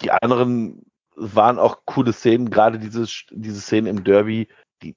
[0.00, 0.86] die anderen
[1.16, 4.46] waren auch coole Szenen, gerade diese, diese Szenen im Derby,
[4.82, 4.94] die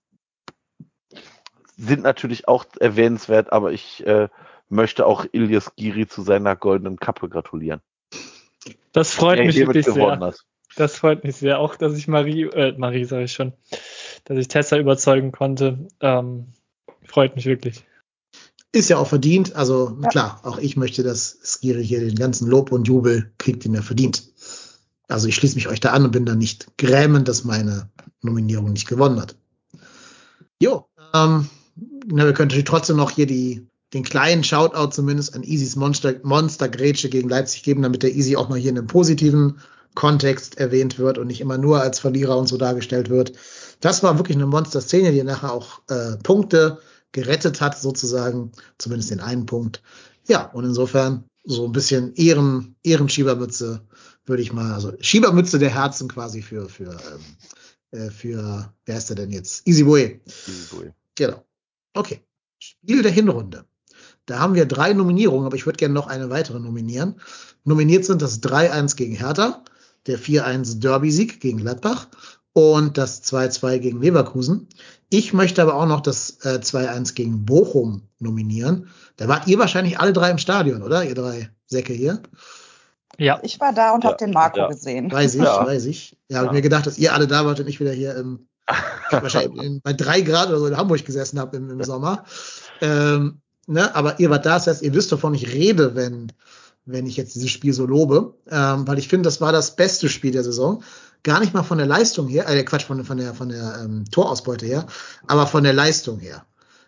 [1.75, 4.29] sind natürlich auch erwähnenswert, aber ich äh,
[4.69, 7.81] möchte auch Ilias Giri zu seiner goldenen Kappe gratulieren.
[8.91, 10.19] Das freut mich wirklich sehr.
[10.19, 10.45] Hast.
[10.75, 13.53] Das freut mich sehr, auch dass ich Marie, äh, Marie sage ich schon,
[14.25, 15.87] dass ich Tessa überzeugen konnte.
[15.99, 16.53] Ähm,
[17.03, 17.83] freut mich wirklich.
[18.71, 19.55] Ist ja auch verdient.
[19.55, 20.09] Also ja.
[20.09, 23.83] klar, auch ich möchte, dass Skiri hier den ganzen Lob und Jubel kriegt, den er
[23.83, 24.23] verdient.
[25.07, 27.89] Also ich schließe mich euch da an und bin da nicht grämend, dass meine
[28.21, 29.35] Nominierung nicht gewonnen hat.
[30.61, 30.85] Jo,
[31.15, 31.49] ähm,
[32.05, 36.15] na, wir können natürlich trotzdem noch hier die, den kleinen Shoutout zumindest an Easys Monster,
[36.23, 39.59] Monster Grätsche gegen Leipzig geben, damit der Easy auch mal hier in einem positiven
[39.95, 43.33] Kontext erwähnt wird und nicht immer nur als Verlierer und so dargestellt wird.
[43.79, 46.79] Das war wirklich eine Monster-Szene, die nachher auch äh, Punkte
[47.11, 49.81] gerettet hat, sozusagen, zumindest den einen Punkt.
[50.27, 53.81] Ja, und insofern so ein bisschen Ehren, Ehrenschiebermütze,
[54.25, 59.09] würde ich mal, also Schiebermütze der Herzen quasi für, für, ähm, äh, für, wer ist
[59.09, 59.67] der denn jetzt?
[59.67, 60.21] Easy Boy.
[60.25, 60.91] Easy Boy.
[61.15, 61.43] Genau.
[61.95, 62.21] Okay.
[62.59, 63.65] Spiel der Hinrunde.
[64.29, 67.19] Da haben wir drei Nominierungen, aber ich würde gerne noch eine weitere nominieren.
[67.63, 69.63] Nominiert sind das 3-1 gegen Hertha,
[70.05, 72.07] der 4-1 Derby-Sieg gegen Gladbach
[72.53, 74.67] und das 2-2 gegen Leverkusen.
[75.09, 78.89] Ich möchte aber auch noch das äh, 2-1 gegen Bochum nominieren.
[79.17, 81.03] Da wart ihr wahrscheinlich alle drei im Stadion, oder?
[81.03, 82.21] Ihr drei Säcke hier.
[83.17, 83.39] Ja.
[83.41, 84.11] Ich war da und ja.
[84.11, 84.67] habe den Marco ja.
[84.67, 85.11] gesehen.
[85.11, 85.65] Weiß ich, ja.
[85.65, 86.17] weiß ich.
[86.29, 86.53] Ja, habe ja.
[86.53, 88.47] mir gedacht, dass ihr alle da wart und ich wieder hier im,
[89.09, 92.25] wahrscheinlich in, bei drei Grad oder so in Hamburg gesessen habe im, im Sommer.
[92.81, 93.95] Ähm, ne?
[93.95, 96.31] Aber ihr wart da, das heißt, ihr wisst, wovon ich rede, wenn,
[96.85, 98.35] wenn ich jetzt dieses Spiel so lobe.
[98.49, 100.83] Ähm, weil ich finde, das war das beste Spiel der Saison
[101.23, 104.05] gar nicht mal von der Leistung her, äh, Quatsch, von, von der, von der ähm,
[104.09, 104.87] Torausbeute her,
[105.27, 106.45] aber von der Leistung her.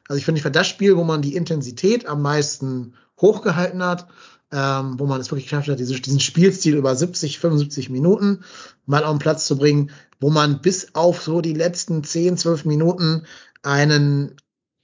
[0.07, 4.07] Also ich finde, ich war das Spiel, wo man die Intensität am meisten hochgehalten hat,
[4.51, 8.43] ähm, wo man es wirklich geschafft hat, diese, diesen Spielstil über 70, 75 Minuten
[8.85, 12.65] mal auf den Platz zu bringen, wo man bis auf so die letzten 10, 12
[12.65, 13.23] Minuten
[13.63, 14.35] einen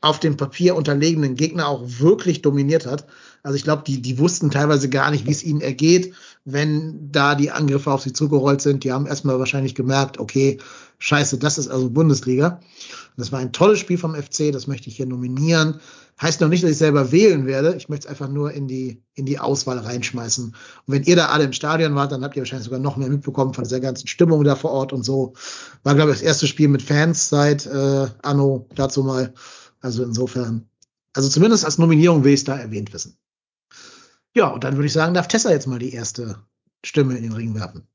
[0.07, 3.05] auf dem Papier unterlegenen Gegner auch wirklich dominiert hat.
[3.43, 6.13] Also ich glaube, die, die wussten teilweise gar nicht, wie es ihnen ergeht,
[6.45, 8.83] wenn da die Angriffe auf sie zugerollt sind.
[8.83, 10.59] Die haben erstmal wahrscheinlich gemerkt, okay,
[10.99, 12.61] scheiße, das ist also Bundesliga.
[13.17, 15.79] Das war ein tolles Spiel vom FC, das möchte ich hier nominieren.
[16.21, 17.75] Heißt noch nicht, dass ich selber wählen werde.
[17.75, 20.45] Ich möchte es einfach nur in die, in die Auswahl reinschmeißen.
[20.45, 20.55] Und
[20.87, 23.53] wenn ihr da alle im Stadion wart, dann habt ihr wahrscheinlich sogar noch mehr mitbekommen
[23.53, 25.33] von dieser ganzen Stimmung da vor Ort und so.
[25.83, 29.33] War, glaube ich, das erste Spiel mit Fans seit äh, Anno dazu mal.
[29.81, 30.67] Also insofern,
[31.13, 33.17] also zumindest als Nominierung will ich es da erwähnt wissen.
[34.33, 36.37] Ja, und dann würde ich sagen, darf Tessa jetzt mal die erste
[36.83, 37.87] Stimme in den Ring werfen.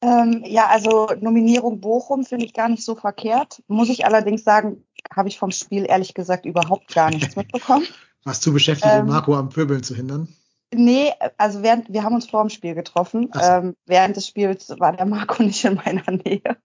[0.00, 3.62] Ähm, ja, also Nominierung Bochum finde ich gar nicht so verkehrt.
[3.68, 4.84] Muss ich allerdings sagen,
[5.14, 7.86] habe ich vom Spiel ehrlich gesagt überhaupt gar nichts mitbekommen.
[8.24, 10.28] Warst zu beschäftigt, ähm, Marco am Pöbeln zu hindern?
[10.72, 13.30] Nee, also während, wir haben uns vor dem Spiel getroffen.
[13.32, 13.40] So.
[13.40, 16.56] Ähm, während des Spiels war der Marco nicht in meiner Nähe.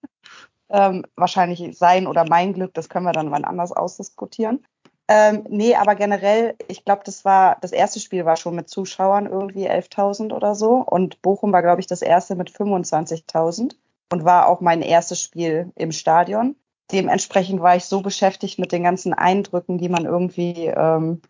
[0.72, 4.64] Ähm, wahrscheinlich sein oder mein Glück, das können wir dann wann anders ausdiskutieren.
[5.12, 9.26] Ähm, nee, aber generell, ich glaube, das war, das erste Spiel war schon mit Zuschauern
[9.26, 10.76] irgendwie 11.000 oder so.
[10.76, 13.76] Und Bochum war, glaube ich, das erste mit 25.000
[14.12, 16.56] und war auch mein erstes Spiel im Stadion.
[16.92, 21.22] Dementsprechend war ich so beschäftigt mit den ganzen Eindrücken, die man irgendwie ähm,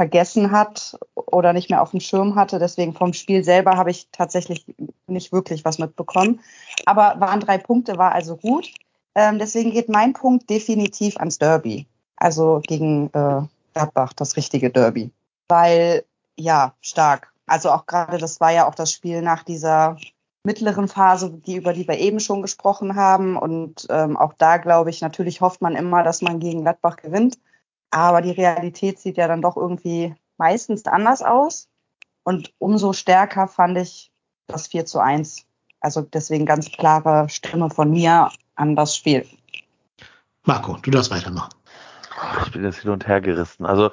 [0.00, 2.58] vergessen hat oder nicht mehr auf dem Schirm hatte.
[2.58, 4.64] Deswegen vom Spiel selber habe ich tatsächlich
[5.06, 6.40] nicht wirklich was mitbekommen.
[6.86, 8.72] Aber waren drei Punkte, war also gut.
[9.14, 11.86] Ähm, deswegen geht mein Punkt definitiv ans Derby
[12.20, 15.10] also gegen äh, Gladbach, das richtige Derby.
[15.48, 16.04] Weil,
[16.36, 17.32] ja, stark.
[17.46, 19.96] Also auch gerade, das war ja auch das Spiel nach dieser
[20.44, 23.36] mittleren Phase, die, über die wir eben schon gesprochen haben.
[23.36, 27.38] Und ähm, auch da, glaube ich, natürlich hofft man immer, dass man gegen Gladbach gewinnt.
[27.90, 31.68] Aber die Realität sieht ja dann doch irgendwie meistens anders aus.
[32.22, 34.10] Und umso stärker fand ich
[34.46, 35.46] das 4 zu 1.
[35.80, 39.26] Also deswegen ganz klare Stimme von mir an das Spiel.
[40.44, 41.54] Marco, du darfst weitermachen.
[42.44, 43.64] Ich bin jetzt hin und her gerissen.
[43.64, 43.90] Also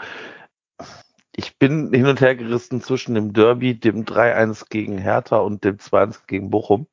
[1.36, 5.78] ich bin hin und her gerissen zwischen dem Derby, dem 3-1 gegen Hertha und dem
[5.78, 6.88] 2-1 gegen Bochum.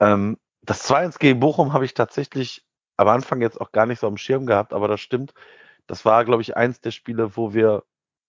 [0.00, 2.64] Ähm, das 2-1 gegen Bochum habe ich tatsächlich
[2.96, 5.34] am Anfang jetzt auch gar nicht so am Schirm gehabt, aber das stimmt.
[5.86, 7.84] Das war, glaube ich, eins der Spiele, wo wir,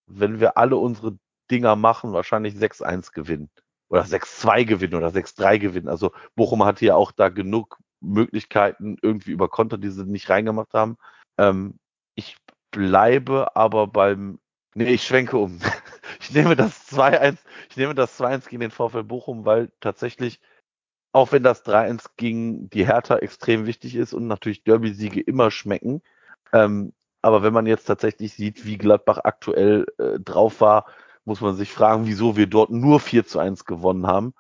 [0.08, 1.18] wenn wir alle unsere
[1.52, 3.50] Dinger machen, wahrscheinlich 6-1 gewinnen.
[3.90, 5.88] Oder 6-2 gewinnen oder 6-3 gewinnen.
[5.90, 10.74] Also Bochum hatte ja auch da genug Möglichkeiten irgendwie über Konter, die sie nicht reingemacht
[10.74, 10.98] haben.
[11.38, 11.80] Ähm,
[12.16, 12.38] Ich
[12.72, 14.40] bleibe aber beim.
[14.76, 15.60] Nee, ich schwenke um.
[16.22, 17.38] Ich nehme das 2-1,
[17.70, 20.40] ich nehme das 2-1 gegen den VfL Bochum, weil tatsächlich,
[21.14, 26.02] auch wenn das 3-1 gegen die Hertha extrem wichtig ist und natürlich Derby-Siege immer schmecken,
[26.54, 30.86] ähm, aber wenn man jetzt tatsächlich sieht, wie Gladbach aktuell äh, drauf war,
[31.26, 34.34] muss man sich fragen, wieso wir dort nur 4 zu 1 gewonnen haben.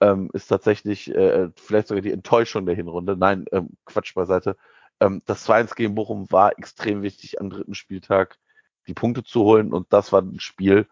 [0.00, 3.16] Ähm, ist tatsächlich äh, vielleicht sogar die Enttäuschung der Hinrunde.
[3.16, 4.56] Nein, ähm, Quatsch beiseite.
[5.00, 8.38] Ähm, das 2-1 gegen Bochum war extrem wichtig am dritten Spieltag,
[8.86, 9.72] die Punkte zu holen.
[9.72, 10.86] Und das war ein Spiel,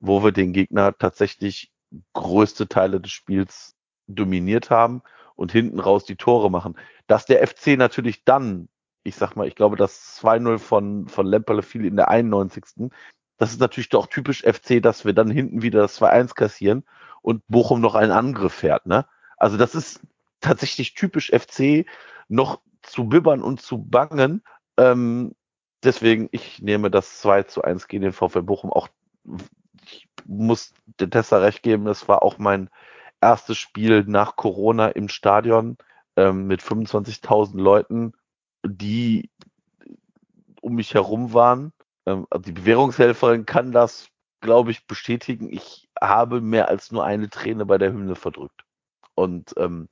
[0.00, 1.72] wo wir den Gegner tatsächlich
[2.14, 3.76] größte Teile des Spiels
[4.08, 5.02] dominiert haben
[5.36, 6.76] und hinten raus die Tore machen.
[7.06, 8.68] Dass der FC natürlich dann,
[9.02, 12.90] ich sag mal, ich glaube, das 2-0 von, von Lemperle fiel in der 91.
[13.38, 16.84] Das ist natürlich doch typisch FC, dass wir dann hinten wieder das 2-1 kassieren
[17.22, 18.86] und Bochum noch einen Angriff fährt.
[18.86, 19.06] Ne?
[19.36, 20.00] Also das ist
[20.40, 21.86] tatsächlich typisch FC,
[22.28, 24.42] noch zu bibbern und zu bangen.
[24.76, 25.34] Ähm,
[25.82, 28.72] deswegen, ich nehme das 2 zu 1 gegen den VfL Bochum.
[28.72, 28.88] Auch
[29.84, 32.68] ich muss der Tessa recht geben, das war auch mein
[33.20, 35.76] erstes Spiel nach Corona im Stadion
[36.16, 38.12] ähm, mit 25.000 Leuten,
[38.66, 39.30] die
[40.60, 41.72] um mich herum waren.
[42.06, 44.08] Ähm, also die Bewährungshelferin kann das,
[44.40, 45.52] glaube ich, bestätigen.
[45.52, 48.64] Ich habe mehr als nur eine Träne bei der Hymne verdrückt.
[49.14, 49.88] Und ähm,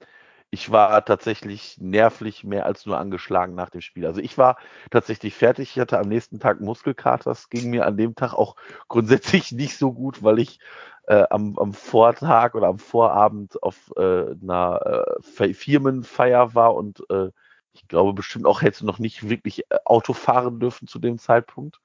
[0.50, 4.06] ich war tatsächlich nervlich mehr als nur angeschlagen nach dem Spiel.
[4.06, 4.56] Also ich war
[4.90, 5.70] tatsächlich fertig.
[5.70, 7.30] Ich hatte am nächsten Tag Muskelkater.
[7.30, 8.56] Das ging mir an dem Tag auch
[8.88, 10.60] grundsätzlich nicht so gut, weil ich
[11.08, 17.30] äh, am, am Vortag oder am Vorabend auf äh, einer äh, Firmenfeier war und äh,
[17.76, 21.80] ich glaube bestimmt auch hätte noch nicht wirklich äh, Auto fahren dürfen zu dem Zeitpunkt.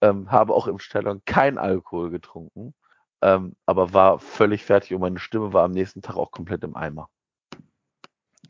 [0.00, 2.72] Ähm, habe auch im Stadion kein Alkohol getrunken,
[3.20, 6.76] ähm, aber war völlig fertig und meine Stimme war am nächsten Tag auch komplett im
[6.76, 7.08] Eimer.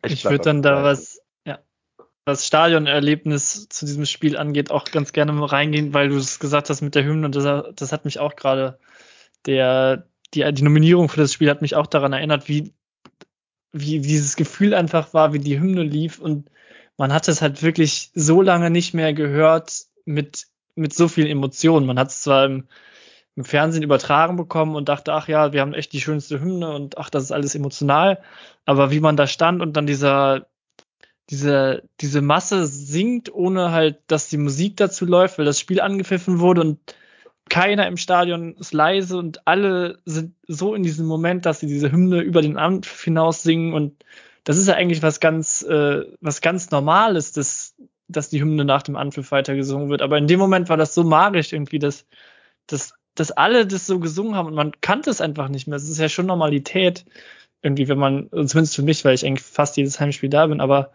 [0.04, 1.58] Ich, ich würde dann da was, ja,
[2.26, 6.68] was Stadionerlebnis zu diesem Spiel angeht, auch ganz gerne mal reingehen, weil du es gesagt
[6.68, 8.78] hast mit der Hymne und das, das hat mich auch gerade,
[9.46, 12.74] der, die, die Nominierung für das Spiel hat mich auch daran erinnert, wie,
[13.72, 16.50] wie, wie dieses Gefühl einfach war, wie die Hymne lief und
[16.98, 21.86] man hat es halt wirklich so lange nicht mehr gehört mit, mit so vielen Emotionen.
[21.86, 22.68] Man hat es zwar im,
[23.36, 26.98] im Fernsehen übertragen bekommen und dachte, ach ja, wir haben echt die schönste Hymne und
[26.98, 28.20] ach, das ist alles emotional.
[28.66, 30.48] Aber wie man da stand und dann dieser,
[31.30, 36.40] diese, diese Masse singt, ohne halt, dass die Musik dazu läuft, weil das Spiel angepfiffen
[36.40, 36.80] wurde und
[37.48, 41.92] keiner im Stadion ist leise und alle sind so in diesem Moment, dass sie diese
[41.92, 44.04] Hymne über den Amt hinaus singen und
[44.48, 47.74] das ist ja eigentlich was ganz, äh, was ganz Normales, dass,
[48.08, 50.00] dass die Hymne nach dem Anpfiff weiter gesungen wird.
[50.00, 52.06] Aber in dem Moment war das so magisch irgendwie, dass,
[52.66, 55.76] dass dass alle das so gesungen haben und man kannte es einfach nicht mehr.
[55.76, 57.04] Es ist ja schon Normalität,
[57.62, 60.92] irgendwie, wenn man, zumindest für mich, weil ich eigentlich fast jedes Heimspiel da bin, aber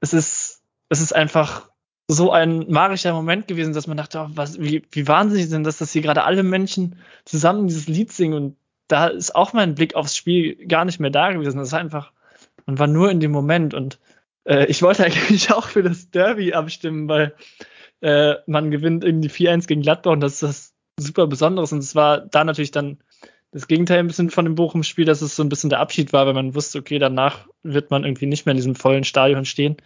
[0.00, 1.70] es ist, es ist einfach
[2.06, 5.78] so ein magischer Moment gewesen, dass man dachte, oh, was, wie, wie wahnsinnig sind das,
[5.78, 8.56] dass hier gerade alle Menschen zusammen dieses Lied singen und
[8.86, 11.58] da ist auch mein Blick aufs Spiel gar nicht mehr da gewesen.
[11.58, 12.12] Das ist einfach,
[12.66, 13.98] man war nur in dem Moment und
[14.44, 17.34] äh, ich wollte eigentlich auch für das Derby abstimmen, weil
[18.00, 20.74] äh, man gewinnt irgendwie 4-1 gegen Gladbach und das ist das
[21.04, 21.72] super Besonderes.
[21.72, 22.98] Und es war da natürlich dann
[23.52, 26.26] das Gegenteil ein bisschen von dem Bochum-Spiel, dass es so ein bisschen der Abschied war,
[26.26, 29.76] weil man wusste, okay, danach wird man irgendwie nicht mehr in diesem vollen Stadion stehen.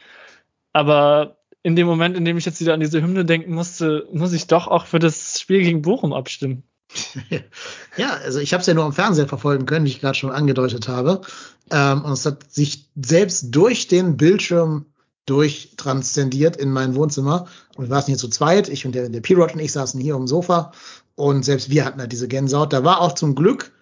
[0.73, 4.35] Aber in dem Moment, in dem ich jetzt wieder an diese Hymne denken musste, muss
[4.35, 6.65] ich doch auch für das Spiel gegen Bochum abstimmen.
[7.97, 10.31] Ja, also ich habe es ja nur am Fernseher verfolgen können, wie ich gerade schon
[10.31, 11.21] angedeutet habe.
[11.71, 14.87] Ähm, und es hat sich selbst durch den Bildschirm
[15.27, 17.47] durchtranszendiert in mein Wohnzimmer.
[17.77, 18.69] Und wir waren hier zu zweit.
[18.69, 20.73] Ich und der, der P-Rod und ich saßen hier am Sofa.
[21.17, 22.73] Und selbst wir hatten halt diese Gänsehaut.
[22.73, 23.73] Da war auch zum Glück,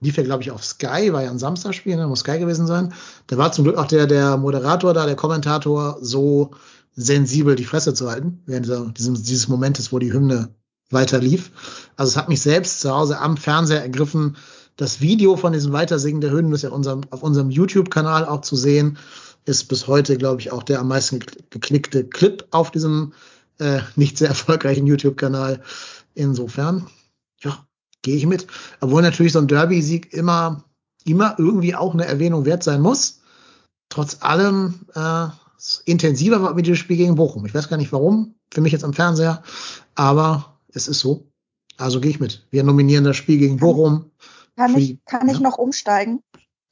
[0.00, 2.94] lief ja, glaube ich, auf Sky, war ja ein Samstagspiel, ne, muss Sky gewesen sein.
[3.26, 6.52] Da war zum Glück auch der, der Moderator da, der Kommentator, so
[6.94, 8.66] sensibel die Fresse zu halten, während
[8.98, 10.54] dieses, dieses Momentes, wo die Hymne
[10.92, 11.50] weiter lief.
[11.96, 14.36] Also es hat mich selbst zu Hause am Fernseher ergriffen.
[14.76, 18.56] Das Video von diesem Weitersingen der Hymne ist ja unserem, auf unserem YouTube-Kanal auch zu
[18.56, 18.98] sehen
[19.44, 21.20] ist bis heute, glaube ich, auch der am meisten
[21.50, 23.12] geklickte Clip auf diesem
[23.58, 25.62] äh, nicht sehr erfolgreichen YouTube-Kanal.
[26.14, 26.86] Insofern,
[27.40, 27.66] ja,
[28.02, 28.46] gehe ich mit.
[28.80, 30.64] Obwohl natürlich so ein Derby-Sieg immer,
[31.04, 33.20] immer irgendwie auch eine Erwähnung wert sein muss.
[33.88, 35.26] Trotz allem äh,
[35.84, 37.44] intensiver war mit dem Spiel gegen Bochum.
[37.46, 39.42] Ich weiß gar nicht warum, für mich jetzt am Fernseher,
[39.94, 41.28] aber es ist so.
[41.76, 42.46] Also gehe ich mit.
[42.50, 44.10] Wir nominieren das Spiel gegen Bochum.
[44.56, 45.34] Kann, ich, kann ja.
[45.34, 46.22] ich noch umsteigen?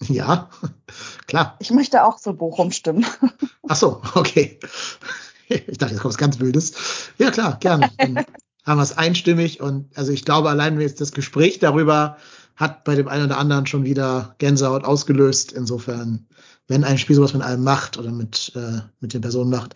[0.06, 0.50] Ja,
[1.26, 1.56] klar.
[1.60, 3.06] Ich möchte auch zu Bochum stimmen.
[3.68, 4.58] Ach so, okay.
[5.48, 6.72] Ich dachte, jetzt kommt was ganz Wildes.
[7.18, 7.90] Ja, klar, gerne.
[7.98, 8.16] Dann
[8.64, 12.18] haben wir es einstimmig und also ich glaube, allein jetzt das Gespräch darüber
[12.56, 15.52] hat bei dem einen oder anderen schon wieder Gänsehaut ausgelöst.
[15.52, 16.28] Insofern,
[16.68, 19.74] wenn ein Spiel sowas mit einem macht oder mit, äh, mit den Personen macht,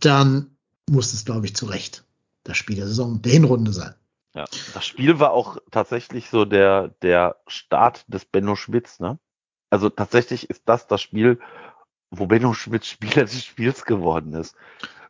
[0.00, 0.56] dann
[0.88, 2.05] muss es, glaube ich, zu Recht
[2.46, 3.94] das Spiel der Saison, der Hinrunde sein.
[4.34, 4.44] Ja,
[4.74, 9.18] das Spiel war auch tatsächlich so der, der Start des Benno Schmitz, ne?
[9.70, 11.40] Also tatsächlich ist das das Spiel,
[12.10, 14.54] wo Benno Schmitz Spieler des Spiels geworden ist.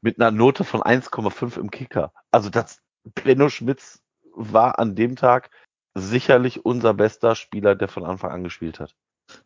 [0.00, 2.12] Mit einer Note von 1,5 im Kicker.
[2.30, 2.80] Also das,
[3.24, 4.00] Benno Schmitz
[4.34, 5.50] war an dem Tag
[5.94, 8.94] sicherlich unser bester Spieler, der von Anfang an gespielt hat.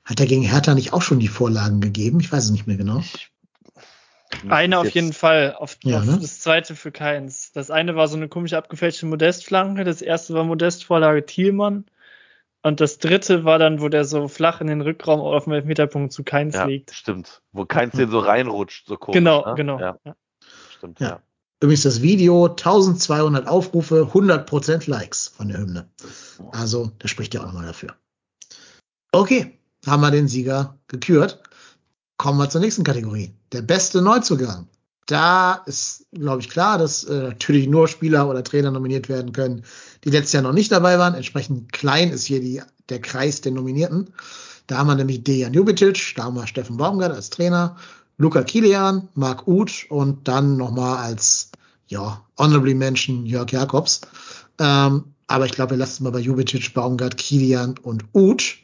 [0.04, 2.20] Hat er gegen Hertha nicht auch schon die Vorlagen gegeben?
[2.20, 2.98] Ich weiß es nicht mehr genau.
[2.98, 3.30] Ich,
[4.48, 6.19] eine auf jeden Fall, auf, Ja, auf ne?
[6.20, 7.52] das zweite für keins.
[7.52, 11.86] Das eine war so eine komische abgefälschte Modestflanke, das erste war Modestvorlage Thielmann
[12.62, 16.12] und das dritte war dann, wo der so flach in den Rückraum auf dem Elfmeterpunkt
[16.12, 16.94] zu keins ja, liegt.
[16.94, 17.43] stimmt.
[17.52, 19.19] Wo keins den so reinrutscht, so komisch.
[19.19, 19.55] Genau, ne?
[19.55, 19.81] genau.
[19.81, 20.16] Ja, Ja.
[20.77, 21.09] stimmt, Ja.
[21.09, 21.23] ja.
[21.62, 25.90] Übrigens das Video, 1200 Aufrufe, 100% Likes von der Hymne.
[26.52, 27.97] Also, das spricht ja auch nochmal dafür.
[29.12, 31.43] Okay, haben wir den Sieger gekürt.
[32.20, 33.32] Kommen wir zur nächsten Kategorie.
[33.51, 34.68] Der beste Neuzugang.
[35.06, 39.64] Da ist, glaube ich, klar, dass äh, natürlich nur Spieler oder Trainer nominiert werden können,
[40.05, 41.14] die letztes Jahr noch nicht dabei waren.
[41.14, 42.60] Entsprechend klein ist hier die,
[42.90, 44.10] der Kreis der Nominierten.
[44.66, 47.76] Da haben wir nämlich Dejan Jubicic, da haben wir Steffen Baumgart als Trainer,
[48.18, 51.52] Luca Kilian, Marc Uth und dann nochmal als
[51.86, 54.02] ja, Honorably Mention Jörg Jakobs.
[54.59, 58.59] Ähm, aber ich glaube, wir lassen es mal bei Jubicic, Baumgart, Kilian und Uth.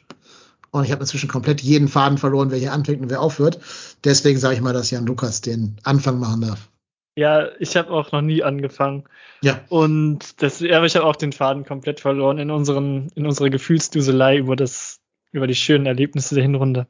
[0.71, 3.59] Und ich habe inzwischen komplett jeden Faden verloren, wer hier anfängt und wer aufhört.
[4.03, 6.69] Deswegen sage ich mal, dass Jan Lukas den Anfang machen darf.
[7.17, 9.05] Ja, ich habe auch noch nie angefangen.
[9.41, 13.49] Ja, Und das, aber ich habe auch den Faden komplett verloren in unseren, in unserer
[13.49, 14.99] Gefühlsduselei über das,
[15.31, 16.85] über die schönen Erlebnisse der Hinrunde.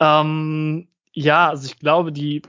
[0.00, 2.42] Ähm, ja, also ich glaube, die,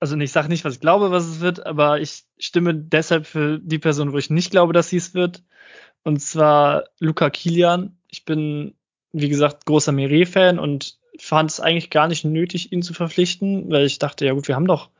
[0.00, 3.58] also ich sage nicht, was ich glaube, was es wird, aber ich stimme deshalb für
[3.58, 5.42] die Person, wo ich nicht glaube, dass sie es wird.
[6.02, 7.98] Und zwar Luca Kilian.
[8.08, 8.74] Ich bin,
[9.20, 13.86] wie gesagt, großer Meret-Fan und fand es eigentlich gar nicht nötig, ihn zu verpflichten, weil
[13.86, 14.90] ich dachte, ja gut, wir haben doch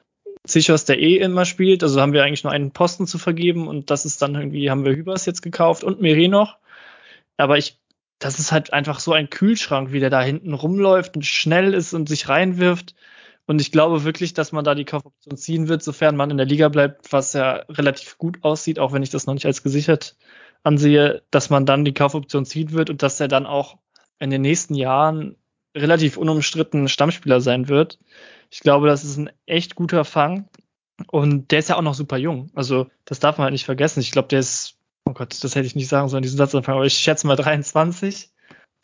[0.45, 3.91] Sichers, der eh immer spielt, also haben wir eigentlich nur einen Posten zu vergeben und
[3.91, 6.57] das ist dann irgendwie, haben wir Hübers jetzt gekauft und Meret noch.
[7.37, 7.79] Aber ich,
[8.19, 11.93] das ist halt einfach so ein Kühlschrank, wie der da hinten rumläuft und schnell ist
[11.93, 12.95] und sich reinwirft.
[13.47, 16.47] Und ich glaube wirklich, dass man da die Kaufoption ziehen wird, sofern man in der
[16.47, 20.17] Liga bleibt, was ja relativ gut aussieht, auch wenn ich das noch nicht als gesichert
[20.65, 23.79] ansehe, dass man dann die Kaufoption ziehen wird und dass er dann auch
[24.19, 25.37] in den nächsten Jahren
[25.77, 27.99] relativ unumstritten Stammspieler sein wird.
[28.51, 30.49] Ich glaube, das ist ein echt guter Fang.
[31.11, 32.51] Und der ist ja auch noch super jung.
[32.55, 34.01] Also, das darf man halt nicht vergessen.
[34.01, 34.75] Ich glaube, der ist,
[35.09, 38.31] oh Gott, das hätte ich nicht sagen sollen, diesen Satzanfang, aber ich schätze mal 23.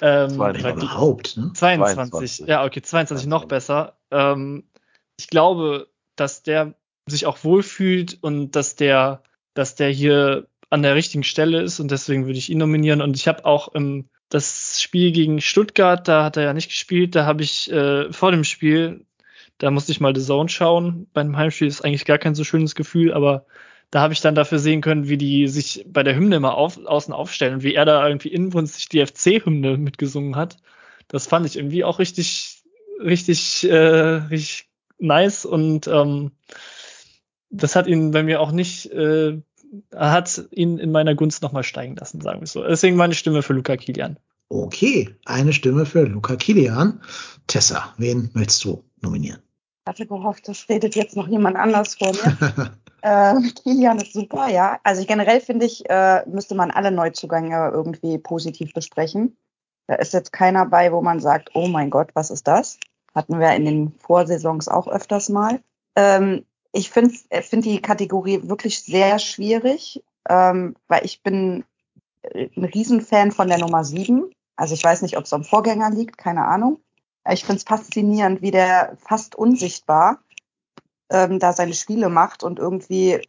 [0.02, 1.36] Ähm, wenn weil die- überhaupt.
[1.36, 1.50] Ne?
[1.54, 1.94] 22.
[2.36, 2.46] 22.
[2.48, 3.96] Ja, okay, 22 noch besser.
[4.12, 4.64] Ähm,
[5.18, 6.74] ich glaube, dass der
[7.08, 9.22] sich auch wohlfühlt und dass der,
[9.54, 13.02] dass der hier an der richtigen Stelle ist und deswegen würde ich ihn nominieren.
[13.02, 17.14] Und ich habe auch im das Spiel gegen Stuttgart, da hat er ja nicht gespielt,
[17.14, 19.06] da habe ich äh, vor dem Spiel,
[19.58, 21.06] da musste ich mal The Zone schauen.
[21.12, 23.46] Beim Heimspiel ist eigentlich gar kein so schönes Gefühl, aber
[23.92, 26.84] da habe ich dann dafür sehen können, wie die sich bei der Hymne immer auf,
[26.84, 30.56] außen aufstellen und wie er da irgendwie inbrünstig die FC-Hymne mitgesungen hat.
[31.06, 32.64] Das fand ich irgendwie auch richtig,
[33.00, 34.66] richtig, äh, richtig
[34.98, 36.32] nice und ähm,
[37.50, 39.40] das hat ihn bei mir auch nicht, äh,
[39.94, 42.62] hat ihn in meiner Gunst nochmal steigen lassen, sagen wir so.
[42.62, 44.18] Deswegen meine Stimme für Luca Kilian.
[44.48, 47.00] Okay, eine Stimme für Luca Kilian.
[47.46, 49.40] Tessa, wen willst du nominieren?
[49.86, 52.72] Ich hatte gehofft, das redet jetzt noch jemand anders vor mir.
[53.02, 54.78] äh, Kilian ist super, ja.
[54.82, 59.36] Also generell finde ich, äh, müsste man alle Neuzugänge irgendwie positiv besprechen.
[59.86, 62.78] Da ist jetzt keiner bei, wo man sagt, oh mein Gott, was ist das?
[63.14, 65.60] Hatten wir in den Vorsaisons auch öfters mal.
[65.96, 66.44] Ähm,
[66.74, 71.64] ich finde find die Kategorie wirklich sehr schwierig, ähm, weil ich bin
[72.34, 74.30] ein Riesenfan von der Nummer 7.
[74.56, 76.80] Also ich weiß nicht, ob es am Vorgänger liegt, keine Ahnung.
[77.30, 80.20] Ich finde es faszinierend, wie der fast unsichtbar
[81.10, 83.20] ähm, da seine Spiele macht und irgendwie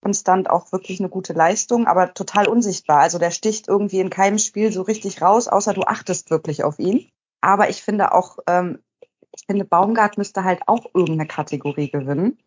[0.00, 3.00] konstant auch wirklich eine gute Leistung, aber total unsichtbar.
[3.00, 6.78] Also der sticht irgendwie in keinem Spiel so richtig raus, außer du achtest wirklich auf
[6.78, 7.08] ihn.
[7.40, 8.78] Aber ich finde auch, ähm,
[9.34, 12.38] ich finde Baumgart müsste halt auch irgendeine Kategorie gewinnen.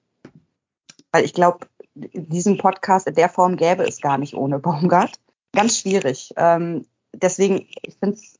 [1.16, 5.18] Weil ich glaube, diesen Podcast in der Form gäbe es gar nicht ohne Baumgart.
[5.54, 6.34] Ganz schwierig.
[6.36, 8.38] Ähm, deswegen, ich finde es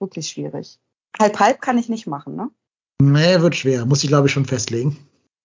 [0.00, 0.80] wirklich schwierig.
[1.16, 2.50] Halb halb kann ich nicht machen, ne?
[3.00, 3.86] Nee, wird schwer.
[3.86, 4.98] Muss ich, glaube ich, schon festlegen.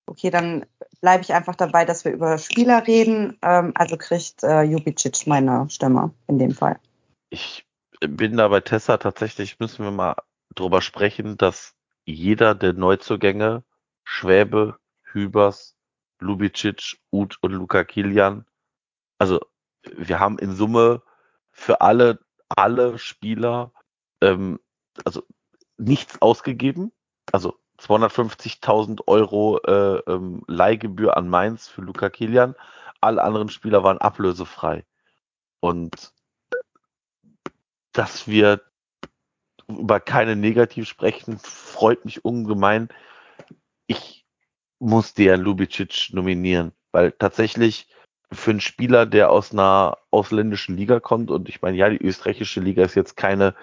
[0.07, 0.65] Okay, dann
[0.99, 3.37] bleibe ich einfach dabei, dass wir über Spieler reden.
[3.43, 6.79] Ähm, also kriegt äh, Jubicic meine Stimme in dem Fall.
[7.29, 7.67] Ich
[7.99, 10.15] bin da bei Tessa tatsächlich, müssen wir mal
[10.55, 13.61] drüber sprechen, dass jeder der Neuzugänge,
[14.03, 15.76] Schwäbe, Hübers,
[16.19, 18.45] Lubicic, Uth und Luca Kilian,
[19.19, 19.39] also
[19.83, 21.01] wir haben in Summe
[21.51, 22.19] für alle,
[22.49, 23.71] alle Spieler,
[24.21, 24.59] ähm,
[25.05, 25.23] also
[25.77, 26.91] nichts ausgegeben,
[27.31, 32.55] also 250.000 Euro äh, ähm, Leihgebühr an Mainz für Luca Kilian,
[33.01, 34.85] alle anderen Spieler waren ablösefrei.
[35.59, 36.13] Und
[37.91, 38.61] dass wir
[39.67, 42.89] über keine Negativ sprechen, freut mich ungemein.
[43.87, 44.16] Ich
[44.79, 47.87] muss Dejan Lubicic nominieren, weil tatsächlich
[48.31, 52.59] für einen Spieler, der aus einer ausländischen Liga kommt, und ich meine, ja, die österreichische
[52.59, 53.55] Liga ist jetzt keine,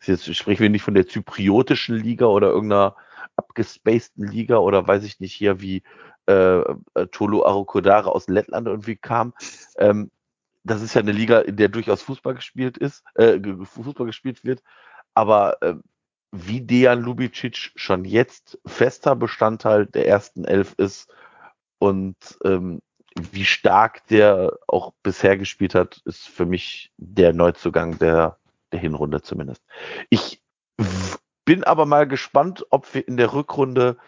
[0.00, 2.96] ist jetzt sprechen wir nicht von der zypriotischen Liga oder irgendeiner
[3.36, 5.82] abgespaceden Liga oder weiß ich nicht hier, wie
[6.26, 9.34] äh, äh Tolo Arokodare aus Lettland irgendwie kam.
[9.78, 10.10] Ähm,
[10.64, 14.62] das ist ja eine Liga, in der durchaus Fußball gespielt ist, äh, Fußball gespielt wird.
[15.14, 15.74] Aber äh,
[16.32, 21.12] wie Dejan Lubicic schon jetzt fester Bestandteil der ersten Elf ist
[21.78, 22.80] und ähm,
[23.18, 28.38] wie stark der auch bisher gespielt hat, ist für mich der Neuzugang der,
[28.72, 29.62] der Hinrunde zumindest.
[30.08, 30.42] Ich
[31.44, 33.98] bin aber mal gespannt, ob wir in der Rückrunde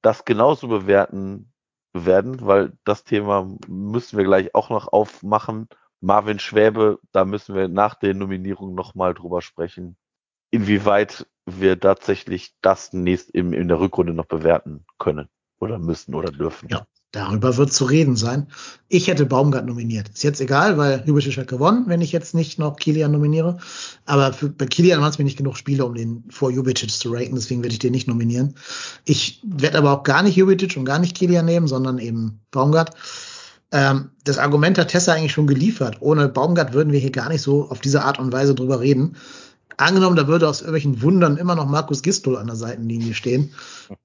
[0.00, 1.52] das genauso bewerten
[1.92, 5.68] werden, weil das Thema müssen wir gleich auch noch aufmachen.
[6.00, 9.96] Marvin Schwäbe, da müssen wir nach der Nominierung nochmal drüber sprechen,
[10.50, 16.30] inwieweit wir tatsächlich das nächst in, in der Rückrunde noch bewerten können oder müssen oder
[16.30, 16.68] dürfen.
[16.70, 16.86] Ja.
[17.14, 18.48] Darüber wird zu reden sein.
[18.88, 20.08] Ich hätte Baumgart nominiert.
[20.08, 23.58] Ist jetzt egal, weil Jubicic hat gewonnen, wenn ich jetzt nicht noch Kilian nominiere.
[24.04, 27.12] Aber für, bei Kilian waren es mir nicht genug Spiele, um den vor Jubicic zu
[27.12, 28.56] raten, deswegen werde ich den nicht nominieren.
[29.04, 32.96] Ich werde aber auch gar nicht Jubicic und gar nicht Kilian nehmen, sondern eben Baumgart.
[33.70, 35.98] Ähm, das Argument hat Tessa eigentlich schon geliefert.
[36.00, 39.14] Ohne Baumgart würden wir hier gar nicht so auf diese Art und Weise drüber reden
[39.76, 43.52] angenommen, da würde aus irgendwelchen Wundern immer noch Markus Gistol an der Seitenlinie stehen,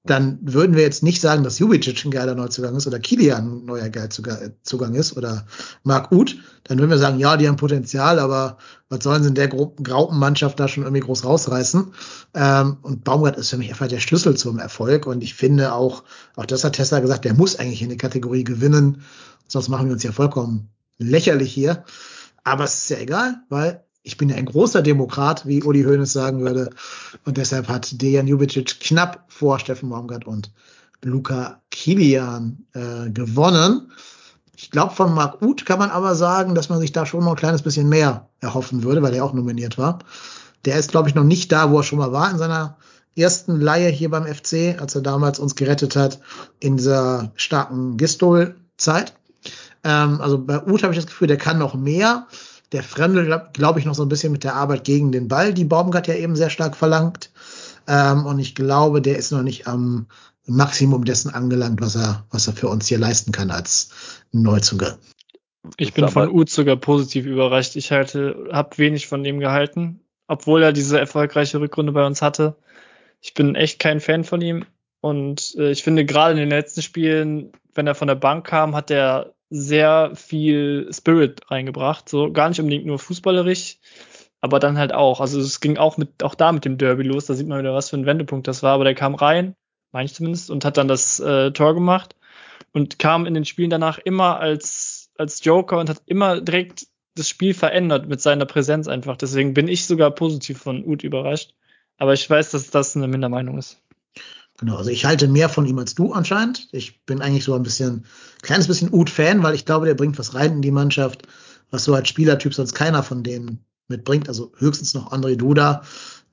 [0.04, 3.64] dann würden wir jetzt nicht sagen, dass Jubicic ein geiler Neuzugang ist oder Kilian ein
[3.64, 5.46] neuer Geilzugang ist oder
[5.82, 6.36] Marc Uth.
[6.64, 10.58] Dann würden wir sagen, ja, die haben Potenzial, aber was sollen sie in der Graupenmannschaft
[10.58, 11.92] da schon irgendwie groß rausreißen?
[12.34, 15.06] Ähm, und Baumgart ist für mich einfach der Schlüssel zum Erfolg.
[15.06, 16.04] Und ich finde auch,
[16.36, 19.02] auch das hat Tesla gesagt, der muss eigentlich in der Kategorie gewinnen.
[19.48, 20.68] Sonst machen wir uns ja vollkommen
[20.98, 21.84] lächerlich hier.
[22.44, 26.12] Aber es ist ja egal, weil ich bin ja ein großer Demokrat, wie Uli Hoeneß
[26.12, 26.70] sagen würde.
[27.24, 30.50] Und deshalb hat Dejan Jubicic knapp vor Steffen Baumgart und
[31.04, 33.92] Luca Kilian äh, gewonnen.
[34.56, 37.30] Ich glaube, von Marc Uth kann man aber sagen, dass man sich da schon noch
[37.30, 40.00] ein kleines bisschen mehr erhoffen würde, weil er auch nominiert war.
[40.64, 42.78] Der ist, glaube ich, noch nicht da, wo er schon mal war in seiner
[43.16, 46.18] ersten Laie hier beim FC, als er damals uns gerettet hat
[46.58, 49.14] in dieser starken Gistol-Zeit.
[49.84, 52.26] Ähm, also bei Uth habe ich das Gefühl, der kann noch mehr.
[52.72, 55.52] Der Fremde, glaube glaub ich, noch so ein bisschen mit der Arbeit gegen den Ball,
[55.52, 57.30] die Baumgart ja eben sehr stark verlangt.
[57.88, 60.06] Ähm, und ich glaube, der ist noch nicht am
[60.46, 63.90] Maximum dessen angelangt, was er, was er für uns hier leisten kann als
[64.32, 64.98] Neuzugang.
[65.76, 67.76] Ich bin von Uth sogar positiv überrascht.
[67.76, 72.56] Ich halte, habe wenig von dem gehalten, obwohl er diese erfolgreiche Rückrunde bei uns hatte.
[73.20, 74.64] Ich bin echt kein Fan von ihm.
[75.00, 78.74] Und äh, ich finde gerade in den letzten Spielen, wenn er von der Bank kam,
[78.74, 82.08] hat er sehr viel Spirit reingebracht.
[82.08, 83.78] So gar nicht unbedingt nur fußballerisch,
[84.40, 85.20] aber dann halt auch.
[85.20, 87.26] Also es ging auch mit, auch da mit dem Derby los.
[87.26, 88.74] Da sieht man wieder, was für ein Wendepunkt das war.
[88.74, 89.54] Aber der kam rein,
[89.92, 92.14] meine ich zumindest, und hat dann das äh, Tor gemacht
[92.72, 96.86] und kam in den Spielen danach immer als, als Joker und hat immer direkt
[97.16, 99.16] das Spiel verändert mit seiner Präsenz einfach.
[99.16, 101.54] Deswegen bin ich sogar positiv von Uth überrascht.
[101.98, 103.82] Aber ich weiß, dass das eine Mindermeinung ist.
[104.60, 106.68] Genau, also ich halte mehr von ihm als du anscheinend.
[106.72, 108.04] Ich bin eigentlich so ein bisschen,
[108.42, 111.22] kleines bisschen Uth-Fan, weil ich glaube, der bringt was rein in die Mannschaft,
[111.70, 114.28] was so als Spielertyp sonst keiner von denen mitbringt.
[114.28, 115.82] Also höchstens noch André Duda.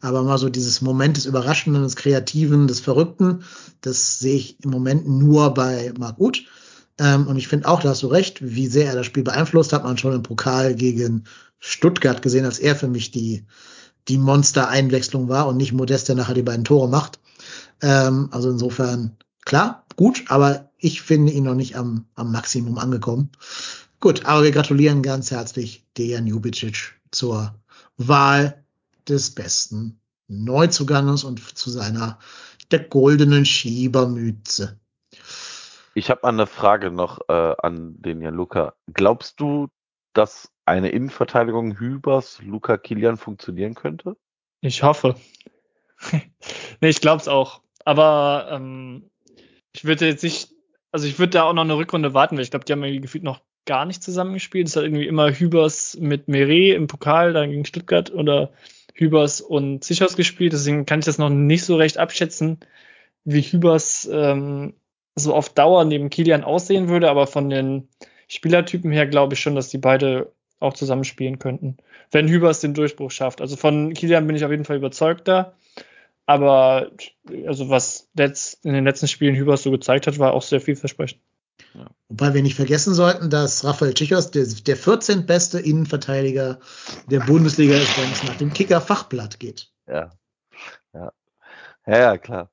[0.02, 3.44] Aber mal so dieses Moment des Überraschenden, des Kreativen, des Verrückten,
[3.80, 6.44] das sehe ich im Moment nur bei Marc Uth.
[7.00, 9.72] Ähm, und ich finde auch, da hast du recht, wie sehr er das Spiel beeinflusst,
[9.72, 11.24] hat man schon im Pokal gegen
[11.60, 13.46] Stuttgart gesehen, als er für mich die,
[14.10, 17.20] die Monster-Einwechslung war und nicht Modest, der nachher die beiden Tore macht.
[17.82, 23.32] Ähm, also insofern, klar, gut, aber ich finde ihn noch nicht am, am Maximum angekommen.
[24.00, 27.56] Gut, aber wir gratulieren ganz herzlich Dejan Jubicic zur
[27.98, 28.64] Wahl
[29.08, 32.20] des besten Neuzuganges und zu seiner
[32.72, 34.80] der goldenen Schiebermütze.
[35.94, 38.76] Ich habe eine Frage noch äh, an den Jan Luca.
[38.94, 39.68] Glaubst du,
[40.14, 44.16] dass eine Innenverteidigung Hübers Luca Kilian funktionieren könnte?
[44.62, 45.16] Ich hoffe.
[46.12, 47.62] nee, ich glaube es auch.
[47.88, 49.10] Aber ähm,
[49.72, 50.50] ich würde jetzt nicht,
[50.92, 53.00] also ich würde da auch noch eine Rückrunde warten, weil ich glaube, die haben irgendwie
[53.00, 54.68] gefühlt noch gar nicht zusammengespielt.
[54.68, 58.52] Es hat irgendwie immer Hübers mit Meret im Pokal, dann gegen Stuttgart oder
[58.94, 60.52] Hübers und Sichers gespielt.
[60.52, 62.60] Deswegen kann ich das noch nicht so recht abschätzen,
[63.24, 64.74] wie Hübers ähm,
[65.16, 67.10] so auf Dauer neben Kilian aussehen würde.
[67.10, 67.88] Aber von den
[68.28, 71.78] Spielertypen her glaube ich schon, dass die beide auch zusammenspielen könnten,
[72.12, 73.40] wenn Hübers den Durchbruch schafft.
[73.40, 75.54] Also von Kilian bin ich auf jeden Fall überzeugt da.
[76.28, 76.92] Aber
[77.48, 81.22] also was letzt, in den letzten Spielen Hübers so gezeigt hat, war auch sehr vielversprechend.
[81.74, 81.90] Ja.
[82.10, 85.26] Wobei wir nicht vergessen sollten, dass Rafael Tschichos der, der 14.
[85.26, 86.60] beste Innenverteidiger
[87.10, 89.72] der Bundesliga ist, wenn es nach dem Kicker-Fachblatt geht.
[89.88, 90.12] Ja.
[90.94, 91.14] Ja,
[91.86, 92.52] ja, ja klar.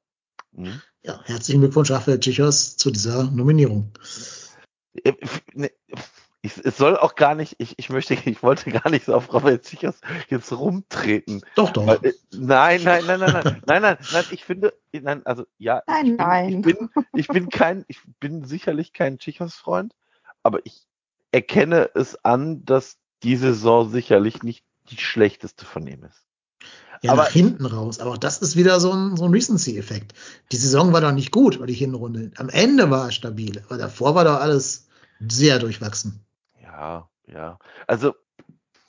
[0.52, 0.80] Mhm.
[1.02, 3.92] Ja, herzlichen Glückwunsch, Rafael Tschichos, zu dieser Nominierung.
[6.45, 9.33] Ich, es soll auch gar nicht, ich, ich möchte, ich wollte gar nicht so auf
[9.33, 9.99] Rafael Zichers
[10.29, 11.41] jetzt rumtreten.
[11.55, 11.87] Doch, doch.
[11.87, 15.83] Weil, äh, nein, nein, nein, nein, nein, nein, nein, nein, ich finde, nein, also ja,
[15.87, 16.49] Nein, ich, bin, nein.
[16.51, 19.95] ich bin, ich bin kein, ich bin sicherlich kein Tschichos-Freund,
[20.43, 20.87] aber ich
[21.33, 26.27] erkenne es an, dass die Saison sicherlich nicht die schlechteste von ihm ist.
[27.01, 28.01] Ja, aber- nach hinten raus.
[28.01, 30.12] Aber auch das ist wieder so ein, so ein Recency-Effekt.
[30.53, 32.33] Die Saison war doch nicht gut, oder die Hinrunde.
[32.37, 34.89] Am Ende war es stabil, aber davor war doch alles
[35.27, 36.21] sehr durchwachsen.
[36.76, 37.59] Ja, ja.
[37.86, 38.14] Also,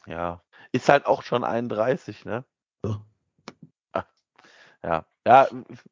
[0.07, 0.41] ja,
[0.71, 2.43] ist halt auch schon 31, ne?
[2.83, 2.97] So.
[3.93, 4.03] Ah,
[4.83, 5.47] Ja, ja,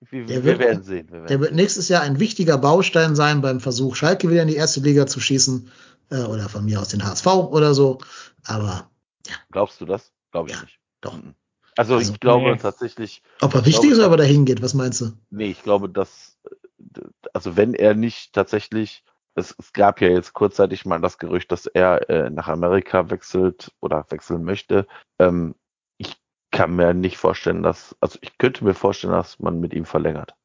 [0.10, 1.08] wir, Der wir wird- werden sehen.
[1.12, 4.48] Wir Der werden wird nächstes Jahr ein wichtiger Baustein sein beim Versuch, Schalke wieder in
[4.48, 5.72] die erste Liga zu schießen.
[6.12, 8.00] Äh, oder von mir aus den HSV oder so.
[8.46, 8.90] Aber
[9.52, 10.12] Glaubst du das?
[10.32, 10.80] Glaube ich Ja, nicht.
[11.02, 11.14] doch.
[11.78, 12.58] Also, Also, ich glaube nee.
[12.58, 15.14] tatsächlich, ob er Ich wichtig ist, ob er dahin geht, was meinst du?
[15.30, 16.38] nee, ich glaube, dass,
[16.96, 17.02] äh,
[17.34, 19.04] also wenn er nicht tatsächlich,
[19.36, 23.72] es, es gab ja jetzt kurzzeitig mal das Gerücht, dass er äh, nach Amerika wechselt
[23.80, 24.88] oder wechseln möchte.
[25.20, 25.56] Ähm,
[25.98, 26.16] ich
[26.52, 30.36] kann mir nicht vorstellen, dass, also ich könnte mir vorstellen, dass man mit ihm verlängert.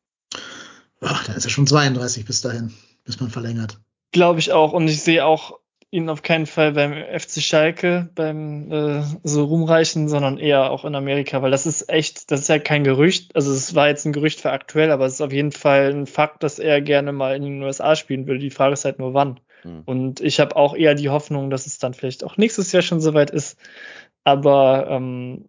[1.01, 2.75] Ach, da ist er schon 32 bis dahin,
[3.05, 3.79] bis man verlängert.
[4.13, 4.73] Glaube ich auch.
[4.73, 5.59] Und ich sehe auch
[5.91, 10.95] ihn auf keinen Fall beim FC Schalke beim äh, so rumreichen, sondern eher auch in
[10.95, 13.35] Amerika, weil das ist echt, das ist ja kein Gerücht.
[13.35, 16.07] Also es war jetzt ein Gerücht für aktuell, aber es ist auf jeden Fall ein
[16.07, 18.39] Fakt, dass er gerne mal in den USA spielen will.
[18.39, 19.41] Die Frage ist halt nur wann.
[19.65, 19.83] Mhm.
[19.87, 23.01] Und ich habe auch eher die Hoffnung, dass es dann vielleicht auch nächstes Jahr schon
[23.01, 23.59] soweit ist.
[24.25, 25.49] Aber ähm,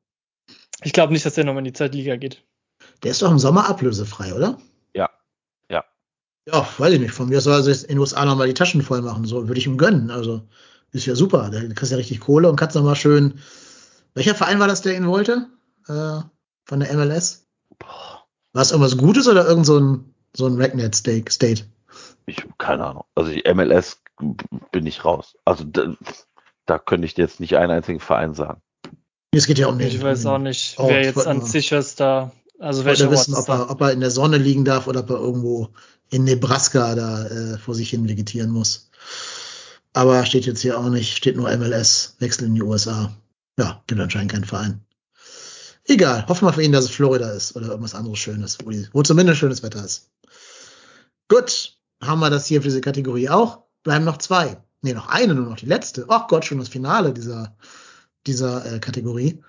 [0.83, 2.45] ich glaube nicht, dass er nochmal in die Zweitliga geht.
[3.03, 4.57] Der ist doch im Sommer ablösefrei, oder?
[6.51, 6.67] Ja.
[6.77, 7.13] Weiß ich nicht.
[7.13, 9.25] Von mir soll er sich in den USA nochmal die Taschen voll machen.
[9.25, 10.11] So würde ich ihm gönnen.
[10.11, 10.41] Also
[10.91, 11.49] ist ja super.
[11.51, 13.39] Da kriegst du ja richtig Kohle und kannst nochmal schön.
[14.13, 15.47] Welcher Verein war das, der ihn wollte?
[15.87, 16.21] Äh,
[16.65, 17.45] von der MLS?
[17.77, 21.63] Boah, War es irgendwas Gutes oder irgend so ein, so ein Ragnet State?
[22.25, 23.03] Ich, keine Ahnung.
[23.15, 24.01] Also die MLS
[24.71, 25.35] bin ich raus.
[25.45, 25.95] Also da,
[26.65, 28.61] da könnte ich dir jetzt nicht einen einzigen Verein sagen.
[29.31, 29.87] Es geht ja um den.
[29.87, 32.31] Ich weiß auch nicht, Oh, wer jetzt an sich ist da.
[32.59, 35.17] Also Ort wissen, ob er, ob er in der Sonne liegen darf oder ob er
[35.17, 35.69] irgendwo
[36.09, 38.89] in Nebraska da äh, vor sich hin vegetieren muss.
[39.93, 43.11] Aber steht jetzt hier auch nicht, steht nur MLS, Wechsel in die USA.
[43.57, 44.81] Ja, gibt anscheinend keinen Verein.
[45.85, 48.87] Egal, hoffen wir für ihn, dass es Florida ist oder irgendwas anderes Schönes, wo, die,
[48.93, 50.09] wo zumindest schönes Wetter ist.
[51.27, 53.63] Gut, haben wir das hier für diese Kategorie auch.
[53.83, 54.61] Bleiben noch zwei.
[54.81, 56.05] Nee, noch eine, nur noch die letzte.
[56.09, 57.55] Ach Gott, schon das Finale dieser,
[58.27, 59.41] dieser äh, Kategorie.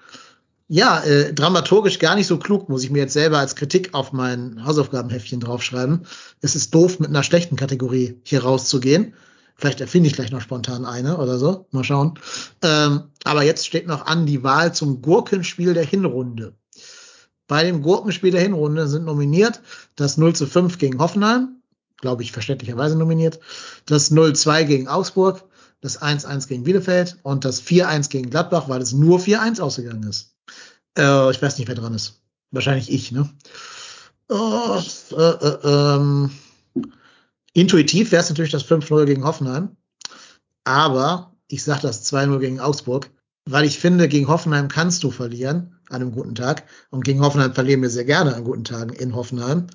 [0.73, 4.13] Ja, äh, dramaturgisch gar nicht so klug, muss ich mir jetzt selber als Kritik auf
[4.13, 6.07] mein Hausaufgabenheftchen draufschreiben.
[6.43, 9.15] Es ist doof, mit einer schlechten Kategorie hier rauszugehen.
[9.57, 11.67] Vielleicht erfinde ich gleich noch spontan eine oder so.
[11.73, 12.21] Mal schauen.
[12.63, 16.55] Ähm, aber jetzt steht noch an die Wahl zum Gurkenspiel der Hinrunde.
[17.49, 19.63] Bei dem Gurkenspiel der Hinrunde sind nominiert
[19.97, 21.63] das 0 zu 5 gegen Hoffenheim,
[22.01, 23.41] glaube ich verständlicherweise nominiert,
[23.87, 25.43] das 0-2 gegen Augsburg,
[25.81, 30.31] das 1-1 gegen Bielefeld und das 4-1 gegen Gladbach, weil es nur 4-1 ausgegangen ist.
[31.01, 32.21] Äh, ich weiß nicht, wer dran ist.
[32.51, 33.29] Wahrscheinlich ich, ne?
[34.29, 34.81] Oh,
[35.13, 36.31] äh, äh, ähm,
[37.55, 39.77] intuitiv wäre es natürlich das 5-0 gegen Hoffenheim.
[40.65, 43.11] Aber ich sage das 2-0 gegen Augsburg,
[43.47, 46.65] weil ich finde, gegen Hoffenheim kannst du verlieren an einem guten Tag.
[46.91, 49.69] Und gegen Hoffenheim verlieren wir sehr gerne an guten Tagen in Hoffenheim.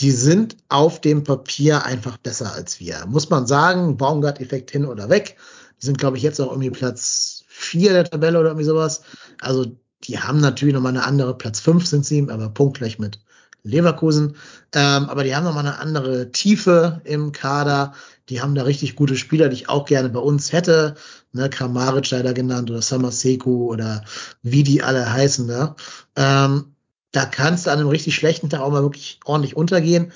[0.00, 3.06] Die sind auf dem Papier einfach besser als wir.
[3.06, 5.36] Muss man sagen, Baumgart-Effekt hin oder weg.
[5.80, 9.02] Die sind, glaube ich, jetzt auch irgendwie Platz 4 der Tabelle oder irgendwie sowas.
[9.40, 9.76] Also
[10.06, 13.18] die haben natürlich nochmal eine andere, Platz 5 sind sie, aber punktgleich mit
[13.66, 14.36] Leverkusen.
[14.72, 17.92] Ähm, aber die haben nochmal eine andere Tiefe im Kader.
[18.28, 20.94] Die haben da richtig gute Spieler, die ich auch gerne bei uns hätte.
[21.32, 24.04] Ne, Kramaric leider genannt oder Samaseku oder
[24.42, 25.76] wie die alle heißen da.
[26.14, 26.76] Ähm,
[27.12, 30.12] da kannst du an einem richtig schlechten Tag auch mal wirklich ordentlich untergehen.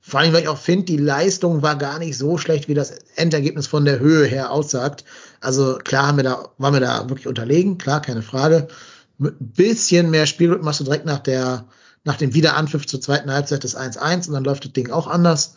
[0.00, 2.90] Vor allem, weil ich auch finde, die Leistung war gar nicht so schlecht, wie das
[3.16, 5.04] Endergebnis von der Höhe her aussagt.
[5.40, 8.68] Also klar haben wir da, waren wir da wirklich unterlegen, klar, keine Frage.
[9.24, 11.66] Mit ein bisschen mehr Spielglück machst du direkt nach der,
[12.04, 15.56] nach dem Wiederanpfiff zur zweiten Halbzeit des 1-1 und dann läuft das Ding auch anders.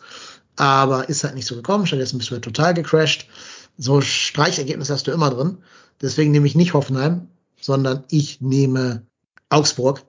[0.56, 1.86] Aber ist halt nicht so gekommen.
[1.86, 3.28] Stattdessen bist du halt total gecrashed.
[3.76, 5.58] So Streichergebnis hast du immer drin.
[6.00, 7.28] Deswegen nehme ich nicht Hoffenheim,
[7.60, 9.06] sondern ich nehme
[9.50, 10.02] Augsburg.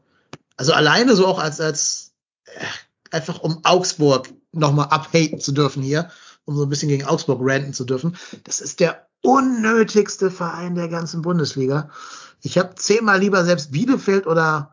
[0.55, 2.13] Also alleine so auch als, als,
[2.45, 2.65] äh,
[3.11, 6.09] einfach um Augsburg nochmal abhaten zu dürfen hier,
[6.45, 8.15] um so ein bisschen gegen Augsburg ranten zu dürfen.
[8.43, 11.89] Das ist der unnötigste Verein der ganzen Bundesliga.
[12.41, 14.71] Ich habe zehnmal lieber selbst Bielefeld oder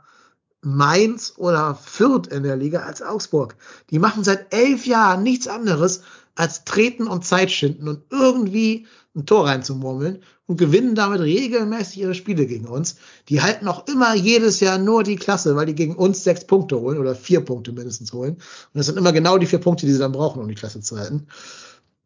[0.63, 3.57] Mainz oder Fürth in der Liga als Augsburg.
[3.91, 6.03] Die machen seit elf Jahren nichts anderes,
[6.35, 12.15] als Treten und Zeit schinden und irgendwie ein Tor reinzumurmeln und gewinnen damit regelmäßig ihre
[12.15, 12.97] Spiele gegen uns.
[13.29, 16.79] Die halten auch immer jedes Jahr nur die Klasse, weil die gegen uns sechs Punkte
[16.79, 18.35] holen oder vier Punkte mindestens holen.
[18.35, 20.81] Und das sind immer genau die vier Punkte, die sie dann brauchen, um die Klasse
[20.81, 21.27] zu halten.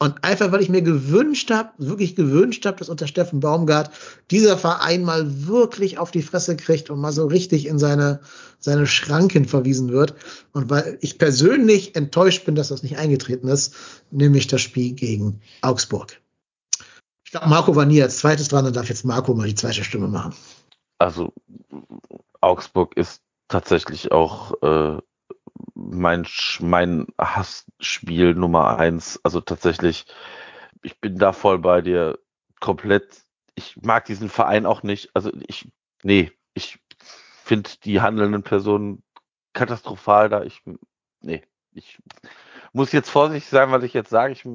[0.03, 3.91] Und einfach, weil ich mir gewünscht habe, wirklich gewünscht habe, dass unter Steffen Baumgart
[4.31, 8.21] dieser Verein mal wirklich auf die Fresse kriegt und mal so richtig in seine,
[8.59, 10.15] seine Schranken verwiesen wird.
[10.53, 13.75] Und weil ich persönlich enttäuscht bin, dass das nicht eingetreten ist,
[14.11, 16.19] nämlich das Spiel gegen Augsburg.
[17.27, 19.85] Ich glaube, Marco war nie als zweites dran, dann darf jetzt Marco mal die zweite
[19.85, 20.35] Stimme machen.
[20.99, 21.35] Also
[22.41, 24.99] Augsburg ist tatsächlich auch äh,
[25.81, 26.27] mein,
[26.61, 29.19] mein Hassspiel Nummer eins.
[29.23, 30.07] Also tatsächlich,
[30.83, 32.19] ich bin da voll bei dir.
[32.61, 33.23] Komplett.
[33.55, 35.11] Ich mag diesen Verein auch nicht.
[35.15, 35.71] Also ich,
[36.03, 36.79] nee, ich
[37.45, 39.03] finde die handelnden Personen
[39.55, 40.43] katastrophal da.
[40.45, 40.63] Ich,
[41.21, 41.43] nee,
[41.73, 41.99] ich
[42.73, 44.33] muss jetzt vorsichtig sein, was ich jetzt sage.
[44.33, 44.47] Ich,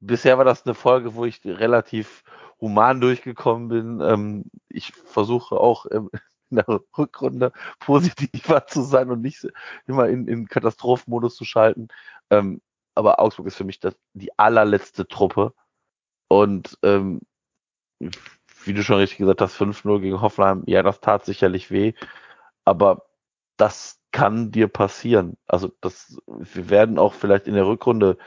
[0.00, 2.22] bisher war das eine Folge, wo ich relativ
[2.60, 4.00] human durchgekommen bin.
[4.00, 5.86] Ähm, ich versuche auch
[6.52, 9.46] in der Rückrunde positiver zu sein und nicht
[9.86, 11.88] immer in, in Katastrophenmodus zu schalten.
[12.30, 12.60] Ähm,
[12.94, 15.54] aber Augsburg ist für mich das, die allerletzte Truppe.
[16.28, 17.20] Und ähm,
[18.64, 21.94] wie du schon richtig gesagt hast, 5-0 gegen Hoffenheim, ja, das tat sicherlich weh.
[22.64, 23.06] Aber
[23.56, 25.36] das kann dir passieren.
[25.46, 28.18] Also das, wir werden auch vielleicht in der Rückrunde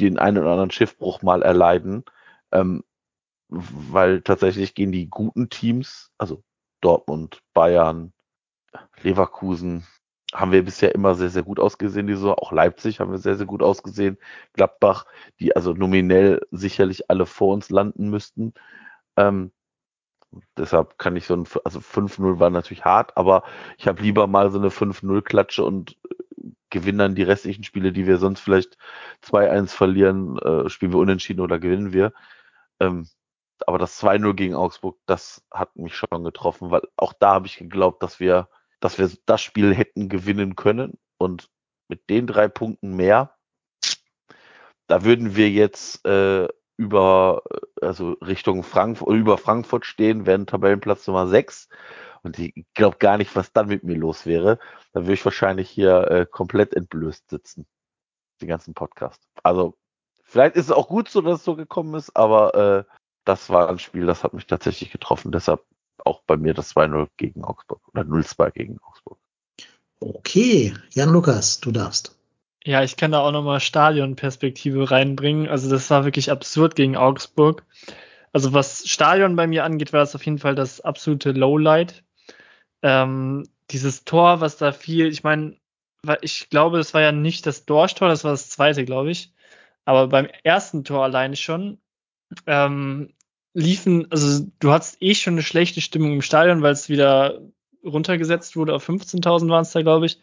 [0.00, 2.04] den einen oder anderen Schiffbruch mal erleiden.
[2.52, 2.84] Ähm,
[3.48, 6.42] weil tatsächlich gehen die guten Teams, also
[6.80, 8.12] Dortmund, Bayern,
[9.02, 9.86] Leverkusen
[10.34, 12.34] haben wir bisher immer sehr, sehr gut ausgesehen, die Saison.
[12.34, 14.18] Auch Leipzig haben wir sehr, sehr gut ausgesehen.
[14.52, 15.06] Gladbach,
[15.40, 18.52] die also nominell sicherlich alle vor uns landen müssten.
[19.16, 19.52] Ähm,
[20.56, 23.42] deshalb kann ich so ein, also 5-0 war natürlich hart, aber
[23.78, 28.06] ich habe lieber mal so eine 5-0-Klatsche und äh, gewinnen dann die restlichen Spiele, die
[28.06, 28.76] wir sonst vielleicht
[29.24, 32.12] 2-1 verlieren, äh, spielen wir unentschieden oder gewinnen wir.
[32.80, 33.08] Ähm,
[33.66, 37.56] aber das 2-0 gegen Augsburg, das hat mich schon getroffen, weil auch da habe ich
[37.56, 38.48] geglaubt, dass wir,
[38.80, 40.98] dass wir das Spiel hätten gewinnen können.
[41.18, 41.50] Und
[41.88, 43.34] mit den drei Punkten mehr,
[44.86, 47.42] da würden wir jetzt äh, über,
[47.82, 51.68] also Richtung Frankfurt, über Frankfurt stehen, wären Tabellenplatz Nummer 6.
[52.22, 54.58] Und ich glaube gar nicht, was dann mit mir los wäre.
[54.92, 57.66] Da würde ich wahrscheinlich hier äh, komplett entblößt sitzen.
[58.40, 59.22] Den ganzen Podcast.
[59.42, 59.76] Also,
[60.22, 63.68] vielleicht ist es auch gut so, dass es so gekommen ist, aber äh, das war
[63.68, 65.32] ein Spiel, das hat mich tatsächlich getroffen.
[65.32, 65.62] Deshalb
[66.04, 69.18] auch bei mir das 2-0 gegen Augsburg oder 0-2 gegen Augsburg.
[70.00, 72.16] Okay, Jan Lukas, du darfst.
[72.64, 75.48] Ja, ich kann da auch nochmal Stadionperspektive reinbringen.
[75.48, 77.64] Also das war wirklich absurd gegen Augsburg.
[78.32, 82.04] Also was Stadion bei mir angeht, war das auf jeden Fall das absolute Lowlight.
[82.82, 85.56] Ähm, dieses Tor, was da fiel, ich meine,
[86.20, 89.32] ich glaube, das war ja nicht das Dorschtor, das war das zweite, glaube ich.
[89.84, 91.80] Aber beim ersten Tor alleine schon,
[92.46, 93.12] ähm,
[93.54, 97.40] liefen, also du hattest eh schon eine schlechte Stimmung im Stadion, weil es wieder
[97.84, 100.20] runtergesetzt wurde auf 15.000 waren es da, glaube ich.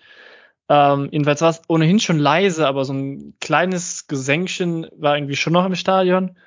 [0.67, 5.53] Ähm, jedenfalls war es ohnehin schon leise, aber so ein kleines Gesenkchen war irgendwie schon
[5.53, 6.37] noch im Stadion.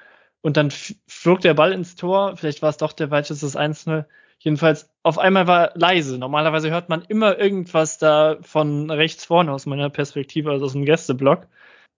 [0.41, 0.71] Und dann
[1.09, 2.37] flog der Ball ins Tor.
[2.37, 4.07] Vielleicht war es doch der Weitschuss das 1-0.
[4.39, 6.19] Jedenfalls, auf einmal war leise.
[6.19, 10.85] Normalerweise hört man immer irgendwas da von rechts vorne aus meiner Perspektive, also aus dem
[10.85, 11.49] Gästeblock.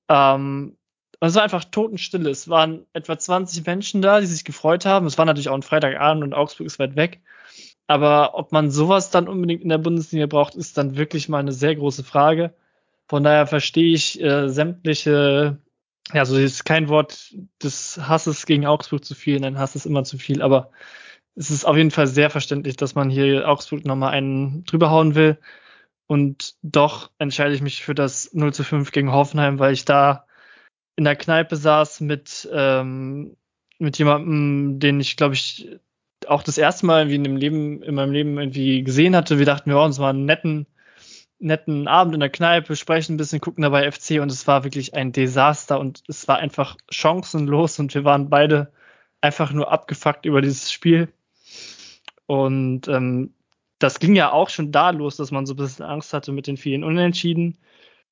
[0.09, 0.77] Ähm,
[1.21, 2.31] und es war einfach totenstille.
[2.31, 5.07] Es waren etwa 20 Menschen da, die sich gefreut haben.
[5.07, 7.21] Es war natürlich auch ein Freitagabend und Augsburg ist weit weg.
[7.87, 11.53] Aber ob man sowas dann unbedingt in der Bundesliga braucht, ist dann wirklich mal eine
[11.53, 12.55] sehr große Frage.
[13.09, 15.59] Von daher verstehe ich äh, sämtliche,
[16.13, 20.05] ja, so ist kein Wort des Hasses gegen Augsburg zu viel, nein, Hass ist immer
[20.05, 20.71] zu viel, aber
[21.35, 25.15] es ist auf jeden Fall sehr verständlich, dass man hier Augsburg nochmal einen drüber hauen
[25.15, 25.39] will.
[26.07, 30.27] Und doch entscheide ich mich für das 0 zu 5 gegen Hoffenheim, weil ich da
[31.01, 33.35] in der Kneipe saß mit, ähm,
[33.78, 35.66] mit jemandem, den ich, glaube ich,
[36.27, 39.39] auch das erste Mal irgendwie in, dem Leben, in meinem Leben irgendwie gesehen hatte.
[39.39, 40.66] Wir dachten, wir brauchen uns mal einen netten,
[41.39, 44.93] netten Abend in der Kneipe, sprechen ein bisschen, gucken dabei FC und es war wirklich
[44.93, 48.70] ein Desaster und es war einfach chancenlos und wir waren beide
[49.22, 51.09] einfach nur abgefuckt über dieses Spiel.
[52.27, 53.32] Und ähm,
[53.78, 56.47] das ging ja auch schon da los, dass man so ein bisschen Angst hatte mit
[56.47, 57.56] den vielen Unentschieden.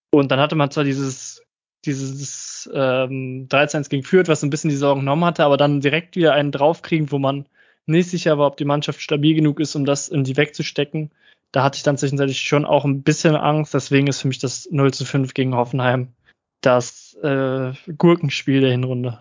[0.09, 1.43] Und dann hatte man zwar dieses,
[1.85, 6.17] dieses ähm, 13 gegen Fürth, was ein bisschen die Sorgen genommen hatte, aber dann direkt
[6.17, 7.47] wieder einen draufkriegen, wo man
[7.87, 11.11] nicht sicher war, ob die Mannschaft stabil genug ist, um das in die wegzustecken.
[11.53, 13.73] Da hatte ich dann zwischenzeitlich schon auch ein bisschen Angst.
[13.73, 16.13] Deswegen ist für mich das 0 zu 5 gegen Hoffenheim
[16.61, 19.19] das äh, Gurkenspiel der Hinrunde.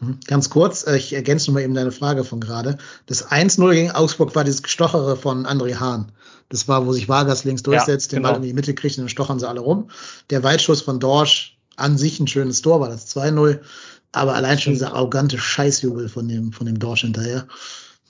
[0.00, 0.20] Mhm.
[0.26, 2.78] Ganz kurz, äh, ich ergänze nochmal eben deine Frage von gerade.
[3.06, 6.12] Das 1-0 gegen Augsburg war dieses Gestochere von André Hahn.
[6.48, 8.28] Das war, wo sich Vargas links durchsetzt, ja, genau.
[8.28, 9.90] den Ball in die Mitte kriegt und dann stochern sie alle rum.
[10.30, 13.60] Der Weitschuss von Dorsch an sich ein schönes Tor, war das 2-0.
[14.12, 17.46] Aber allein schon dieser arrogante Scheißjubel von dem, von dem Dorsch hinterher.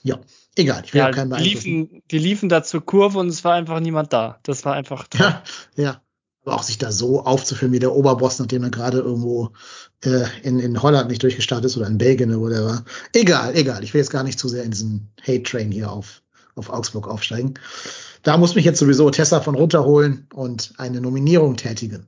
[0.03, 0.19] Ja,
[0.55, 0.83] egal.
[0.85, 3.79] Ich will ja, keinen die liefen, die liefen da zur Kurve und es war einfach
[3.79, 4.39] niemand da.
[4.43, 5.21] Das war einfach toll.
[5.21, 5.43] Ja,
[5.75, 6.01] ja.
[6.45, 9.51] Aber auch sich da so aufzuführen wie der Oberboss, nachdem er gerade irgendwo
[10.05, 12.85] äh, in, in Holland nicht durchgestartet ist oder in Belgien oder whatever.
[13.13, 13.83] Egal, egal.
[13.83, 16.21] Ich will jetzt gar nicht zu sehr in diesen Hate-Train hier auf,
[16.55, 17.55] auf Augsburg aufsteigen.
[18.23, 22.07] Da muss mich jetzt sowieso Tessa von runterholen und eine Nominierung tätigen.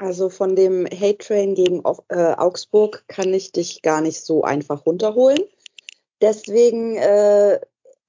[0.00, 4.86] Also von dem Hate Train gegen äh, Augsburg kann ich dich gar nicht so einfach
[4.86, 5.40] runterholen.
[6.20, 7.60] Deswegen äh,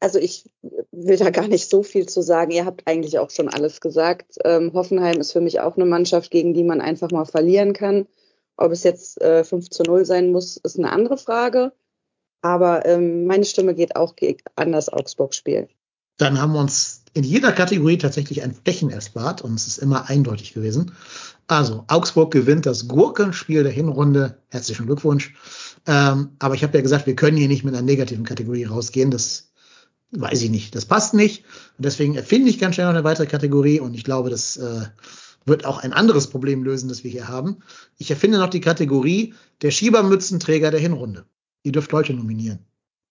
[0.02, 0.50] also ich
[0.92, 2.52] will da gar nicht so viel zu sagen.
[2.52, 4.38] Ihr habt eigentlich auch schon alles gesagt.
[4.44, 8.08] Ähm, Hoffenheim ist für mich auch eine Mannschaft, gegen die man einfach mal verlieren kann.
[8.58, 11.72] Ob es jetzt äh, 5 zu 0 sein muss, ist eine andere Frage.
[12.42, 14.16] Aber ähm, meine Stimme geht auch
[14.56, 15.70] an das Augsburg-Spiel.
[16.18, 20.10] Dann haben wir uns in jeder Kategorie tatsächlich ein Flächen erspart und es ist immer
[20.10, 20.94] eindeutig gewesen.
[21.48, 24.38] Also, Augsburg gewinnt das Gurkenspiel der Hinrunde.
[24.50, 25.34] Herzlichen Glückwunsch.
[25.86, 29.12] Ähm, aber ich habe ja gesagt, wir können hier nicht mit einer negativen Kategorie rausgehen.
[29.12, 29.52] Das
[30.12, 31.44] weiß ich nicht, das passt nicht.
[31.78, 34.86] Und deswegen erfinde ich ganz schnell noch eine weitere Kategorie und ich glaube, das äh,
[35.46, 37.58] wird auch ein anderes Problem lösen, das wir hier haben.
[37.98, 41.26] Ich erfinde noch die Kategorie der Schiebermützenträger der Hinrunde.
[41.64, 42.60] Ihr dürft Leute nominieren.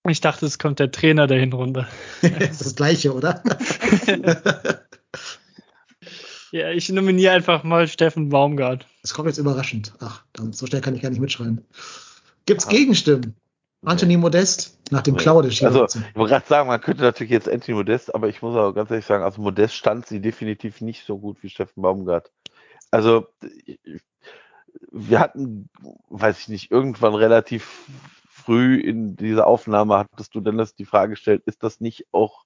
[0.08, 1.86] Ich dachte, es kommt der Trainer der Hinrunde.
[2.22, 3.42] das ist das gleiche, oder?
[6.52, 8.86] ja, ich nominiere einfach mal Steffen Baumgart.
[9.02, 9.92] Das kommt jetzt überraschend.
[10.00, 11.66] Ach, so schnell kann ich gar nicht mitschreiben.
[12.46, 13.36] Gibt's Gegenstimmen?
[13.82, 17.48] Anthony Modest nach dem Klau der Also, ich wollte gerade sagen, man könnte natürlich jetzt
[17.48, 21.06] Anthony Modest, aber ich muss auch ganz ehrlich sagen, also Modest stand sie definitiv nicht
[21.06, 22.30] so gut wie Steffen Baumgart.
[22.90, 23.28] Also,
[24.90, 25.70] wir hatten,
[26.08, 27.86] weiß ich nicht, irgendwann relativ
[28.40, 32.44] früh in dieser Aufnahme hattest du Dennis die Frage gestellt, ist das nicht auch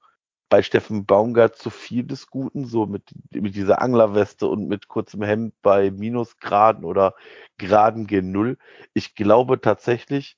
[0.49, 3.03] bei Steffen Baumgart zu viel des Guten, so mit,
[3.33, 7.15] mit dieser Anglerweste und mit kurzem Hemd bei Minusgraden oder
[7.59, 8.57] Graden G0?
[8.93, 10.37] Ich glaube tatsächlich,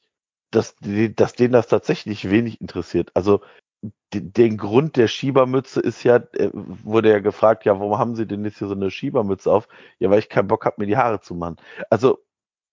[0.50, 0.76] dass,
[1.16, 3.10] dass denen das tatsächlich wenig interessiert.
[3.14, 3.42] Also
[4.12, 8.44] den Grund der Schiebermütze ist ja, äh, wurde ja gefragt, ja, warum haben sie denn
[8.44, 9.68] jetzt hier so eine Schiebermütze auf?
[9.98, 11.56] Ja, weil ich keinen Bock habe, mir die Haare zu machen.
[11.90, 12.24] Also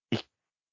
[0.09, 0.27] ich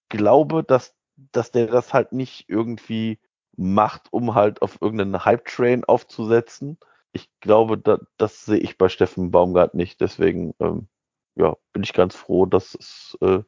[0.08, 0.94] glaube, dass,
[1.32, 3.18] dass der das halt nicht irgendwie
[3.56, 6.78] macht, um halt auf irgendeinen Hype-Train aufzusetzen.
[7.12, 10.00] Ich glaube, da, das sehe ich bei Steffen Baumgart nicht.
[10.00, 10.88] Deswegen ähm,
[11.36, 13.42] ja, bin ich ganz froh, dass es äh,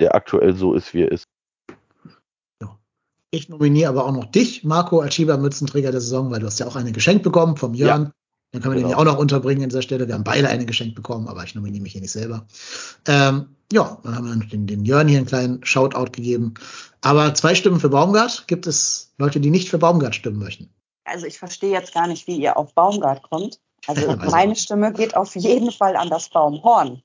[0.00, 1.28] der aktuell so ist, wie er ist.
[3.34, 6.66] Ich nominiere aber auch noch dich, Marco, als Schiebermützenträger der Saison, weil du hast ja
[6.66, 8.02] auch eine geschenkt bekommen vom Jörn.
[8.04, 8.12] Ja,
[8.52, 8.88] Dann können wir genau.
[8.88, 10.06] den ja auch noch unterbringen an dieser Stelle.
[10.06, 12.46] Wir haben beide eine geschenkt bekommen, aber ich nominiere mich hier nicht selber.
[13.08, 16.54] Ähm, ja, dann haben wir den, den Jörn hier einen kleinen Shoutout gegeben.
[17.00, 18.46] Aber zwei Stimmen für Baumgart.
[18.46, 20.68] Gibt es Leute, die nicht für Baumgart stimmen möchten?
[21.04, 23.58] Also ich verstehe jetzt gar nicht, wie ihr auf Baumgart kommt.
[23.86, 27.02] Also meine Stimme geht auf jeden Fall an das Baumhorn.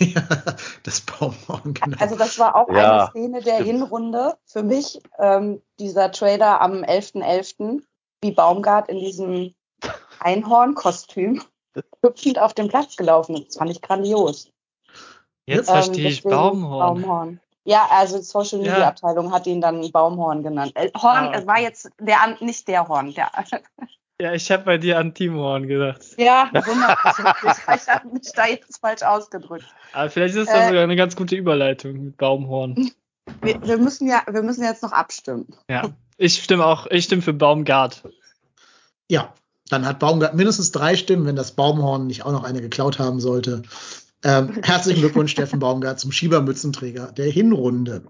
[0.00, 0.22] ja,
[0.82, 1.96] das Baumhorn, genau.
[2.00, 3.70] Also das war auch ja, eine Szene der stimmt.
[3.70, 7.82] Hinrunde für mich, ähm, dieser Trailer am 11.11., .11.,
[8.22, 9.54] wie Baumgart in diesem
[10.20, 11.42] Einhorn-Kostüm
[12.02, 13.48] hüpfend auf den Platz gelaufen ist.
[13.48, 14.50] Das fand ich grandios.
[15.46, 17.02] Jetzt ähm, verstehe ich Baumhorn.
[17.02, 17.40] Baumhorn.
[17.64, 20.72] Ja, also Social Media Abteilung hat ihn dann Baumhorn genannt.
[20.74, 21.46] Äh, Horn ah, okay.
[21.46, 23.30] war jetzt der nicht der Horn, der
[24.20, 26.02] Ja, ich habe bei dir an Timorn gedacht.
[26.18, 27.14] Ja, wunderbar.
[27.74, 29.64] ich habe mich da jetzt falsch ausgedrückt.
[29.94, 32.90] Aber vielleicht ist das äh, sogar eine ganz gute Überleitung mit Baumhorn.
[33.40, 35.48] Wir, wir, müssen ja, wir müssen jetzt noch abstimmen.
[35.70, 35.88] Ja,
[36.18, 38.02] ich stimme auch, ich stimme für Baumgart.
[39.08, 39.32] Ja,
[39.70, 43.20] dann hat Baumgart mindestens drei Stimmen, wenn das Baumhorn nicht auch noch eine geklaut haben
[43.20, 43.62] sollte.
[44.22, 48.02] Ähm, herzlichen Glückwunsch, Steffen Baumgart, zum Schiebermützenträger der Hinrunde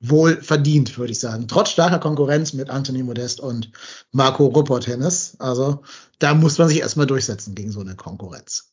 [0.00, 1.48] wohl verdient, würde ich sagen.
[1.48, 3.70] Trotz starker Konkurrenz mit Anthony Modest und
[4.12, 5.36] Marco Ruppert Hennes.
[5.38, 5.82] Also
[6.18, 8.70] da muss man sich erstmal durchsetzen gegen so eine Konkurrenz.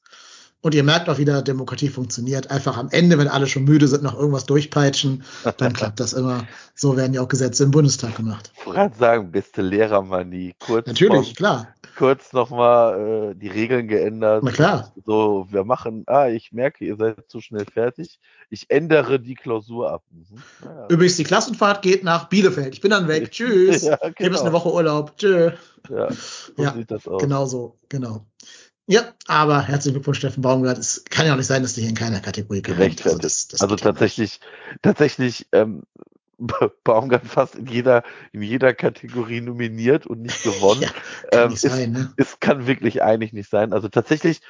[0.62, 2.52] Und ihr merkt auch wieder, Demokratie funktioniert.
[2.52, 5.24] Einfach am Ende, wenn alle schon müde sind, noch irgendwas durchpeitschen,
[5.58, 6.46] dann klappt das immer.
[6.76, 8.52] So werden ja auch Gesetze im Bundestag gemacht.
[8.60, 10.54] Ich wollte sagen, beste Lehrermanie.
[10.60, 11.68] Kurz Natürlich, vom, klar.
[11.98, 14.44] Kurz nochmal äh, die Regeln geändert.
[14.44, 14.94] Na klar.
[15.06, 18.20] So, wir machen, ah, ich merke, ihr seid zu schnell fertig.
[18.50, 20.04] Ich ändere die Klausur ab.
[20.12, 20.38] Mhm.
[20.64, 20.88] Ja.
[20.88, 22.74] Übrigens, die Klassenfahrt geht nach Bielefeld.
[22.74, 23.32] Ich bin dann weg.
[23.32, 23.84] Tschüss.
[23.84, 24.14] ja, genau.
[24.18, 25.18] Hier ist eine Woche Urlaub.
[25.18, 25.52] Tschö.
[25.90, 27.22] Ja, so ja, sieht das aus.
[27.22, 28.26] Genau so, genau.
[28.88, 30.78] Ja, aber herzlichen Glückwunsch, Steffen Baumgart.
[30.78, 33.48] Es kann ja auch nicht sein, dass du hier in keiner Kategorie gerecht also, das,
[33.48, 34.40] das also tatsächlich,
[34.82, 35.84] tatsächlich ähm,
[36.84, 40.82] Baumgart fast in jeder, in jeder Kategorie nominiert und nicht gewonnen.
[41.34, 42.14] ja, ähm, nicht sein, ne?
[42.18, 43.74] es, kann wirklich eigentlich nicht sein.
[43.74, 44.42] Also tatsächlich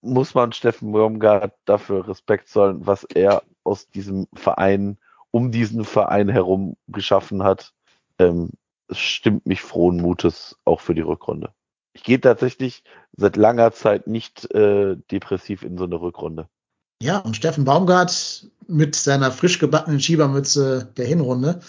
[0.00, 4.98] muss man Steffen Baumgart dafür Respekt zollen, was er aus diesem Verein,
[5.30, 7.72] um diesen Verein herum geschaffen hat.
[8.18, 8.50] Ähm,
[8.88, 11.52] es stimmt mich frohen Mutes auch für die Rückrunde
[11.98, 12.84] ich gehe tatsächlich
[13.16, 16.48] seit langer Zeit nicht äh, depressiv in so eine Rückrunde.
[17.00, 21.60] Ja, und Steffen Baumgart mit seiner frisch gebackenen Schiebermütze der Hinrunde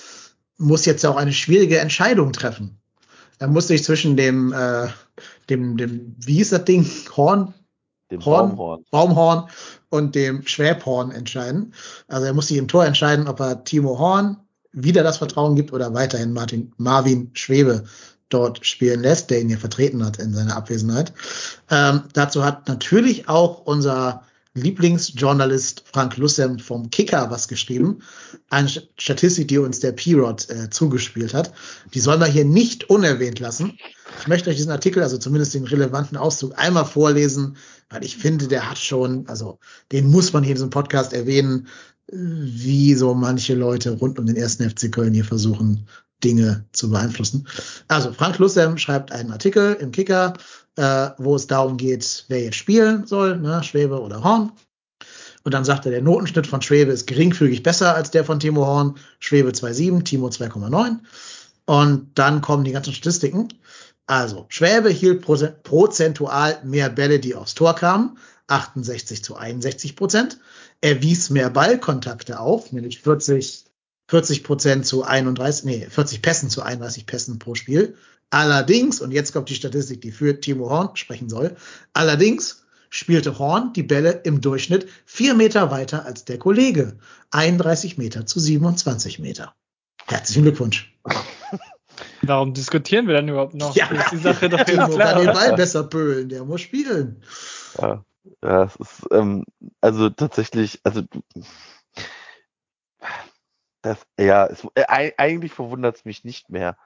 [0.57, 2.79] muss jetzt auch eine schwierige Entscheidung treffen.
[3.37, 4.87] Er muss sich zwischen dem, äh,
[5.49, 6.85] dem, dem, wie hieß das Ding?
[7.15, 7.53] Horn?
[8.11, 8.49] Dem Horn?
[8.49, 8.85] Baumhorn.
[8.91, 9.49] Baumhorn
[9.89, 11.73] und dem Schwäbhorn entscheiden.
[12.07, 14.37] Also er muss sich im Tor entscheiden, ob er Timo Horn
[14.73, 17.85] wieder das Vertrauen gibt oder weiterhin Martin, Marvin Schwebe
[18.29, 21.13] dort spielen lässt, der ihn hier vertreten hat in seiner Abwesenheit.
[21.69, 24.23] Ähm, dazu hat natürlich auch unser
[24.55, 27.99] Lieblingsjournalist Frank Lussem vom Kicker was geschrieben.
[28.49, 31.53] Eine Statistik, die uns der P-Rod äh, zugespielt hat.
[31.93, 33.77] Die sollen wir hier nicht unerwähnt lassen.
[34.19, 37.57] Ich möchte euch diesen Artikel, also zumindest den relevanten Auszug, einmal vorlesen,
[37.89, 39.59] weil ich finde, der hat schon, also
[39.91, 41.67] den muss man hier in diesem Podcast erwähnen,
[42.11, 45.87] wie so manche Leute rund um den ersten FC Köln hier versuchen,
[46.23, 47.47] Dinge zu beeinflussen.
[47.87, 50.33] Also Frank Lussem schreibt einen Artikel im Kicker,
[50.75, 54.51] äh, wo es darum geht, wer jetzt spielen soll, ne, Schwebe oder Horn.
[55.43, 58.65] Und dann sagt er, der Notenschnitt von Schwebe ist geringfügig besser als der von Timo
[58.65, 58.97] Horn.
[59.19, 60.99] Schwebe 2,7, Timo 2,9.
[61.65, 63.47] Und dann kommen die ganzen Statistiken.
[64.05, 68.17] Also, Schwäbe hielt prozentual mehr Bälle, die aufs Tor kamen.
[68.47, 70.39] 68 zu 61 Prozent.
[70.81, 73.65] Er wies mehr Ballkontakte auf, nämlich 40,
[74.09, 77.95] 40 Prozent zu 31, nee, 40 Pässen zu 31 Pässen pro Spiel.
[78.31, 81.55] Allerdings, und jetzt kommt die Statistik, die für Timo Horn sprechen soll,
[81.93, 86.97] allerdings spielte Horn die Bälle im Durchschnitt vier Meter weiter als der Kollege.
[87.29, 89.53] 31 Meter zu 27 Meter.
[90.07, 90.91] Herzlichen Glückwunsch.
[92.23, 93.75] Warum diskutieren wir dann überhaupt noch?
[93.75, 95.33] Ja, ist die Sache doch Timo kann den.
[95.33, 97.21] Ball besser pölen, der muss spielen.
[97.79, 98.03] Ja,
[98.41, 99.45] ja, es ist, ähm,
[99.81, 101.03] also tatsächlich, also
[103.81, 106.77] das, ja, es, äh, ei- eigentlich verwundert es mich nicht mehr.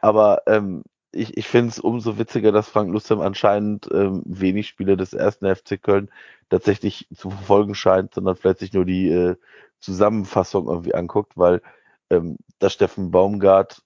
[0.00, 4.96] Aber ähm, ich, ich finde es umso witziger, dass Frank Lussem anscheinend ähm, wenig Spiele
[4.96, 6.10] des ersten FC Köln
[6.50, 9.36] tatsächlich zu verfolgen scheint, sondern vielleicht sich nur die äh,
[9.80, 11.62] Zusammenfassung irgendwie anguckt, weil
[12.10, 13.82] ähm, dass Steffen Baumgart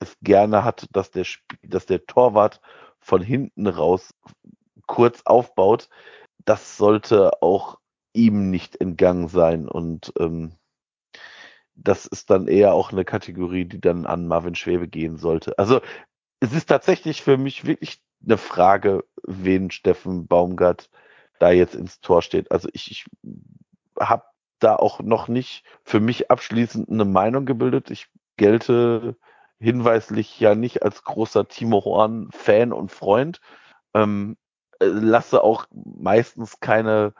[0.00, 2.60] es gerne hat, dass der, Sp- dass der Torwart
[3.00, 4.14] von hinten raus
[4.86, 5.88] kurz aufbaut,
[6.44, 7.78] das sollte auch
[8.14, 9.68] ihm nicht entgangen sein.
[9.68, 10.52] Und ähm,
[11.76, 15.58] das ist dann eher auch eine Kategorie, die dann an Marvin Schwebe gehen sollte.
[15.58, 15.80] Also
[16.40, 20.90] es ist tatsächlich für mich wirklich eine Frage, wen Steffen Baumgart
[21.38, 22.50] da jetzt ins Tor steht.
[22.50, 23.04] Also ich, ich
[23.98, 24.24] habe
[24.58, 27.90] da auch noch nicht für mich abschließend eine Meinung gebildet.
[27.90, 29.16] Ich gelte
[29.58, 33.40] hinweislich ja nicht als großer Timo Horn Fan und Freund.
[33.94, 34.36] Ähm,
[34.80, 37.14] äh, lasse auch meistens keine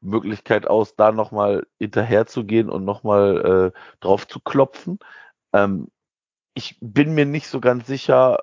[0.00, 4.98] Möglichkeit aus, da nochmal hinterherzugehen und nochmal äh, drauf zu klopfen.
[5.52, 5.88] Ähm,
[6.54, 8.38] ich bin mir nicht so ganz sicher,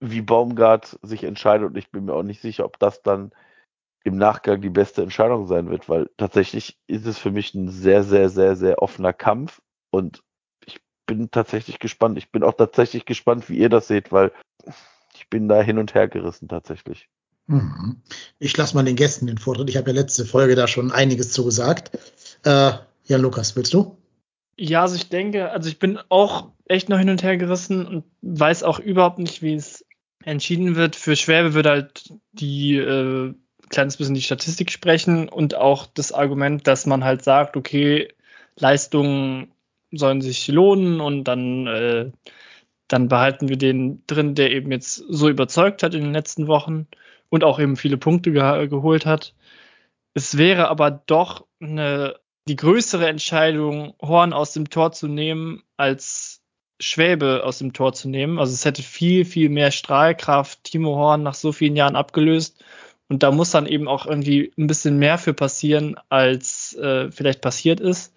[0.00, 3.32] wie Baumgart sich entscheidet und ich bin mir auch nicht sicher, ob das dann
[4.04, 8.02] im Nachgang die beste Entscheidung sein wird, weil tatsächlich ist es für mich ein sehr,
[8.02, 10.22] sehr, sehr, sehr offener Kampf und
[10.66, 12.18] ich bin tatsächlich gespannt.
[12.18, 14.32] Ich bin auch tatsächlich gespannt, wie ihr das seht, weil
[15.14, 17.08] ich bin da hin und her gerissen tatsächlich.
[17.46, 18.00] Mhm.
[18.38, 19.68] Ich lasse mal den Gästen den Vortritt.
[19.68, 21.98] Ich habe ja letzte Folge da schon einiges zu gesagt.
[22.44, 22.72] Äh,
[23.06, 23.98] Jan Lukas, willst du?
[24.56, 28.04] Ja, also ich denke, also ich bin auch echt noch hin und her gerissen und
[28.22, 29.84] weiß auch überhaupt nicht, wie es
[30.24, 30.96] entschieden wird.
[30.96, 33.34] Für Schwäbe wird halt die äh,
[33.68, 38.08] kleines bisschen die Statistik sprechen und auch das Argument, dass man halt sagt, okay,
[38.56, 39.52] Leistungen
[39.92, 42.10] sollen sich lohnen und dann, äh,
[42.88, 46.86] dann behalten wir den drin, der eben jetzt so überzeugt hat in den letzten Wochen
[47.28, 49.34] und auch eben viele Punkte ge geholt hat.
[50.14, 52.16] Es wäre aber doch eine,
[52.48, 56.42] die größere Entscheidung, Horn aus dem Tor zu nehmen, als
[56.80, 58.38] Schwäbe aus dem Tor zu nehmen.
[58.38, 62.62] Also es hätte viel, viel mehr Strahlkraft Timo Horn nach so vielen Jahren abgelöst.
[63.08, 67.40] Und da muss dann eben auch irgendwie ein bisschen mehr für passieren, als äh, vielleicht
[67.40, 68.14] passiert ist.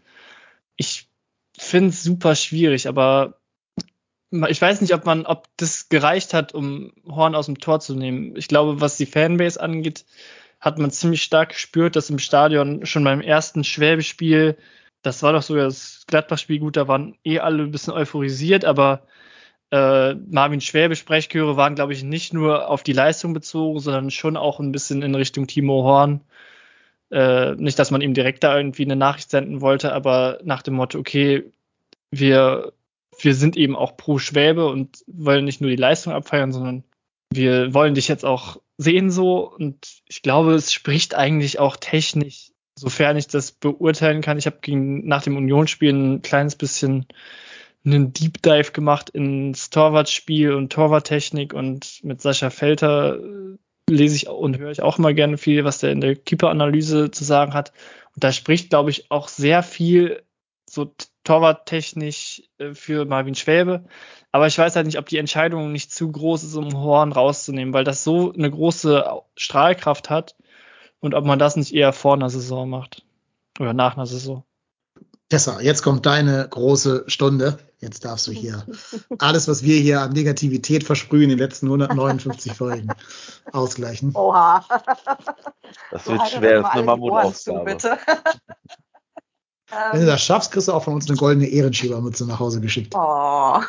[0.76, 1.10] Ich
[1.58, 3.40] finde es super schwierig, aber
[4.32, 7.96] ich weiß nicht, ob man, ob das gereicht hat, um Horn aus dem Tor zu
[7.96, 8.36] nehmen.
[8.36, 10.06] Ich glaube, was die Fanbase angeht,
[10.60, 14.58] hat man ziemlich stark gespürt, dass im Stadion schon beim ersten Schwäbespiel,
[15.02, 19.04] das war doch sogar das Gladbach-Spiel, gut, da waren eh alle ein bisschen euphorisiert, aber
[19.72, 24.38] äh, Marvin Schwäbe Sprechchöre waren, glaube ich, nicht nur auf die Leistung bezogen, sondern schon
[24.38, 26.22] auch ein bisschen in Richtung Timo Horn.
[27.12, 30.76] Äh, nicht, dass man ihm direkt da irgendwie eine Nachricht senden wollte, aber nach dem
[30.76, 31.52] Motto, okay,
[32.12, 32.74] wir,
[33.20, 36.84] wir sind eben auch pro Schwäbe und wollen nicht nur die Leistung abfeiern, sondern
[37.32, 39.52] wir wollen dich jetzt auch sehen so.
[39.52, 44.38] Und ich glaube, es spricht eigentlich auch technisch, sofern ich das beurteilen kann.
[44.38, 47.08] Ich habe nach dem Unionsspiel ein kleines bisschen
[47.86, 53.20] einen Deep Dive gemacht ins Torwartspiel und Torwarttechnik und mit Sascha Felter
[53.90, 57.24] lese ich und höre ich auch immer gerne viel, was der in der Keeper-Analyse zu
[57.24, 57.72] sagen hat.
[58.14, 60.22] Und da spricht, glaube ich, auch sehr viel
[60.70, 63.86] so torwarttechnisch äh, für Marvin Schwäbe.
[64.32, 67.74] Aber ich weiß halt nicht, ob die Entscheidung nicht zu groß ist, um Horn rauszunehmen,
[67.74, 70.36] weil das so eine große Strahlkraft hat
[71.00, 73.04] und ob man das nicht eher vor einer Saison macht
[73.60, 74.44] oder nach einer Saison.
[75.30, 77.60] Tessa, jetzt kommt deine große Stunde.
[77.80, 78.66] Jetzt darfst du hier
[79.20, 82.88] alles, was wir hier an Negativität versprühen in den letzten 159 Folgen,
[83.52, 84.16] ausgleichen.
[84.16, 84.66] Oha.
[85.92, 87.78] Das wird schwer, das ist eine Mammutaufgabe.
[89.70, 92.94] Wenn du das schaffst, kriegst du auch von uns eine goldene Ehrenschiebermütze nach Hause geschickt.
[92.96, 93.60] Oh.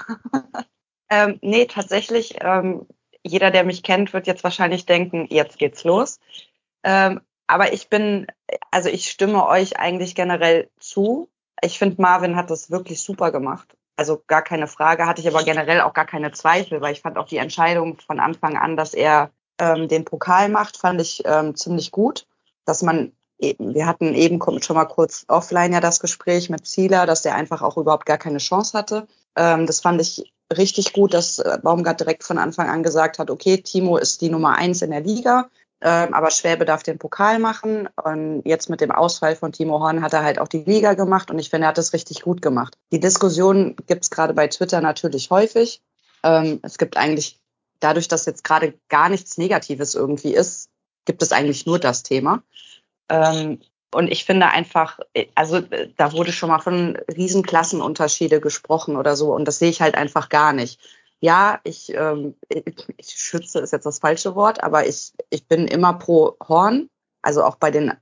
[1.10, 2.86] ähm, nee, tatsächlich, ähm,
[3.24, 6.20] jeder, der mich kennt, wird jetzt wahrscheinlich denken, jetzt geht's los.
[6.84, 8.26] Ähm, aber ich bin,
[8.70, 11.28] also ich stimme euch eigentlich generell zu.
[11.62, 13.76] Ich finde, Marvin hat das wirklich super gemacht.
[13.96, 17.18] Also gar keine Frage, hatte ich aber generell auch gar keine Zweifel, weil ich fand
[17.18, 21.56] auch die Entscheidung von Anfang an, dass er ähm, den Pokal macht, fand ich ähm,
[21.56, 22.28] ziemlich gut.
[22.64, 27.22] Dass man, wir hatten eben schon mal kurz offline ja das Gespräch mit Zieler, dass
[27.22, 29.06] der einfach auch überhaupt gar keine Chance hatte.
[29.36, 33.30] Ähm, das fand ich richtig gut, dass äh, Baumgart direkt von Anfang an gesagt hat,
[33.30, 35.48] okay, Timo ist die Nummer eins in der Liga.
[35.80, 37.88] Ähm, aber Schwäbe darf den Pokal machen.
[38.02, 41.30] Und jetzt mit dem Ausfall von Timo Horn hat er halt auch die Liga gemacht.
[41.30, 42.76] Und ich finde, er hat das richtig gut gemacht.
[42.90, 45.80] Die Diskussion gibt es gerade bei Twitter natürlich häufig.
[46.24, 47.38] Ähm, es gibt eigentlich,
[47.78, 50.68] dadurch, dass jetzt gerade gar nichts Negatives irgendwie ist,
[51.04, 52.42] gibt es eigentlich nur das Thema.
[53.08, 53.60] Ähm,
[53.94, 54.98] und ich finde einfach,
[55.34, 55.60] also
[55.96, 59.34] da wurde schon mal von Riesenklassenunterschiede gesprochen oder so.
[59.34, 60.78] Und das sehe ich halt einfach gar nicht
[61.20, 65.94] ja, ich, ähm, ich schütze ist jetzt das falsche Wort, aber ich, ich bin immer
[65.94, 66.88] pro Horn,
[67.22, 67.92] also auch bei den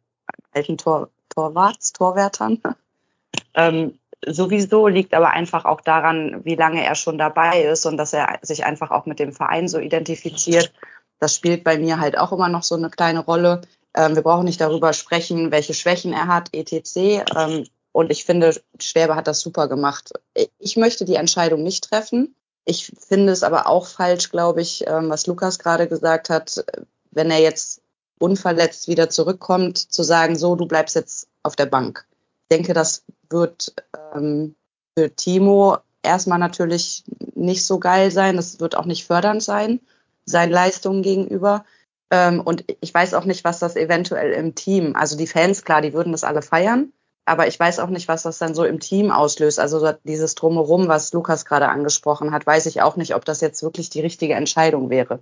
[0.53, 2.63] alten Tor, Torwarts, Torwärtern.
[3.55, 8.13] ähm, sowieso liegt aber einfach auch daran, wie lange er schon dabei ist und dass
[8.13, 10.73] er sich einfach auch mit dem Verein so identifiziert.
[11.19, 13.63] Das spielt bei mir halt auch immer noch so eine kleine Rolle.
[13.97, 17.25] Ähm, wir brauchen nicht darüber sprechen, welche Schwächen er hat, etc.
[17.35, 20.13] Ähm, und ich finde, Schwerbe hat das super gemacht.
[20.59, 22.35] Ich möchte die Entscheidung nicht treffen.
[22.67, 26.65] Ich finde es aber auch falsch, glaube ich, ähm, was Lukas gerade gesagt hat,
[27.11, 27.81] wenn er jetzt
[28.19, 32.07] unverletzt wieder zurückkommt, zu sagen, so, du bleibst jetzt auf der Bank.
[32.43, 33.75] Ich denke, das wird
[34.15, 34.55] ähm,
[34.97, 37.05] für Timo erstmal natürlich
[37.35, 38.37] nicht so geil sein.
[38.37, 39.81] Das wird auch nicht fördernd sein,
[40.25, 41.65] seinen Leistungen gegenüber.
[42.11, 45.83] Ähm, und ich weiß auch nicht, was das eventuell im Team, also die Fans, klar,
[45.83, 46.93] die würden das alle feiern
[47.27, 49.59] aber ich weiß auch nicht, was das dann so im Team auslöst.
[49.59, 53.63] Also dieses Drumherum, was Lukas gerade angesprochen hat, weiß ich auch nicht, ob das jetzt
[53.65, 55.21] wirklich die richtige Entscheidung wäre.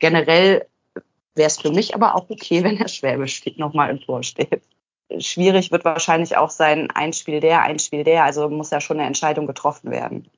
[0.00, 0.66] Generell
[1.36, 4.62] wäre es für mich aber auch okay, wenn der Schwäbe steht, nochmal im Tor steht.
[5.18, 8.24] Schwierig wird wahrscheinlich auch sein, ein Spiel der, ein Spiel der.
[8.24, 10.28] Also muss ja schon eine Entscheidung getroffen werden.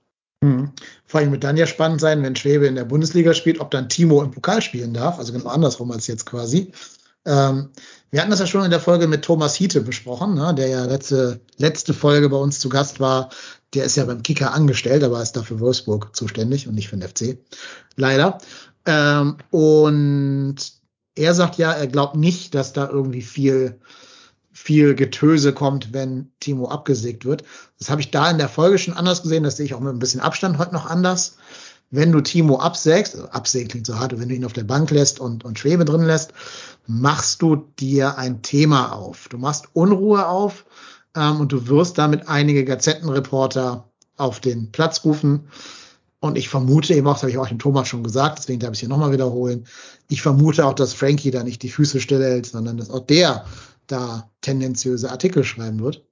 [0.43, 0.73] Mhm.
[1.07, 3.89] Vor allem wird dann ja spannend sein, wenn Schwäbe in der Bundesliga spielt, ob dann
[3.89, 5.19] Timo im Pokal spielen darf.
[5.19, 6.73] Also genau andersrum als jetzt quasi.
[7.25, 7.71] Ähm,
[8.11, 10.85] wir hatten das ja schon in der Folge mit Thomas Hiete besprochen, ne, der ja
[10.85, 13.31] letzte, letzte Folge bei uns zu Gast war.
[13.75, 17.09] Der ist ja beim Kicker angestellt, aber ist dafür Wolfsburg zuständig und nicht für den
[17.09, 17.39] FC.
[17.97, 18.39] Leider.
[18.87, 20.57] Ähm, und
[21.17, 23.81] er sagt ja, er glaubt nicht, dass da irgendwie viel,
[24.57, 27.45] viel Getöse kommt, wenn Timo abgesägt wird.
[27.79, 29.45] Das habe ich da in der Folge schon anders gesehen.
[29.45, 31.37] Das sehe ich auch mit ein bisschen Abstand heute noch anders
[31.91, 34.91] wenn du Timo absägst, also absägen klingt so hart, wenn du ihn auf der Bank
[34.91, 36.33] lässt und, und Schwebe drin lässt,
[36.87, 39.29] machst du dir ein Thema auf.
[39.29, 40.65] Du machst Unruhe auf
[41.15, 45.49] ähm, und du wirst damit einige Gazettenreporter auf den Platz rufen.
[46.19, 48.71] Und ich vermute eben auch, das habe ich auch dem Thomas schon gesagt, deswegen darf
[48.71, 49.67] ich es hier nochmal wiederholen.
[50.09, 53.45] Ich vermute auch, dass Frankie da nicht die Füße stillhält, sondern dass auch der
[53.87, 56.07] da tendenziöse Artikel schreiben wird.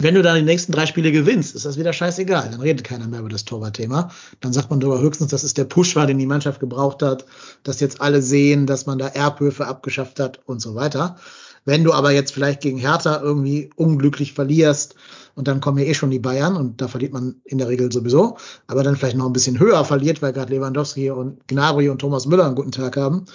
[0.00, 2.50] Wenn du dann die nächsten drei Spiele gewinnst, ist das wieder scheißegal.
[2.52, 4.12] Dann redet keiner mehr über das Torwartthema.
[4.38, 7.26] Dann sagt man darüber höchstens, dass es der Push war, den die Mannschaft gebraucht hat,
[7.64, 11.16] dass jetzt alle sehen, dass man da Erbhöfe abgeschafft hat und so weiter.
[11.64, 14.94] Wenn du aber jetzt vielleicht gegen Hertha irgendwie unglücklich verlierst
[15.34, 17.90] und dann kommen ja eh schon die Bayern und da verliert man in der Regel
[17.90, 21.98] sowieso, aber dann vielleicht noch ein bisschen höher verliert, weil gerade Lewandowski und Gnabry und
[21.98, 23.26] Thomas Müller einen guten Tag haben,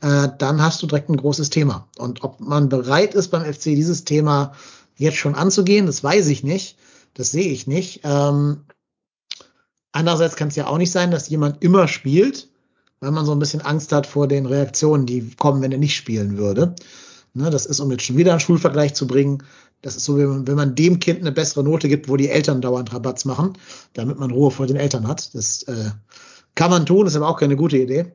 [0.00, 1.88] äh, dann hast du direkt ein großes Thema.
[1.98, 4.52] Und ob man bereit ist beim FC dieses Thema
[4.96, 6.76] jetzt schon anzugehen, das weiß ich nicht.
[7.14, 8.00] Das sehe ich nicht.
[8.04, 8.62] Ähm,
[9.92, 12.48] andererseits kann es ja auch nicht sein, dass jemand immer spielt,
[13.00, 15.96] weil man so ein bisschen Angst hat vor den Reaktionen, die kommen, wenn er nicht
[15.96, 16.74] spielen würde.
[17.32, 19.44] Ne, das ist, um jetzt schon wieder einen Schulvergleich zu bringen,
[19.82, 22.28] das ist so, wenn man, wenn man dem Kind eine bessere Note gibt, wo die
[22.28, 23.54] Eltern dauernd Rabatz machen,
[23.94, 25.34] damit man Ruhe vor den Eltern hat.
[25.34, 25.90] Das äh,
[26.54, 28.12] kann man tun, ist aber auch keine gute Idee.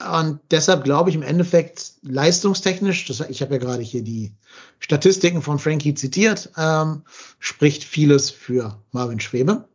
[0.00, 4.32] Und deshalb glaube ich im Endeffekt leistungstechnisch, das, ich habe ja gerade hier die
[4.80, 7.02] Statistiken von Frankie zitiert, ähm,
[7.38, 9.68] spricht vieles für Marvin Schwebe.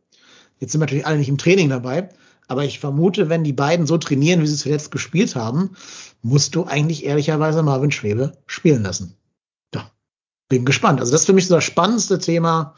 [0.58, 2.10] Jetzt sind wir natürlich alle nicht im Training dabei,
[2.50, 5.76] Aber ich vermute, wenn die beiden so trainieren, wie sie zuletzt gespielt haben,
[6.20, 9.14] musst du eigentlich ehrlicherweise Marvin Schwebe spielen lassen.
[9.72, 9.88] Ja,
[10.48, 10.98] bin gespannt.
[10.98, 12.74] Also das ist für mich so das spannendste Thema.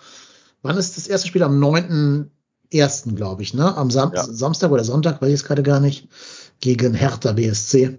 [0.60, 1.43] Wann ist das erste Spiel?
[1.43, 3.74] Am 9.1., glaube ich, ne?
[3.74, 4.24] Am Sam ja.
[4.24, 6.06] Samstag oder Sonntag, weiß ich es gerade gar nicht,
[6.63, 7.99] gegen Hertha BSC.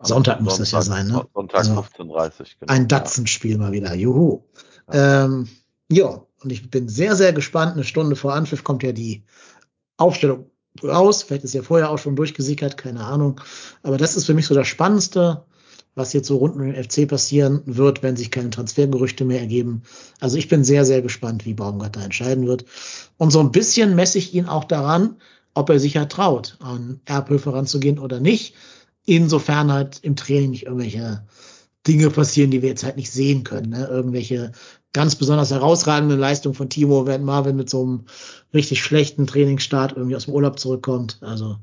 [0.00, 1.24] Sonntag muss das ja sein, ne?
[1.32, 2.72] Sonntag also 15.30 genau.
[2.72, 3.94] Ein Datsenspiel mal wieder.
[3.94, 4.42] Juhu.
[4.92, 5.24] Ja.
[5.24, 5.48] Ähm,
[5.90, 7.74] ja, und ich bin sehr, sehr gespannt.
[7.74, 9.24] Eine Stunde vor Anpfiff kommt ja die
[9.96, 10.50] Aufstellung
[10.82, 11.22] raus.
[11.22, 13.40] Vielleicht ist ja vorher auch schon durchgesickert, keine Ahnung.
[13.82, 15.44] Aber das ist für mich so das Spannendste,
[15.94, 19.82] was jetzt so rund um den FC passieren wird, wenn sich keine Transfergerüchte mehr ergeben.
[20.20, 22.64] Also ich bin sehr, sehr gespannt, wie Baumgart da entscheiden wird.
[23.16, 25.16] Und so ein bisschen messe ich ihn auch daran,
[25.56, 28.54] ob er sich ja traut, an Erbhöfe ranzugehen oder nicht.
[29.06, 31.26] Insofern halt im Training nicht irgendwelche
[31.86, 33.70] Dinge passieren, die wir jetzt halt nicht sehen können.
[33.70, 33.86] Ne?
[33.86, 34.52] Irgendwelche
[34.92, 38.04] ganz besonders herausragenden Leistungen von Timo, wenn Marvin mit so einem
[38.52, 41.18] richtig schlechten Trainingsstart irgendwie aus dem Urlaub zurückkommt.
[41.22, 41.56] Also,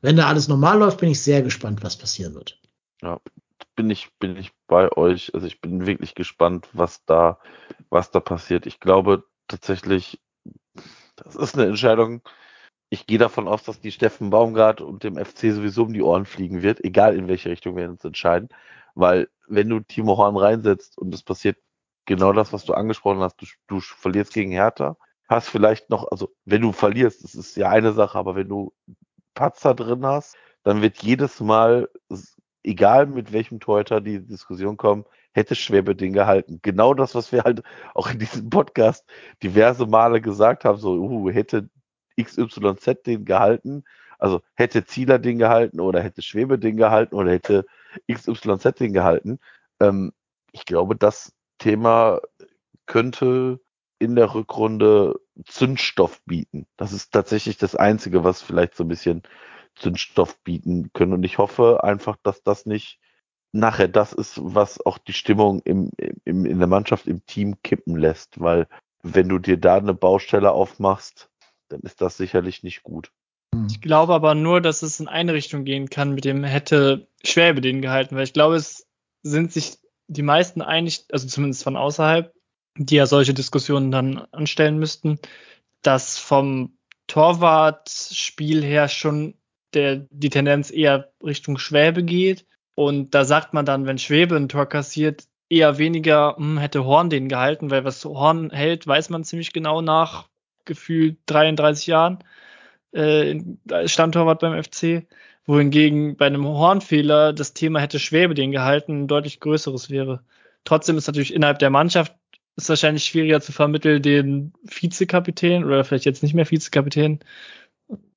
[0.00, 2.58] wenn da alles normal läuft, bin ich sehr gespannt, was passieren wird.
[3.02, 3.20] Ja,
[3.74, 5.34] bin ich, bin ich bei euch.
[5.34, 7.38] Also ich bin wirklich gespannt, was da,
[7.90, 8.64] was da passiert.
[8.64, 10.20] Ich glaube tatsächlich,
[11.16, 12.22] das ist eine Entscheidung.
[12.88, 16.24] Ich gehe davon aus, dass die Steffen Baumgart und dem FC sowieso um die Ohren
[16.24, 18.48] fliegen wird, egal in welche Richtung wir uns entscheiden.
[18.94, 21.58] Weil wenn du Timo Horn reinsetzt und es passiert
[22.06, 24.96] genau das, was du angesprochen hast, du, du verlierst gegen Hertha,
[25.28, 28.72] hast vielleicht noch, also wenn du verlierst, das ist ja eine Sache, aber wenn du
[29.34, 31.88] Patzer drin hast, dann wird jedes Mal,
[32.62, 36.60] egal mit welchem Torhüter die Diskussion kommt, hätte Schwäbe den gehalten.
[36.62, 37.62] Genau das, was wir halt
[37.94, 39.04] auch in diesem Podcast
[39.42, 41.68] diverse Male gesagt haben, so, uh, hätte
[42.20, 43.84] XYZ den gehalten,
[44.18, 47.66] also hätte Zieler den gehalten oder hätte Schwebe den gehalten oder hätte
[48.10, 49.38] XYZ den gehalten.
[49.80, 50.12] Ähm,
[50.52, 52.20] ich glaube, das Thema
[52.86, 53.60] könnte
[53.98, 56.66] in der Rückrunde Zündstoff bieten.
[56.76, 59.22] Das ist tatsächlich das Einzige, was vielleicht so ein bisschen
[59.74, 61.12] Zündstoff bieten können.
[61.12, 62.98] Und ich hoffe einfach, dass das nicht
[63.52, 65.90] nachher das ist, was auch die Stimmung im,
[66.24, 68.40] im, in der Mannschaft, im Team kippen lässt.
[68.40, 68.66] Weil
[69.02, 71.30] wenn du dir da eine Baustelle aufmachst,
[71.68, 73.10] dann ist das sicherlich nicht gut.
[73.68, 77.60] Ich glaube aber nur, dass es in eine Richtung gehen kann, mit dem hätte Schwäbe
[77.60, 78.86] den gehalten, weil ich glaube, es
[79.22, 79.78] sind sich
[80.08, 82.32] die meisten einig, also zumindest von außerhalb,
[82.76, 85.18] die ja solche Diskussionen dann anstellen müssten,
[85.82, 89.34] dass vom Torwartspiel her schon
[89.74, 92.46] der, die Tendenz eher Richtung Schwäbe geht.
[92.74, 97.08] Und da sagt man dann, wenn Schwäbe ein Tor kassiert, eher weniger, hm, hätte Horn
[97.08, 100.28] den gehalten, weil was Horn hält, weiß man ziemlich genau nach
[100.66, 102.18] gefühlt 33 Jahren
[102.92, 103.40] äh,
[103.86, 105.06] Stammtorwart beim FC
[105.46, 110.24] wohingegen bei einem Hornfehler das Thema hätte Schwäbe den gehalten deutlich größeres wäre.
[110.64, 112.14] Trotzdem ist natürlich innerhalb der Mannschaft
[112.56, 117.20] ist wahrscheinlich schwieriger zu vermitteln, den Vizekapitän oder vielleicht jetzt nicht mehr Vizekapitän,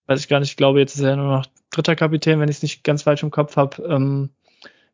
[0.08, 2.58] weiß ich gar nicht, ich glaube, jetzt ist er nur noch dritter Kapitän, wenn ich
[2.58, 4.30] es nicht ganz falsch im Kopf habe, ähm,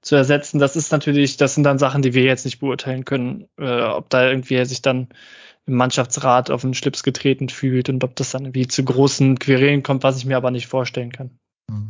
[0.05, 0.59] zu ersetzen.
[0.59, 4.09] Das ist natürlich, das sind dann Sachen, die wir jetzt nicht beurteilen können, äh, ob
[4.09, 5.09] da irgendwie er sich dann
[5.65, 9.81] im Mannschaftsrat auf den Schlips getreten fühlt und ob das dann irgendwie zu großen Querelen
[9.81, 11.31] kommt, was ich mir aber nicht vorstellen kann.
[11.69, 11.89] Hm.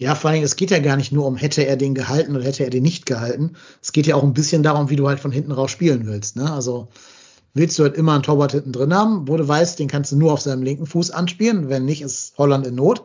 [0.00, 2.44] Ja, vor allem, es geht ja gar nicht nur um, hätte er den gehalten oder
[2.44, 3.54] hätte er den nicht gehalten.
[3.80, 6.36] Es geht ja auch ein bisschen darum, wie du halt von hinten raus spielen willst.
[6.36, 6.52] Ne?
[6.52, 6.88] Also
[7.54, 10.16] willst du halt immer einen Torwart hinten drin haben, wo du weißt, den kannst du
[10.16, 11.68] nur auf seinem linken Fuß anspielen.
[11.68, 13.04] Wenn nicht, ist Holland in Not.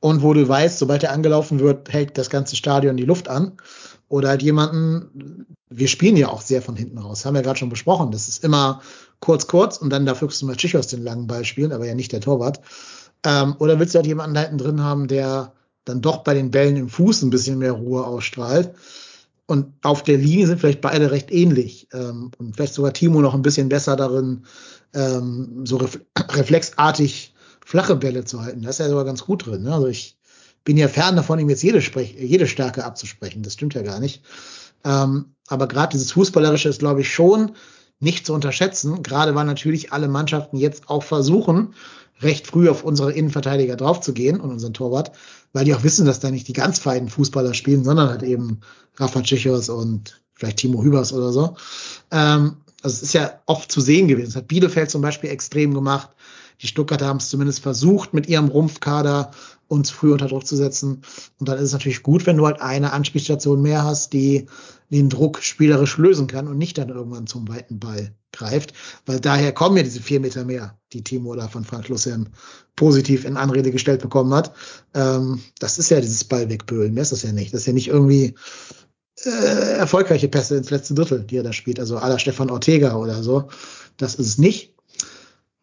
[0.00, 3.52] Und wo du weißt, sobald er angelaufen wird, hält das ganze Stadion die Luft an.
[4.08, 7.68] Oder halt jemanden, wir spielen ja auch sehr von hinten raus, haben wir gerade schon
[7.68, 8.10] besprochen.
[8.10, 8.80] Das ist immer
[9.20, 12.12] kurz, kurz und dann darf höchstens mal Tschichos den langen Ball spielen, aber ja nicht
[12.12, 12.60] der Torwart.
[13.24, 15.52] Ähm, oder willst du halt jemanden da hinten drin haben, der
[15.84, 18.74] dann doch bei den Bällen im Fuß ein bisschen mehr Ruhe ausstrahlt.
[19.46, 21.88] Und auf der Linie sind vielleicht beide recht ähnlich.
[21.92, 24.44] Ähm, und vielleicht sogar Timo noch ein bisschen besser darin,
[24.94, 25.98] ähm, so ref
[26.30, 27.34] reflexartig
[27.68, 28.62] flache Bälle zu halten.
[28.62, 29.64] Das ist ja sogar ganz gut drin.
[29.64, 29.74] Ne?
[29.74, 30.16] Also ich
[30.64, 33.42] bin ja fern davon, ihm jetzt jede, Sprech jede Stärke abzusprechen.
[33.42, 34.22] Das stimmt ja gar nicht.
[34.86, 37.52] Ähm, aber gerade dieses Fußballerische ist, glaube ich, schon
[38.00, 39.02] nicht zu unterschätzen.
[39.02, 41.74] Gerade weil natürlich alle Mannschaften jetzt auch versuchen,
[42.22, 45.12] recht früh auf unsere Innenverteidiger draufzugehen und unseren Torwart,
[45.52, 48.60] weil die auch wissen, dass da nicht die ganz feinen Fußballer spielen, sondern halt eben
[48.96, 51.54] Rafa Tschichos und vielleicht Timo Hübers oder so.
[52.12, 54.28] Ähm, also es ist ja oft zu sehen gewesen.
[54.28, 56.08] Das hat Bielefeld zum Beispiel extrem gemacht.
[56.60, 59.30] Die Stuttgarter haben es zumindest versucht, mit ihrem Rumpfkader
[59.68, 61.02] uns früh unter Druck zu setzen.
[61.38, 64.46] Und dann ist es natürlich gut, wenn du halt eine Anspielstation mehr hast, die
[64.90, 68.72] den Druck spielerisch lösen kann und nicht dann irgendwann zum weiten Ball greift.
[69.06, 72.28] Weil daher kommen ja diese vier Meter mehr, die Timo da von Frank Lussem
[72.76, 74.52] positiv in Anrede gestellt bekommen hat.
[74.94, 76.94] Ähm, das ist ja dieses Ball wegböhlen.
[76.94, 77.52] Mehr ist das ja nicht.
[77.52, 78.34] Das ist ja nicht irgendwie
[79.24, 81.80] äh, erfolgreiche Pässe ins letzte Drittel, die er da spielt.
[81.80, 83.48] Also aller Stefan Ortega oder so.
[83.96, 84.74] Das ist es nicht.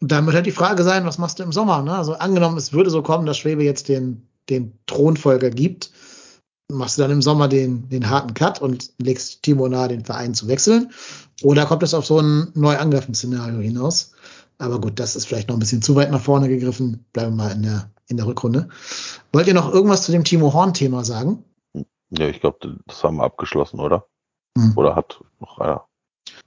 [0.06, 1.82] Und dann wird halt die Frage sein, was machst du im Sommer?
[1.82, 1.91] Ne?
[1.91, 5.90] Also angenommen, es würde so kommen, dass Schwebe jetzt den, den Thronfolger gibt,
[6.72, 10.36] machst du dann im Sommer den, den harten Cut und legst Timo nahe, den Verein
[10.36, 10.91] zu wechseln?
[11.41, 12.77] Oder kommt es auf so ein neu
[13.15, 14.11] Szenario hinaus?
[14.60, 17.03] Aber gut, das ist vielleicht noch ein bisschen zu weit nach vorne gegriffen.
[17.11, 18.69] Bleiben wir mal in der, in der Rückrunde.
[19.34, 21.44] Wollt ihr noch irgendwas zu dem Timo Horn-Thema sagen?
[22.11, 24.06] Ja, ich glaube, das haben wir abgeschlossen, oder?
[24.56, 24.73] Hm.
[24.76, 25.88] Oder hat noch einer?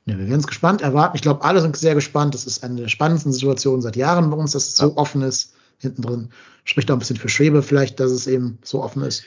[0.07, 1.17] Ja, wir werden es gespannt erwarten.
[1.17, 2.35] Ich glaube, alle sind sehr gespannt.
[2.35, 5.55] Das ist eine der spannendsten Situationen seit Jahren bei uns, dass es so offen ist
[5.79, 6.31] hinten drin.
[6.65, 9.25] Spricht auch ein bisschen für Schwebe vielleicht, dass es eben so offen ist.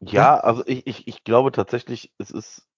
[0.00, 2.68] Ja, also ich, ich, ich glaube tatsächlich, es ist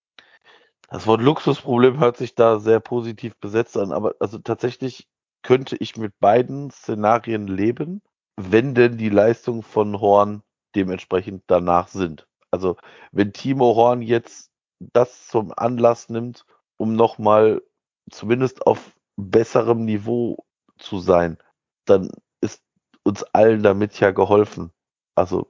[0.91, 5.09] das Wort Luxusproblem hört sich da sehr positiv besetzt an, aber also tatsächlich
[5.43, 8.03] könnte ich mit beiden Szenarien leben,
[8.37, 10.43] wenn denn die Leistungen von Horn
[10.75, 12.27] dementsprechend danach sind.
[12.51, 12.77] Also
[13.13, 14.51] wenn Timo Horn jetzt
[14.81, 16.45] das zum Anlass nimmt,
[16.81, 17.63] um nochmal
[18.11, 20.45] zumindest auf besserem Niveau
[20.79, 21.37] zu sein,
[21.85, 22.63] dann ist
[23.05, 24.73] uns allen damit ja geholfen.
[25.15, 25.47] Also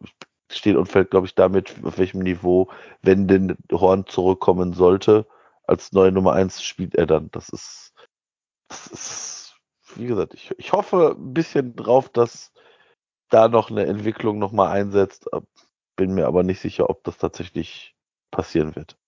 [0.51, 2.70] steht und fällt, glaube ich, damit, auf welchem Niveau,
[3.02, 5.27] wenn denn Horn zurückkommen sollte,
[5.62, 7.31] als neue Nummer eins spielt er dann.
[7.31, 7.93] Das ist,
[8.69, 9.61] das ist
[9.97, 12.52] wie gesagt, ich, ich hoffe ein bisschen drauf, dass
[13.28, 15.28] da noch eine Entwicklung nochmal einsetzt.
[15.97, 17.94] Bin mir aber nicht sicher, ob das tatsächlich
[18.32, 19.00] passieren wird.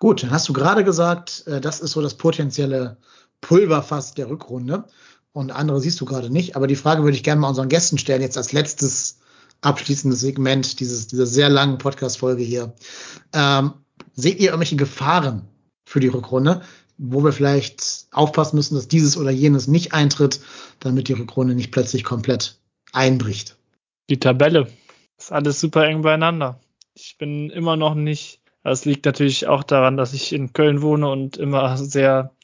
[0.00, 2.96] Gut, dann hast du gerade gesagt, äh, das ist so das potenzielle
[3.42, 4.84] Pulverfass der Rückrunde.
[5.32, 6.56] Und andere siehst du gerade nicht.
[6.56, 9.20] Aber die Frage würde ich gerne mal unseren Gästen stellen, jetzt als letztes
[9.60, 12.72] abschließendes Segment dieses, dieser sehr langen Podcast-Folge hier.
[13.32, 13.74] Ähm,
[14.14, 15.46] seht ihr irgendwelche Gefahren
[15.86, 16.62] für die Rückrunde,
[16.96, 20.40] wo wir vielleicht aufpassen müssen, dass dieses oder jenes nicht eintritt,
[20.80, 22.58] damit die Rückrunde nicht plötzlich komplett
[22.92, 23.56] einbricht?
[24.08, 24.66] Die Tabelle
[25.18, 26.58] ist alles super eng beieinander.
[26.94, 31.08] Ich bin immer noch nicht, das liegt natürlich auch daran, dass ich in Köln wohne
[31.08, 32.34] und immer sehr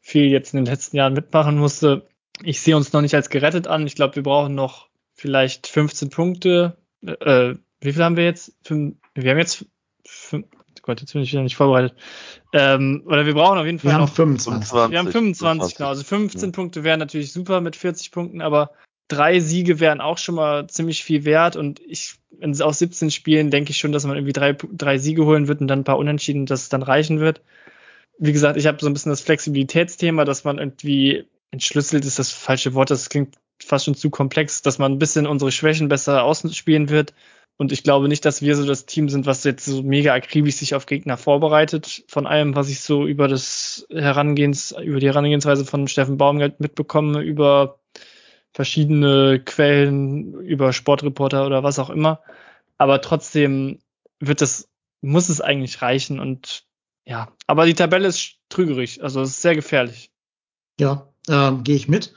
[0.00, 2.06] viel jetzt in den letzten Jahren mitmachen musste.
[2.42, 3.86] Ich sehe uns noch nicht als gerettet an.
[3.86, 6.78] Ich glaube, wir brauchen noch vielleicht 15 Punkte.
[7.02, 8.54] Äh, wie viel haben wir jetzt?
[8.68, 9.66] wir haben jetzt,
[10.06, 10.46] fünf,
[10.82, 11.94] Gott, jetzt bin ich wieder nicht vorbereitet.
[12.52, 13.98] Ähm, oder wir brauchen auf jeden Fall wir.
[13.98, 14.72] Haben 25.
[14.72, 15.76] Wir haben 25, 25.
[15.76, 15.88] genau.
[15.90, 16.52] Also 15 ja.
[16.52, 18.72] Punkte wären natürlich super mit 40 Punkten, aber
[19.10, 23.50] drei Siege wären auch schon mal ziemlich viel wert und ich, es aus 17 Spielen,
[23.50, 25.98] denke ich schon, dass man irgendwie drei, drei Siege holen wird und dann ein paar
[25.98, 27.42] Unentschieden, dass es dann reichen wird.
[28.18, 32.30] Wie gesagt, ich habe so ein bisschen das Flexibilitätsthema, dass man irgendwie entschlüsselt ist das
[32.30, 36.22] falsche Wort, das klingt fast schon zu komplex, dass man ein bisschen unsere Schwächen besser
[36.22, 37.12] ausspielen wird.
[37.56, 40.54] Und ich glaube nicht, dass wir so das Team sind, was jetzt so mega akribisch
[40.54, 42.04] sich auf Gegner vorbereitet.
[42.08, 47.20] Von allem, was ich so über das Herangehens, über die Herangehensweise von Steffen Baumgart mitbekomme,
[47.20, 47.79] über
[48.52, 52.20] verschiedene Quellen, über Sportreporter oder was auch immer.
[52.78, 53.78] Aber trotzdem
[54.18, 54.68] wird das,
[55.00, 56.64] muss es eigentlich reichen und
[57.06, 60.10] ja, aber die Tabelle ist trügerig, also es ist sehr gefährlich.
[60.78, 62.12] Ja, ähm, gehe ich mit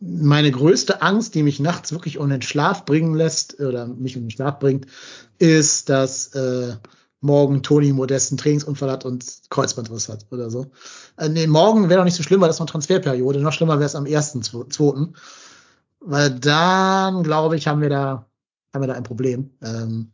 [0.00, 4.24] meine größte Angst, die mich nachts wirklich um den Schlaf bringen lässt oder mich um
[4.24, 4.86] den Schlaf bringt,
[5.38, 6.76] ist, dass äh,
[7.20, 10.70] morgen Toni Modest einen Trainingsunfall hat und Kreuzbandriss hat oder so.
[11.18, 13.40] Äh, nee, morgen wäre noch nicht so schlimm, weil das ist noch Transferperiode.
[13.40, 15.14] Noch schlimmer wäre es am ersten, zweiten.
[16.00, 18.26] Weil dann, glaube ich, haben wir da,
[18.74, 19.50] haben wir da ein Problem.
[19.62, 20.12] Ähm,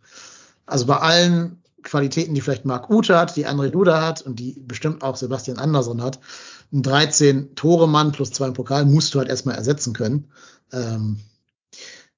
[0.66, 4.60] also bei allen Qualitäten, die vielleicht Marc Ute hat, die André Duda hat und die
[4.66, 6.18] bestimmt auch Sebastian Andersson hat,
[6.72, 10.28] ein 13-Tore-Mann plus zwei im Pokal musst du halt erstmal ersetzen können.
[10.72, 11.20] Ähm,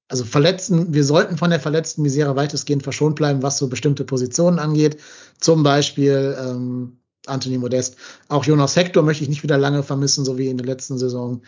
[0.09, 4.59] also Verletzten, wir sollten von der verletzten Misere weitestgehend verschont bleiben, was so bestimmte Positionen
[4.59, 4.99] angeht.
[5.39, 6.97] Zum Beispiel ähm,
[7.27, 7.97] Anthony Modest.
[8.28, 11.43] Auch Jonas Hector möchte ich nicht wieder lange vermissen, so wie in der letzten Saison.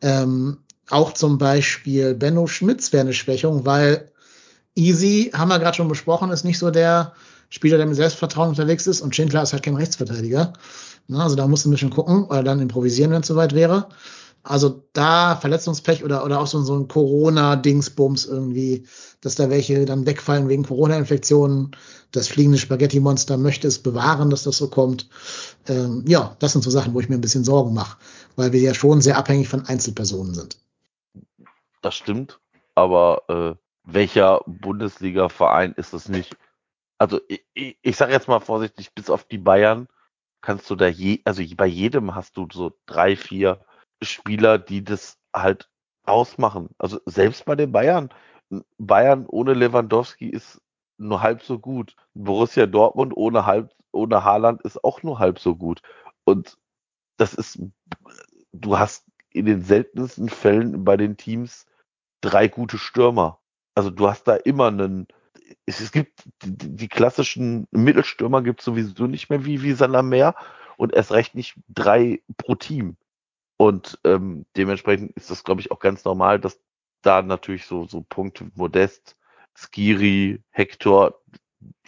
[0.00, 0.58] Ähm,
[0.90, 4.10] auch zum Beispiel Benno Schmitz wäre eine Schwächung, weil
[4.76, 7.14] Easy, haben wir gerade schon besprochen, ist nicht so der
[7.48, 10.52] Spieler, der mit Selbstvertrauen unterwegs ist und Schindler ist halt kein Rechtsverteidiger.
[11.06, 13.88] Na, also da musst du ein bisschen gucken oder dann improvisieren, wenn es soweit wäre.
[14.42, 18.86] Also da Verletzungspech oder, oder auch so, so ein Corona-Dingsbums irgendwie,
[19.22, 21.70] dass da welche dann wegfallen wegen Corona-Infektionen.
[22.10, 25.08] Das fliegende Spaghetti-Monster möchte es bewahren, dass das so kommt.
[25.66, 27.96] Ähm, ja, das sind so Sachen, wo ich mir ein bisschen Sorgen mache,
[28.36, 30.58] weil wir ja schon sehr abhängig von Einzelpersonen sind.
[31.84, 32.40] Das stimmt,
[32.74, 36.34] aber äh, welcher Bundesliga-Verein ist es nicht?
[36.96, 39.88] Also ich, ich, ich sage jetzt mal vorsichtig, bis auf die Bayern
[40.40, 43.66] kannst du da je, also bei jedem hast du so drei, vier
[44.02, 45.68] Spieler, die das halt
[46.04, 46.70] ausmachen.
[46.78, 48.08] Also selbst bei den Bayern.
[48.78, 50.62] Bayern ohne Lewandowski ist
[50.96, 51.96] nur halb so gut.
[52.14, 55.82] Borussia Dortmund ohne halb, ohne Haaland ist auch nur halb so gut.
[56.24, 56.56] Und
[57.18, 57.58] das ist,
[58.52, 59.04] du hast
[59.34, 61.66] in den seltensten Fällen bei den Teams
[62.24, 63.40] drei gute Stürmer.
[63.74, 65.06] Also du hast da immer einen,
[65.66, 70.34] es, es gibt die, klassischen Mittelstürmer gibt es sowieso nicht mehr wie, wie Salamer
[70.76, 72.96] und erst recht nicht drei pro Team.
[73.56, 76.58] Und ähm, dementsprechend ist das, glaube ich, auch ganz normal, dass
[77.02, 79.16] da natürlich so, so Punkte Modest,
[79.54, 81.20] Skiri, Hector,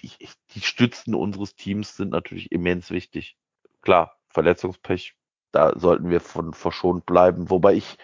[0.02, 0.10] die,
[0.54, 3.36] die Stützen unseres Teams sind natürlich immens wichtig.
[3.80, 5.14] Klar, Verletzungspech,
[5.50, 7.50] da sollten wir von verschont bleiben.
[7.50, 7.98] Wobei ich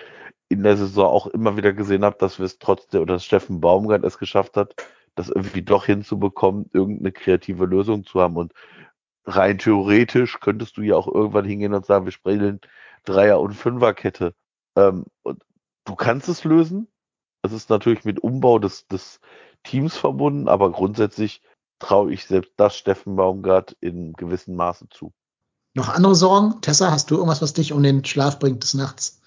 [0.53, 3.61] in der Saison auch immer wieder gesehen habe, dass wir es trotzdem, oder dass Steffen
[3.61, 4.75] Baumgart es geschafft hat,
[5.15, 8.37] das irgendwie doch hinzubekommen, irgendeine kreative Lösung zu haben.
[8.37, 8.53] Und
[9.25, 12.61] rein theoretisch könntest du ja auch irgendwann hingehen und sagen, wir spielen
[13.05, 14.35] Dreier- und Fünferkette.
[14.77, 15.43] Ähm, und
[15.85, 16.89] du kannst es lösen.
[17.43, 19.21] Es ist natürlich mit Umbau des, des
[19.65, 21.43] Teams verbunden, aber grundsätzlich
[21.79, 25.13] traue ich selbst das Steffen Baumgart in gewissem Maße zu.
[25.75, 26.61] Noch andere Sorgen?
[26.61, 29.22] Tessa, hast du irgendwas, was dich um den Schlaf bringt des Nachts?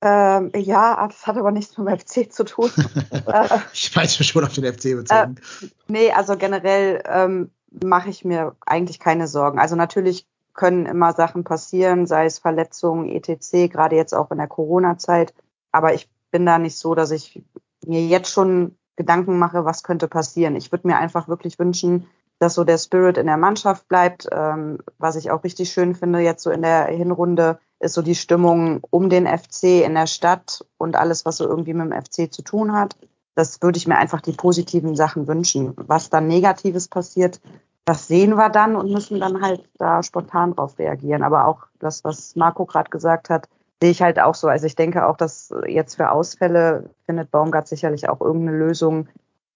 [0.00, 2.70] Ähm, ja, das hat aber nichts mit dem FC zu tun.
[3.26, 5.36] Äh, ich weiß schon auf den FC bezogen.
[5.36, 7.50] Äh, nee, also generell ähm,
[7.84, 9.58] mache ich mir eigentlich keine Sorgen.
[9.58, 14.46] Also natürlich können immer Sachen passieren, sei es Verletzungen, etc., gerade jetzt auch in der
[14.46, 15.34] Corona-Zeit.
[15.72, 17.42] Aber ich bin da nicht so, dass ich
[17.84, 20.56] mir jetzt schon Gedanken mache, was könnte passieren.
[20.56, 22.06] Ich würde mir einfach wirklich wünschen,
[22.38, 24.28] dass so der Spirit in der Mannschaft bleibt.
[24.32, 28.14] Ähm, was ich auch richtig schön finde jetzt so in der Hinrunde, ist so die
[28.14, 32.32] Stimmung um den FC in der Stadt und alles, was so irgendwie mit dem FC
[32.32, 32.96] zu tun hat.
[33.34, 35.74] Das würde ich mir einfach die positiven Sachen wünschen.
[35.76, 37.40] Was dann Negatives passiert,
[37.84, 41.22] das sehen wir dann und müssen dann halt da spontan drauf reagieren.
[41.22, 43.48] Aber auch das, was Marco gerade gesagt hat,
[43.80, 44.48] sehe ich halt auch so.
[44.48, 49.08] Also ich denke auch, dass jetzt für Ausfälle findet Baumgart sicherlich auch irgendeine Lösung,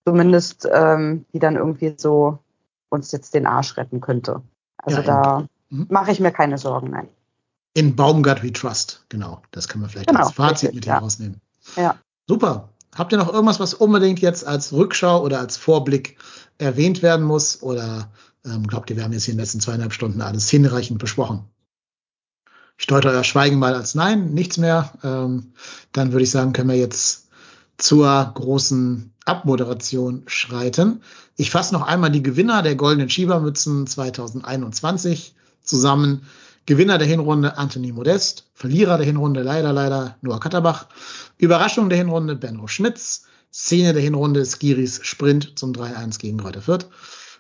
[0.07, 2.39] zumindest ähm, die dann irgendwie so
[2.89, 4.43] uns jetzt den Arsch retten könnte.
[4.77, 5.87] Also ja, da mhm.
[5.91, 7.09] mache ich mir keine Sorgen, nein.
[7.75, 9.43] In Baumgart We Trust, genau.
[9.51, 10.95] Das können wir vielleicht genau, als Fazit richtig, mit ja.
[10.95, 11.41] herausnehmen.
[11.77, 11.99] Ja.
[12.29, 12.69] Super.
[12.95, 16.19] Habt ihr noch irgendwas, was unbedingt jetzt als Rückschau oder als Vorblick
[16.59, 17.63] erwähnt werden muss?
[17.63, 18.11] Oder
[18.45, 21.45] ähm, glaubt ihr, wir haben jetzt in den letzten zweieinhalb Stunden alles hinreichend besprochen?
[22.77, 24.93] Ich deute euer Schweigen mal als Nein, nichts mehr.
[25.03, 25.53] Ähm,
[25.93, 27.29] dann würde ich sagen, können wir jetzt
[27.79, 31.03] zur großen Abmoderation schreiten.
[31.37, 36.27] Ich fasse noch einmal die Gewinner der Goldenen Schiebermützen 2021 zusammen.
[36.67, 40.87] Gewinner der Hinrunde Anthony Modest, Verlierer der Hinrunde leider, leider Noah Katterbach,
[41.37, 46.87] Überraschung der Hinrunde Benno Schmitz, Szene der Hinrunde Skiris Sprint zum 3-1 gegen Greuther Fürth.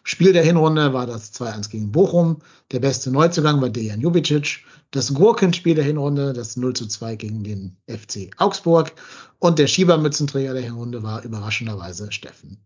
[0.04, 2.38] Spiel der Hinrunde war das 2-1 gegen Bochum.
[2.72, 4.64] Der beste Neuzugang war Dejan Jubicic.
[4.90, 8.92] Das Gurkenspiel der Hinrunde, das 0 2 gegen den FC Augsburg.
[9.38, 12.58] Und der Schiebermützenträger der Hinrunde war überraschenderweise Steffen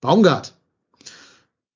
[0.00, 0.54] Baumgart.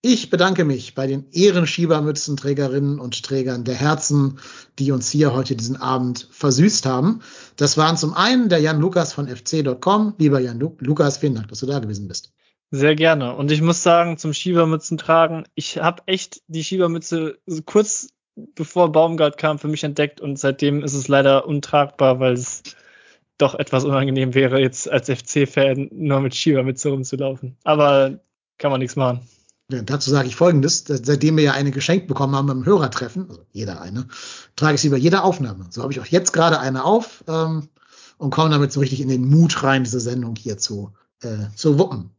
[0.08, 4.38] Ich bedanke mich bei den Ehrenschiebermützenträgerinnen und Trägern der Herzen,
[4.78, 7.22] die uns hier heute diesen Abend versüßt haben.
[7.56, 10.14] Das waren zum einen der Jan Lukas von fc.com.
[10.18, 12.32] Lieber Jan Lu Lukas, vielen Dank, dass du da gewesen bist.
[12.70, 13.34] Sehr gerne.
[13.34, 19.38] Und ich muss sagen, zum Schiebermützen tragen, ich habe echt die Schiebermütze kurz bevor Baumgart
[19.38, 22.62] kam für mich entdeckt und seitdem ist es leider untragbar, weil es
[23.38, 27.56] doch etwas unangenehm wäre, jetzt als FC-Fan nur mit Schiebermütze rumzulaufen.
[27.64, 28.20] Aber
[28.58, 29.26] kann man nichts machen.
[29.68, 30.84] Dazu sage ich Folgendes.
[30.86, 34.06] Seitdem wir ja eine geschenkt bekommen haben beim Hörertreffen, also jeder eine,
[34.54, 35.66] trage ich sie bei jeder Aufnahme.
[35.70, 37.68] So habe ich auch jetzt gerade eine auf ähm,
[38.16, 41.78] und komme damit so richtig in den Mut rein, diese Sendung hier zu, äh, zu
[41.78, 42.10] wuppen.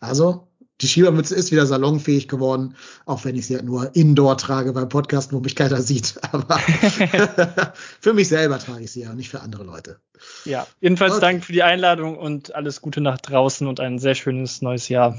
[0.00, 0.48] Also,
[0.80, 4.88] die Schiebermütze ist wieder salonfähig geworden, auch wenn ich sie halt nur indoor trage beim
[4.88, 6.14] Podcast, wo mich keiner sieht.
[6.32, 6.58] Aber
[8.00, 10.00] für mich selber trage ich sie ja, nicht für andere Leute.
[10.46, 11.20] Ja, jedenfalls okay.
[11.20, 15.18] Dank für die Einladung und alles Gute nach draußen und ein sehr schönes neues Jahr.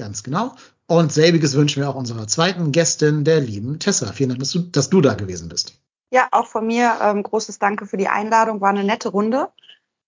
[0.00, 0.54] Ganz genau.
[0.86, 4.12] Und selbiges wünschen wir auch unserer zweiten Gästin, der lieben Tessa.
[4.12, 5.74] Vielen Dank, dass du, dass du da gewesen bist.
[6.10, 8.62] Ja, auch von mir ähm, großes Danke für die Einladung.
[8.62, 9.50] War eine nette Runde.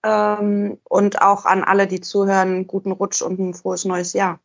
[0.03, 4.41] Ähm, und auch an alle, die zuhören, guten Rutsch und ein frohes neues Jahr.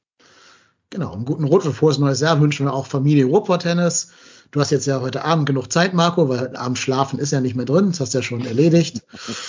[0.90, 4.11] Genau, einen guten Rutsch und frohes neues Jahr wünschen wir auch Familie Ruhrport Tennis.
[4.52, 7.40] Du hast jetzt ja heute Abend genug Zeit, Marco, weil heute Abend schlafen ist ja
[7.40, 7.91] nicht mehr drin.
[7.91, 9.02] Das hast du ja schon erledigt.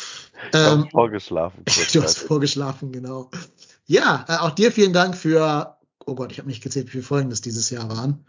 [0.52, 1.64] ähm, vorgeschlafen.
[1.92, 3.30] Du hast vorgeschlafen, genau.
[3.86, 5.77] Ja, äh, auch dir vielen Dank für
[6.08, 8.24] oh Gott, ich habe nicht gezählt, wie viele Folgen das dieses Jahr waren.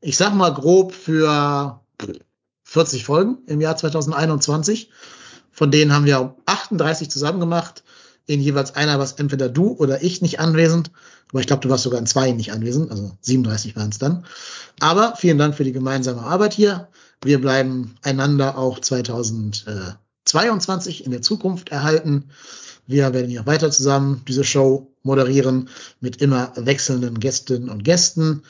[0.00, 1.80] Ich sag mal grob für
[2.64, 4.90] 40 Folgen im Jahr 2021.
[5.52, 7.82] Von denen haben wir 38 zusammen gemacht.
[8.26, 10.90] In jeweils einer warst entweder du oder ich nicht anwesend.
[11.30, 12.90] Aber ich glaube, du warst sogar in zwei nicht anwesend.
[12.90, 14.26] Also 37 waren es dann.
[14.80, 16.88] Aber vielen Dank für die gemeinsame Arbeit hier.
[17.22, 22.30] Wir bleiben einander auch 2022 in der Zukunft erhalten.
[22.86, 25.70] Wir werden hier weiter zusammen diese Show moderieren
[26.00, 28.42] mit immer wechselnden Gästinnen und Gästen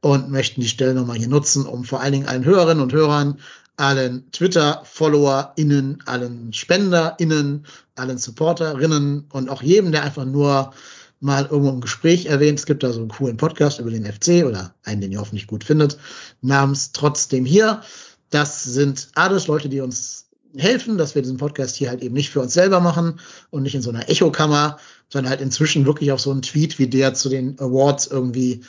[0.00, 3.38] und möchten die Stelle nochmal hier nutzen, um vor allen Dingen allen Hörerinnen und Hörern,
[3.76, 7.66] allen Twitter-FollowerInnen, allen SpenderInnen,
[7.96, 10.72] allen SupporterInnen und auch jedem, der einfach nur
[11.20, 12.58] mal irgendwo im Gespräch erwähnt.
[12.58, 15.46] Es gibt da so einen coolen Podcast über den FC oder einen, den ihr hoffentlich
[15.46, 15.98] gut findet,
[16.42, 17.82] namens Trotzdem hier.
[18.30, 20.21] Das sind alles Leute, die uns
[20.56, 23.20] helfen, dass wir diesen Podcast hier halt eben nicht für uns selber machen
[23.50, 26.88] und nicht in so einer Echokammer, sondern halt inzwischen wirklich auf so einen Tweet wie
[26.88, 28.62] der zu den Awards irgendwie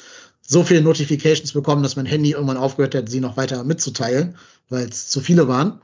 [0.46, 4.36] so viele Notifications bekommen, dass mein Handy irgendwann aufgehört hat, sie noch weiter mitzuteilen,
[4.70, 5.82] weil es zu viele waren.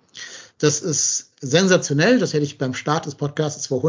[0.57, 2.19] Das ist sensationell.
[2.19, 3.81] Das hätte ich beim Start des Podcasts vor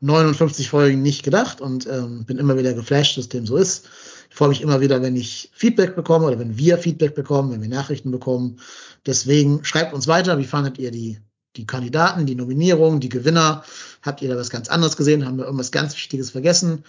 [0.00, 3.88] 159 Folgen nicht gedacht und ähm, bin immer wieder geflasht, dass dem so ist.
[4.30, 7.62] Ich freue mich immer wieder, wenn ich Feedback bekomme oder wenn wir Feedback bekommen, wenn
[7.62, 8.60] wir Nachrichten bekommen.
[9.06, 10.38] Deswegen schreibt uns weiter.
[10.38, 11.18] Wie fandet ihr die,
[11.56, 13.64] die Kandidaten, die Nominierungen, die Gewinner?
[14.02, 15.24] Habt ihr da was ganz anderes gesehen?
[15.24, 16.84] Haben wir irgendwas ganz Wichtiges vergessen?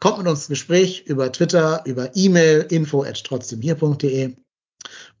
[0.00, 4.34] Kommt mit uns ins Gespräch über Twitter, über E-Mail, info at trotzdemhier.de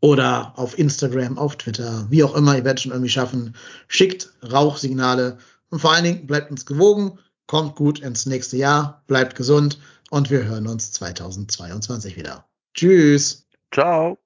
[0.00, 3.54] oder auf Instagram, auf Twitter, wie auch immer, ihr werdet schon irgendwie schaffen.
[3.88, 5.38] Schickt Rauchsignale
[5.70, 9.78] und vor allen Dingen bleibt uns gewogen, kommt gut ins nächste Jahr, bleibt gesund
[10.10, 12.46] und wir hören uns 2022 wieder.
[12.74, 13.46] Tschüss.
[13.72, 14.18] Ciao.